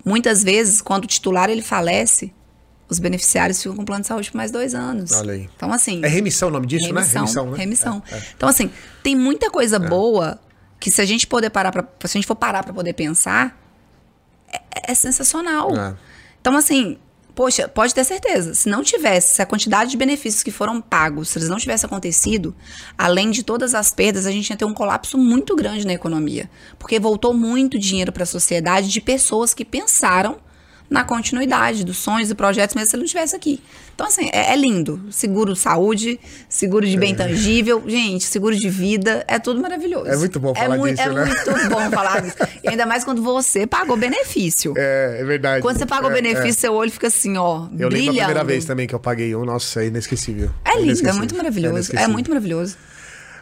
Muitas 0.04 0.44
vezes, 0.44 0.82
quando 0.82 1.04
o 1.04 1.06
titular 1.06 1.48
ele 1.48 1.62
falece, 1.62 2.34
os 2.90 2.98
beneficiários 2.98 3.62
ficam 3.62 3.76
com 3.76 3.82
o 3.82 3.84
plano 3.84 4.02
de 4.02 4.08
saúde 4.08 4.30
por 4.30 4.36
mais 4.36 4.50
dois 4.50 4.74
anos. 4.74 5.12
Olha 5.12 5.34
aí. 5.34 5.48
Então, 5.54 5.72
assim. 5.72 6.00
É 6.04 6.08
remissão 6.08 6.48
o 6.48 6.50
nome 6.50 6.66
disso, 6.66 6.92
né? 6.92 7.00
Remissão, 7.02 7.50
né? 7.52 7.56
remissão. 7.56 8.02
É, 8.10 8.16
é. 8.16 8.22
Então, 8.36 8.48
assim, 8.48 8.70
tem 9.02 9.14
muita 9.14 9.50
coisa 9.50 9.78
boa 9.78 10.40
que 10.80 10.90
se 10.90 11.00
a 11.00 11.04
gente 11.04 11.26
poder 11.26 11.50
parar 11.50 11.70
pra, 11.70 11.84
se 12.04 12.16
a 12.16 12.18
gente 12.18 12.26
for 12.26 12.34
parar 12.34 12.64
pra 12.64 12.72
poder 12.72 12.94
pensar, 12.94 13.56
é, 14.52 14.92
é 14.92 14.94
sensacional. 14.94 15.76
É. 15.76 15.94
Então, 16.40 16.56
assim, 16.56 16.98
poxa, 17.34 17.68
pode 17.68 17.94
ter 17.94 18.04
certeza, 18.04 18.54
se 18.54 18.68
não 18.68 18.82
tivesse, 18.82 19.36
se 19.36 19.42
a 19.42 19.46
quantidade 19.46 19.90
de 19.90 19.96
benefícios 19.96 20.42
que 20.42 20.50
foram 20.50 20.80
pagos, 20.80 21.28
se 21.28 21.38
eles 21.38 21.48
não 21.48 21.58
tivesse 21.58 21.86
acontecido, 21.86 22.54
além 22.98 23.30
de 23.30 23.42
todas 23.42 23.74
as 23.74 23.90
perdas, 23.92 24.26
a 24.26 24.32
gente 24.32 24.50
ia 24.50 24.56
ter 24.56 24.64
um 24.64 24.74
colapso 24.74 25.16
muito 25.16 25.54
grande 25.54 25.86
na 25.86 25.92
economia. 25.92 26.50
Porque 26.78 26.98
voltou 26.98 27.32
muito 27.32 27.78
dinheiro 27.78 28.10
para 28.10 28.24
a 28.24 28.26
sociedade 28.26 28.88
de 28.88 29.00
pessoas 29.00 29.54
que 29.54 29.64
pensaram 29.64 30.38
na 30.90 31.04
continuidade 31.04 31.84
dos 31.84 31.98
sonhos 31.98 32.30
e 32.30 32.34
projetos, 32.34 32.74
mesmo 32.74 32.90
se 32.90 32.96
ele 32.96 33.02
não 33.02 33.04
estivesse 33.06 33.36
aqui. 33.36 33.62
Então, 33.94 34.06
assim, 34.08 34.28
é, 34.32 34.52
é 34.52 34.56
lindo. 34.56 35.00
Seguro 35.10 35.54
saúde, 35.54 36.18
seguro 36.48 36.84
de 36.84 36.96
bem 36.96 37.14
tangível. 37.14 37.82
Gente, 37.86 38.24
seguro 38.24 38.56
de 38.56 38.68
vida, 38.68 39.24
é 39.28 39.38
tudo 39.38 39.60
maravilhoso. 39.60 40.08
É 40.08 40.16
muito 40.16 40.40
bom 40.40 40.52
falar 40.52 40.76
mui- 40.76 40.90
disso, 40.90 41.02
É 41.02 41.12
né? 41.12 41.24
muito 41.26 41.68
bom 41.70 41.90
falar 41.90 42.20
disso. 42.22 42.36
E 42.64 42.68
ainda 42.68 42.86
mais 42.86 43.04
quando 43.04 43.22
você 43.22 43.66
pagou 43.68 43.96
benefício. 43.96 44.74
É, 44.76 45.18
é 45.20 45.24
verdade. 45.24 45.62
Quando 45.62 45.78
você 45.78 45.86
paga 45.86 46.08
o 46.08 46.10
É, 46.10 46.14
benefício, 46.14 46.48
é. 46.48 46.52
seu 46.52 46.74
olho 46.74 46.90
fica 46.90 47.06
assim, 47.06 47.36
ó, 47.36 47.66
Eu 47.78 47.88
lembro 47.88 47.88
a 47.88 47.88
primeira 47.90 48.26
brilhando. 48.26 48.46
vez 48.46 48.64
também 48.64 48.86
que 48.88 48.94
eu 48.94 49.00
paguei 49.00 49.32
um. 49.36 49.44
Nossa, 49.44 49.82
é 49.84 49.86
inesquecível. 49.86 50.50
É 50.64 50.76
lindo, 50.80 51.08
é 51.08 51.12
muito 51.12 51.36
maravilhoso. 51.36 51.92
É, 51.94 52.06
muito 52.08 52.28
maravilhoso. 52.30 52.76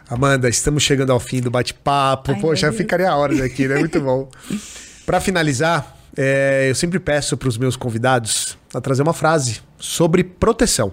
Amanda, 0.07 0.49
estamos 0.49 0.83
chegando 0.83 1.11
ao 1.11 1.19
fim 1.19 1.39
do 1.41 1.49
bate-papo. 1.49 2.39
Poxa, 2.39 2.71
ficaria 2.71 3.15
horas 3.15 3.39
aqui, 3.41 3.67
né? 3.67 3.77
Muito 3.79 3.99
bom. 4.01 4.29
Para 5.05 5.19
finalizar, 5.21 5.95
é, 6.21 6.69
eu 6.69 6.75
sempre 6.75 6.99
peço 6.99 7.37
para 7.37 7.47
os 7.47 7.57
meus 7.57 7.77
convidados 7.77 8.57
a 8.73 8.81
trazer 8.81 9.01
uma 9.01 9.13
frase 9.13 9.61
sobre 9.77 10.21
proteção. 10.21 10.91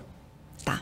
Tá. 0.65 0.81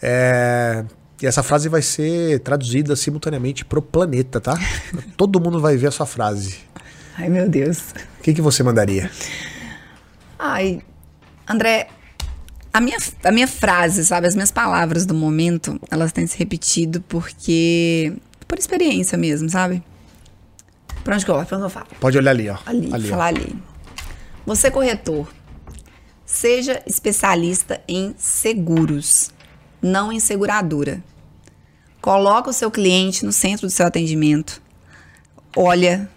É, 0.00 0.82
e 1.20 1.26
essa 1.26 1.42
frase 1.42 1.68
vai 1.68 1.82
ser 1.82 2.40
traduzida 2.40 2.96
simultaneamente 2.96 3.66
pro 3.66 3.82
planeta, 3.82 4.40
tá? 4.40 4.58
Todo 5.14 5.38
mundo 5.38 5.60
vai 5.60 5.76
ver 5.76 5.88
a 5.88 5.90
sua 5.90 6.06
frase. 6.06 6.60
Ai, 7.18 7.28
meu 7.28 7.50
Deus. 7.50 7.90
O 8.18 8.22
que, 8.22 8.32
que 8.32 8.40
você 8.40 8.62
mandaria? 8.62 9.10
Ai, 10.38 10.80
André, 11.46 11.88
a 12.72 12.80
minha, 12.80 12.96
a 13.24 13.30
minha 13.30 13.46
frase, 13.46 14.06
sabe, 14.06 14.26
as 14.26 14.34
minhas 14.34 14.50
palavras 14.50 15.04
do 15.04 15.12
momento, 15.12 15.78
elas 15.90 16.12
têm 16.12 16.26
se 16.26 16.38
repetido 16.38 17.02
porque. 17.02 18.14
por 18.48 18.58
experiência 18.58 19.18
mesmo, 19.18 19.50
sabe? 19.50 19.82
Pra 21.06 21.14
onde 21.14 21.24
que 21.24 21.30
eu 21.30 21.36
olho? 21.36 21.46
Pra 21.46 21.56
onde 21.56 21.66
eu 21.66 21.70
falo? 21.70 21.86
Pode 22.00 22.18
olhar 22.18 22.32
ali, 22.32 22.50
ó. 22.50 22.58
Ali, 22.66 22.92
ali 22.92 23.06
ó. 23.06 23.10
falar 23.10 23.26
ali. 23.26 23.56
Você, 24.44 24.72
corretor, 24.72 25.28
seja 26.24 26.82
especialista 26.84 27.80
em 27.86 28.12
seguros, 28.18 29.30
não 29.80 30.12
em 30.12 30.18
seguradora. 30.18 31.00
Coloca 32.00 32.50
o 32.50 32.52
seu 32.52 32.72
cliente 32.72 33.24
no 33.24 33.30
centro 33.30 33.68
do 33.68 33.70
seu 33.70 33.86
atendimento. 33.86 34.60
Olha, 35.56 36.10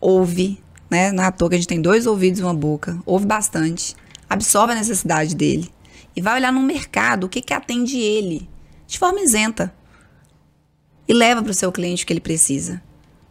ouve, 0.00 0.64
né? 0.88 1.12
Não 1.12 1.24
é 1.24 1.30
toa 1.30 1.50
que 1.50 1.56
a 1.56 1.58
gente 1.58 1.68
tem 1.68 1.82
dois 1.82 2.06
ouvidos 2.06 2.40
e 2.40 2.42
uma 2.42 2.54
boca. 2.54 2.98
Ouve 3.04 3.26
bastante. 3.26 3.94
Absorve 4.30 4.72
a 4.72 4.76
necessidade 4.76 5.36
dele. 5.36 5.70
E 6.16 6.22
vai 6.22 6.36
olhar 6.38 6.50
no 6.50 6.62
mercado 6.62 7.24
o 7.24 7.28
que, 7.28 7.42
que 7.42 7.52
atende 7.52 7.98
ele, 7.98 8.48
de 8.86 8.98
forma 8.98 9.20
isenta. 9.20 9.74
E 11.06 11.12
leva 11.12 11.42
para 11.42 11.50
o 11.50 11.54
seu 11.54 11.70
cliente 11.70 12.04
o 12.04 12.06
que 12.06 12.14
ele 12.14 12.20
precisa 12.20 12.80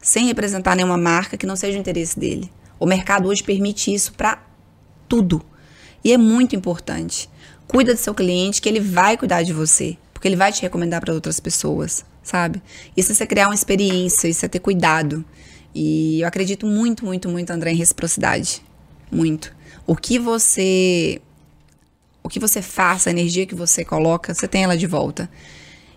sem 0.01 0.25
representar 0.25 0.75
nenhuma 0.75 0.97
marca 0.97 1.37
que 1.37 1.45
não 1.45 1.55
seja 1.55 1.77
o 1.77 1.81
interesse 1.81 2.19
dele. 2.19 2.51
O 2.79 2.85
mercado 2.85 3.29
hoje 3.29 3.43
permite 3.43 3.93
isso 3.93 4.13
para 4.13 4.43
tudo. 5.07 5.45
E 6.03 6.11
é 6.11 6.17
muito 6.17 6.55
importante. 6.55 7.29
Cuida 7.67 7.93
do 7.93 7.99
seu 7.99 8.13
cliente, 8.13 8.61
que 8.61 8.67
ele 8.67 8.79
vai 8.79 9.15
cuidar 9.15 9.43
de 9.43 9.53
você, 9.53 9.97
porque 10.13 10.27
ele 10.27 10.35
vai 10.35 10.51
te 10.51 10.61
recomendar 10.61 10.99
para 10.99 11.13
outras 11.13 11.39
pessoas, 11.39 12.03
sabe? 12.23 12.61
Isso 12.97 13.11
é 13.11 13.15
você 13.15 13.27
criar 13.27 13.47
uma 13.47 13.55
experiência, 13.55 14.27
isso 14.27 14.43
é 14.43 14.49
ter 14.49 14.59
cuidado. 14.59 15.23
E 15.73 16.21
eu 16.21 16.27
acredito 16.27 16.65
muito, 16.65 17.05
muito, 17.05 17.29
muito, 17.29 17.51
André, 17.51 17.71
em 17.71 17.75
reciprocidade. 17.75 18.61
Muito. 19.11 19.55
O 19.85 19.95
que 19.95 20.17
você 20.17 21.21
o 22.23 22.29
que 22.29 22.39
você 22.39 22.61
faça, 22.61 23.09
a 23.09 23.11
energia 23.11 23.45
que 23.45 23.55
você 23.55 23.83
coloca, 23.83 24.33
você 24.33 24.47
tem 24.47 24.63
ela 24.63 24.77
de 24.77 24.85
volta. 24.85 25.29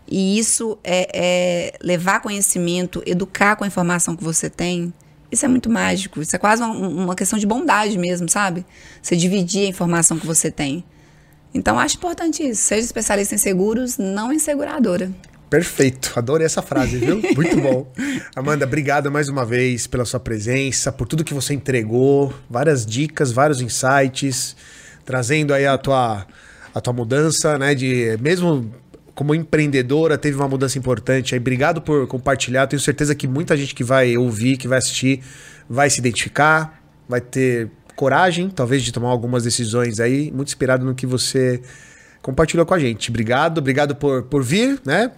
E 0.06 0.38
isso 0.38 0.78
é, 0.84 1.08
é 1.14 1.78
levar 1.82 2.20
conhecimento, 2.20 3.02
educar 3.06 3.56
com 3.56 3.64
a 3.64 3.66
informação 3.66 4.14
que 4.14 4.22
você 4.22 4.50
tem. 4.50 4.92
Isso 5.32 5.44
é 5.44 5.48
muito 5.48 5.70
mágico. 5.70 6.20
Isso 6.20 6.36
é 6.36 6.38
quase 6.38 6.62
uma, 6.62 6.88
uma 6.88 7.14
questão 7.14 7.38
de 7.38 7.46
bondade 7.46 7.98
mesmo, 7.98 8.28
sabe? 8.28 8.64
Você 9.02 9.16
dividir 9.16 9.66
a 9.66 9.68
informação 9.68 10.18
que 10.18 10.26
você 10.26 10.50
tem. 10.50 10.84
Então, 11.52 11.78
acho 11.78 11.96
importante 11.96 12.42
isso. 12.42 12.62
Seja 12.62 12.84
especialista 12.84 13.34
em 13.34 13.38
seguros, 13.38 13.96
não 13.96 14.32
em 14.32 14.38
seguradora. 14.38 15.10
Perfeito, 15.48 16.12
adorei 16.16 16.44
essa 16.44 16.60
frase, 16.60 16.98
viu? 16.98 17.22
Muito 17.34 17.60
bom. 17.60 17.86
Amanda, 18.34 18.64
obrigado 18.64 19.10
mais 19.10 19.28
uma 19.28 19.46
vez 19.46 19.86
pela 19.86 20.04
sua 20.04 20.18
presença, 20.18 20.90
por 20.90 21.06
tudo 21.06 21.22
que 21.22 21.32
você 21.32 21.54
entregou, 21.54 22.34
várias 22.50 22.84
dicas, 22.84 23.30
vários 23.30 23.60
insights, 23.60 24.56
trazendo 25.04 25.54
aí 25.54 25.64
a 25.64 25.78
tua, 25.78 26.26
a 26.74 26.80
tua 26.80 26.92
mudança, 26.92 27.56
né? 27.56 27.72
De 27.72 28.18
mesmo 28.20 28.68
como 29.14 29.34
empreendedora, 29.34 30.18
teve 30.18 30.36
uma 30.36 30.48
mudança 30.48 30.78
importante 30.78 31.34
aí. 31.34 31.40
Obrigado 31.40 31.80
por 31.80 32.06
compartilhar. 32.06 32.66
Tenho 32.66 32.80
certeza 32.80 33.14
que 33.14 33.28
muita 33.28 33.56
gente 33.56 33.74
que 33.74 33.84
vai 33.84 34.16
ouvir, 34.16 34.56
que 34.56 34.66
vai 34.66 34.78
assistir, 34.78 35.20
vai 35.68 35.88
se 35.88 36.00
identificar, 36.00 36.82
vai 37.08 37.20
ter 37.20 37.70
coragem, 37.94 38.50
talvez, 38.50 38.82
de 38.82 38.92
tomar 38.92 39.10
algumas 39.10 39.44
decisões 39.44 40.00
aí, 40.00 40.32
muito 40.32 40.48
inspirado 40.48 40.84
no 40.84 40.94
que 40.94 41.06
você 41.06 41.62
compartilhou 42.20 42.66
com 42.66 42.74
a 42.74 42.78
gente. 42.78 43.10
Obrigado, 43.10 43.58
obrigado 43.58 43.94
por, 43.94 44.24
por 44.24 44.42
vir, 44.42 44.80
né? 44.84 45.12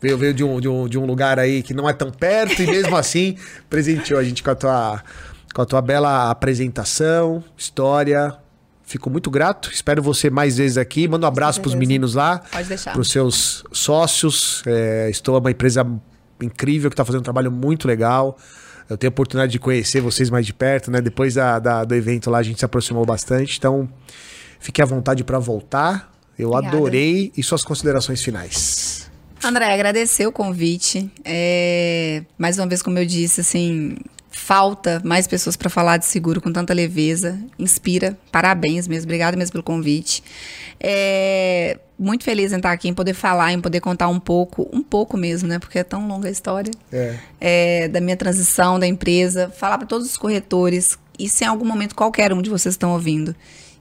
Veio, 0.00 0.16
veio 0.16 0.32
de, 0.32 0.42
um, 0.42 0.58
de, 0.58 0.68
um, 0.68 0.88
de 0.88 0.98
um 0.98 1.04
lugar 1.04 1.38
aí 1.38 1.62
que 1.62 1.74
não 1.74 1.86
é 1.88 1.92
tão 1.92 2.10
perto 2.10 2.62
e 2.62 2.66
mesmo 2.66 2.96
assim 2.96 3.36
presenteou 3.68 4.18
a 4.18 4.24
gente 4.24 4.42
com 4.42 4.50
a 4.50 4.54
tua, 4.54 5.02
com 5.52 5.60
a 5.60 5.66
tua 5.66 5.82
bela 5.82 6.30
apresentação, 6.30 7.44
história. 7.56 8.34
Fico 8.90 9.08
muito 9.08 9.30
grato. 9.30 9.70
Espero 9.72 10.02
você 10.02 10.28
mais 10.28 10.56
vezes 10.56 10.76
aqui. 10.76 11.06
Manda 11.06 11.24
um 11.24 11.28
abraço 11.28 11.60
para 11.60 11.68
os 11.68 11.76
meninos 11.76 12.14
lá, 12.14 12.40
Pode 12.50 12.66
deixar. 12.68 12.90
para 12.90 13.00
os 13.00 13.08
seus 13.08 13.62
sócios. 13.70 14.64
É, 14.66 15.08
estou 15.08 15.38
uma 15.38 15.48
empresa 15.52 15.86
incrível 16.42 16.90
que 16.90 16.94
está 16.94 17.04
fazendo 17.04 17.20
um 17.20 17.24
trabalho 17.24 17.52
muito 17.52 17.86
legal. 17.86 18.36
Eu 18.88 18.98
tenho 18.98 19.08
a 19.10 19.12
oportunidade 19.12 19.52
de 19.52 19.60
conhecer 19.60 20.00
vocês 20.00 20.28
mais 20.28 20.44
de 20.44 20.52
perto, 20.52 20.90
né? 20.90 21.00
Depois 21.00 21.34
da, 21.34 21.60
da- 21.60 21.84
do 21.84 21.94
evento 21.94 22.28
lá 22.30 22.38
a 22.38 22.42
gente 22.42 22.58
se 22.58 22.64
aproximou 22.64 23.06
bastante. 23.06 23.56
Então, 23.58 23.88
fique 24.58 24.82
à 24.82 24.84
vontade 24.84 25.22
para 25.22 25.38
voltar. 25.38 26.12
Eu 26.36 26.50
Obrigada. 26.50 26.76
adorei. 26.76 27.32
E 27.36 27.42
suas 27.44 27.62
considerações 27.62 28.20
finais? 28.24 29.08
André, 29.44 29.72
agradecer 29.72 30.26
o 30.26 30.32
convite. 30.32 31.08
É, 31.24 32.24
mais 32.36 32.58
uma 32.58 32.66
vez, 32.66 32.82
como 32.82 32.98
eu 32.98 33.06
disse, 33.06 33.40
assim, 33.40 33.96
falta 34.50 35.00
mais 35.04 35.28
pessoas 35.28 35.54
para 35.54 35.70
falar 35.70 35.96
de 35.96 36.06
seguro 36.06 36.40
com 36.40 36.52
tanta 36.52 36.74
leveza. 36.74 37.38
Inspira. 37.56 38.18
Parabéns 38.32 38.88
mesmo. 38.88 39.04
Obrigada 39.04 39.36
mesmo 39.36 39.52
pelo 39.52 39.62
convite. 39.62 40.24
É, 40.80 41.78
muito 41.96 42.24
feliz 42.24 42.52
em 42.52 42.56
estar 42.56 42.72
aqui, 42.72 42.88
em 42.88 42.92
poder 42.92 43.14
falar, 43.14 43.52
em 43.52 43.60
poder 43.60 43.78
contar 43.80 44.08
um 44.08 44.18
pouco, 44.18 44.68
um 44.72 44.82
pouco 44.82 45.16
mesmo, 45.16 45.48
né? 45.48 45.60
Porque 45.60 45.78
é 45.78 45.84
tão 45.84 46.08
longa 46.08 46.26
a 46.26 46.32
história. 46.32 46.72
É. 46.92 47.16
é, 47.40 47.88
da 47.88 48.00
minha 48.00 48.16
transição 48.16 48.76
da 48.76 48.88
empresa, 48.88 49.52
falar 49.56 49.78
para 49.78 49.86
todos 49.86 50.08
os 50.08 50.16
corretores 50.16 50.98
e 51.16 51.28
se 51.28 51.44
em 51.44 51.46
algum 51.46 51.64
momento 51.64 51.94
qualquer 51.94 52.32
um 52.32 52.42
de 52.42 52.50
vocês 52.50 52.74
estão 52.74 52.90
ouvindo 52.92 53.36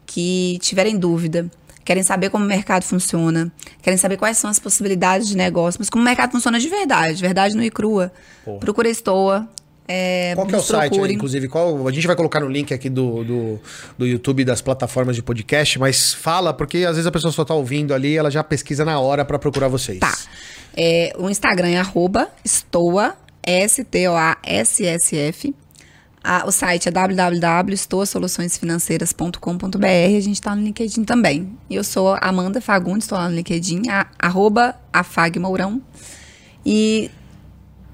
que 0.06 0.60
tiverem 0.62 1.00
dúvida, 1.00 1.50
querem 1.84 2.04
saber 2.04 2.30
como 2.30 2.46
o 2.46 2.48
mercado 2.48 2.84
funciona, 2.84 3.52
querem 3.82 3.98
saber 3.98 4.18
quais 4.18 4.38
são 4.38 4.48
as 4.48 4.60
possibilidades 4.60 5.28
de 5.28 5.36
negócio, 5.36 5.80
mas 5.80 5.90
como 5.90 6.04
o 6.04 6.06
mercado 6.06 6.32
funciona 6.32 6.60
de 6.60 6.70
verdade, 6.70 7.20
verdade 7.20 7.56
no 7.56 7.64
e 7.64 7.72
crua. 7.72 8.12
Pô. 8.46 8.60
Procura 8.60 8.88
a 8.88 8.92
Estoa. 8.92 9.50
É, 9.92 10.36
Qual 10.36 10.46
que 10.46 10.54
é 10.54 10.58
o 10.58 10.60
nos 10.60 10.68
site, 10.68 10.92
procurem. 10.92 11.16
inclusive? 11.16 11.48
Qual, 11.48 11.88
a 11.88 11.92
gente 11.92 12.06
vai 12.06 12.16
colocar 12.16 12.40
no 12.40 12.48
link 12.48 12.72
aqui 12.72 12.92
do, 12.92 13.24
do, 13.24 13.60
do 13.98 14.06
YouTube 14.06 14.46
das 14.46 14.62
plataformas 14.62 15.16
de 15.16 15.24
podcast, 15.24 15.80
mas 15.80 16.14
fala, 16.14 16.54
porque 16.54 16.86
às 16.86 16.92
vezes 16.92 17.08
a 17.08 17.12
pessoa 17.12 17.32
só 17.32 17.44
tá 17.44 17.56
ouvindo 17.56 17.92
ali, 17.92 18.16
ela 18.16 18.30
já 18.30 18.44
pesquisa 18.44 18.86
na 18.86 19.00
hora 19.00 19.26
para 19.26 19.40
procurar 19.40 19.68
vocês. 19.68 20.00
Tá. 20.00 20.16
É, 20.78 21.12
o 21.18 21.28
Instagram 21.28 21.70
é 21.70 21.80
arroba 21.80 22.30
estoa, 22.46 23.16
S-T-O-A-S-S-F, 23.42 25.56
A, 26.24 26.46
o 26.46 26.52
site 26.52 26.88
é 26.88 26.92
www.estoasoluçõesfinanceiras.com.br. 26.92 29.86
A 29.86 30.22
gente 30.22 30.34
está 30.34 30.56
no 30.56 30.62
LinkedIn 30.62 31.04
também. 31.04 31.58
Eu 31.68 31.84
sou 31.84 32.16
Amanda 32.22 32.62
Fagundes, 32.62 33.06
estou 33.06 33.18
lá 33.18 33.28
no 33.28 33.36
LinkedIn, 33.36 33.90
a, 33.90 34.06
arroba 34.20 34.76
afagmourão. 34.94 35.82
E 36.64 37.10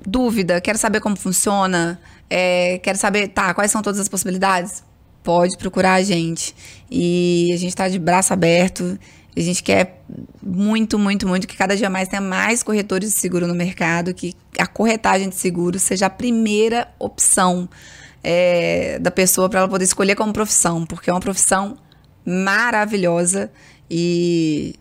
dúvida, 0.05 0.61
quero 0.61 0.77
saber 0.77 0.99
como 0.99 1.15
funciona, 1.15 1.99
é, 2.29 2.79
quero 2.83 2.97
saber, 2.97 3.29
tá, 3.29 3.53
quais 3.53 3.71
são 3.71 3.81
todas 3.81 3.99
as 3.99 4.07
possibilidades? 4.07 4.83
Pode 5.23 5.57
procurar 5.57 5.95
a 5.95 6.03
gente. 6.03 6.55
E 6.89 7.51
a 7.53 7.57
gente 7.57 7.69
está 7.69 7.89
de 7.89 7.97
braço 7.97 8.31
aberto. 8.31 8.97
A 9.35 9.39
gente 9.39 9.63
quer 9.63 10.01
muito, 10.41 10.97
muito, 10.99 11.27
muito 11.27 11.47
que 11.47 11.57
cada 11.57 11.75
dia 11.75 11.89
mais 11.89 12.07
tenha 12.07 12.21
mais 12.21 12.63
corretores 12.63 13.11
de 13.11 13.19
seguro 13.19 13.47
no 13.47 13.55
mercado, 13.55 14.13
que 14.13 14.33
a 14.57 14.67
corretagem 14.67 15.29
de 15.29 15.35
seguro 15.35 15.79
seja 15.79 16.05
a 16.05 16.09
primeira 16.09 16.87
opção 16.99 17.67
é, 18.23 18.97
da 18.99 19.11
pessoa 19.11 19.49
para 19.49 19.59
ela 19.61 19.67
poder 19.67 19.83
escolher 19.83 20.15
como 20.15 20.31
profissão, 20.31 20.85
porque 20.85 21.09
é 21.09 21.13
uma 21.13 21.19
profissão 21.19 21.77
maravilhosa 22.25 23.51
e 23.89 24.75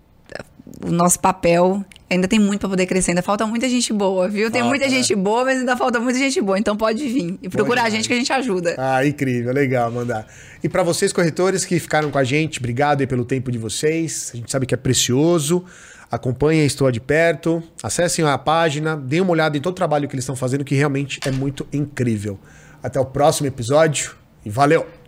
o 0.82 0.90
nosso 0.90 1.18
papel 1.20 1.84
ainda 2.08 2.28
tem 2.28 2.38
muito 2.38 2.60
para 2.60 2.68
poder 2.68 2.86
crescer, 2.86 3.10
ainda 3.10 3.22
falta 3.22 3.46
muita 3.46 3.68
gente 3.68 3.92
boa, 3.92 4.28
viu? 4.28 4.44
Falta, 4.44 4.58
tem 4.58 4.62
muita 4.62 4.84
né? 4.84 4.90
gente 4.90 5.14
boa, 5.14 5.44
mas 5.44 5.58
ainda 5.58 5.76
falta 5.76 5.98
muita 6.00 6.18
gente 6.18 6.40
boa, 6.40 6.58
então 6.58 6.76
pode 6.76 7.06
vir 7.06 7.38
e 7.42 7.48
procurar 7.48 7.84
a 7.84 7.90
gente 7.90 8.06
que 8.08 8.14
a 8.14 8.16
gente 8.16 8.32
ajuda. 8.32 8.74
Ah, 8.78 9.04
incrível, 9.06 9.52
legal, 9.52 9.90
mandar. 9.90 10.26
E 10.62 10.68
para 10.68 10.82
vocês 10.82 11.12
corretores 11.12 11.64
que 11.64 11.78
ficaram 11.78 12.10
com 12.10 12.18
a 12.18 12.24
gente, 12.24 12.58
obrigado 12.58 13.00
aí 13.00 13.06
pelo 13.06 13.24
tempo 13.24 13.50
de 13.50 13.58
vocês. 13.58 14.30
A 14.32 14.36
gente 14.36 14.50
sabe 14.50 14.66
que 14.66 14.74
é 14.74 14.76
precioso. 14.76 15.64
Acompanhem 16.10 16.64
Estou 16.64 16.90
de 16.92 17.00
perto, 17.00 17.62
acessem 17.82 18.24
a 18.24 18.38
página, 18.38 18.96
deem 18.96 19.20
uma 19.20 19.32
olhada 19.32 19.56
em 19.56 19.60
todo 19.60 19.72
o 19.72 19.76
trabalho 19.76 20.06
que 20.08 20.14
eles 20.14 20.22
estão 20.22 20.36
fazendo, 20.36 20.64
que 20.64 20.74
realmente 20.74 21.18
é 21.26 21.30
muito 21.32 21.66
incrível. 21.72 22.38
Até 22.80 23.00
o 23.00 23.04
próximo 23.04 23.48
episódio 23.48 24.14
e 24.44 24.50
valeu! 24.50 25.03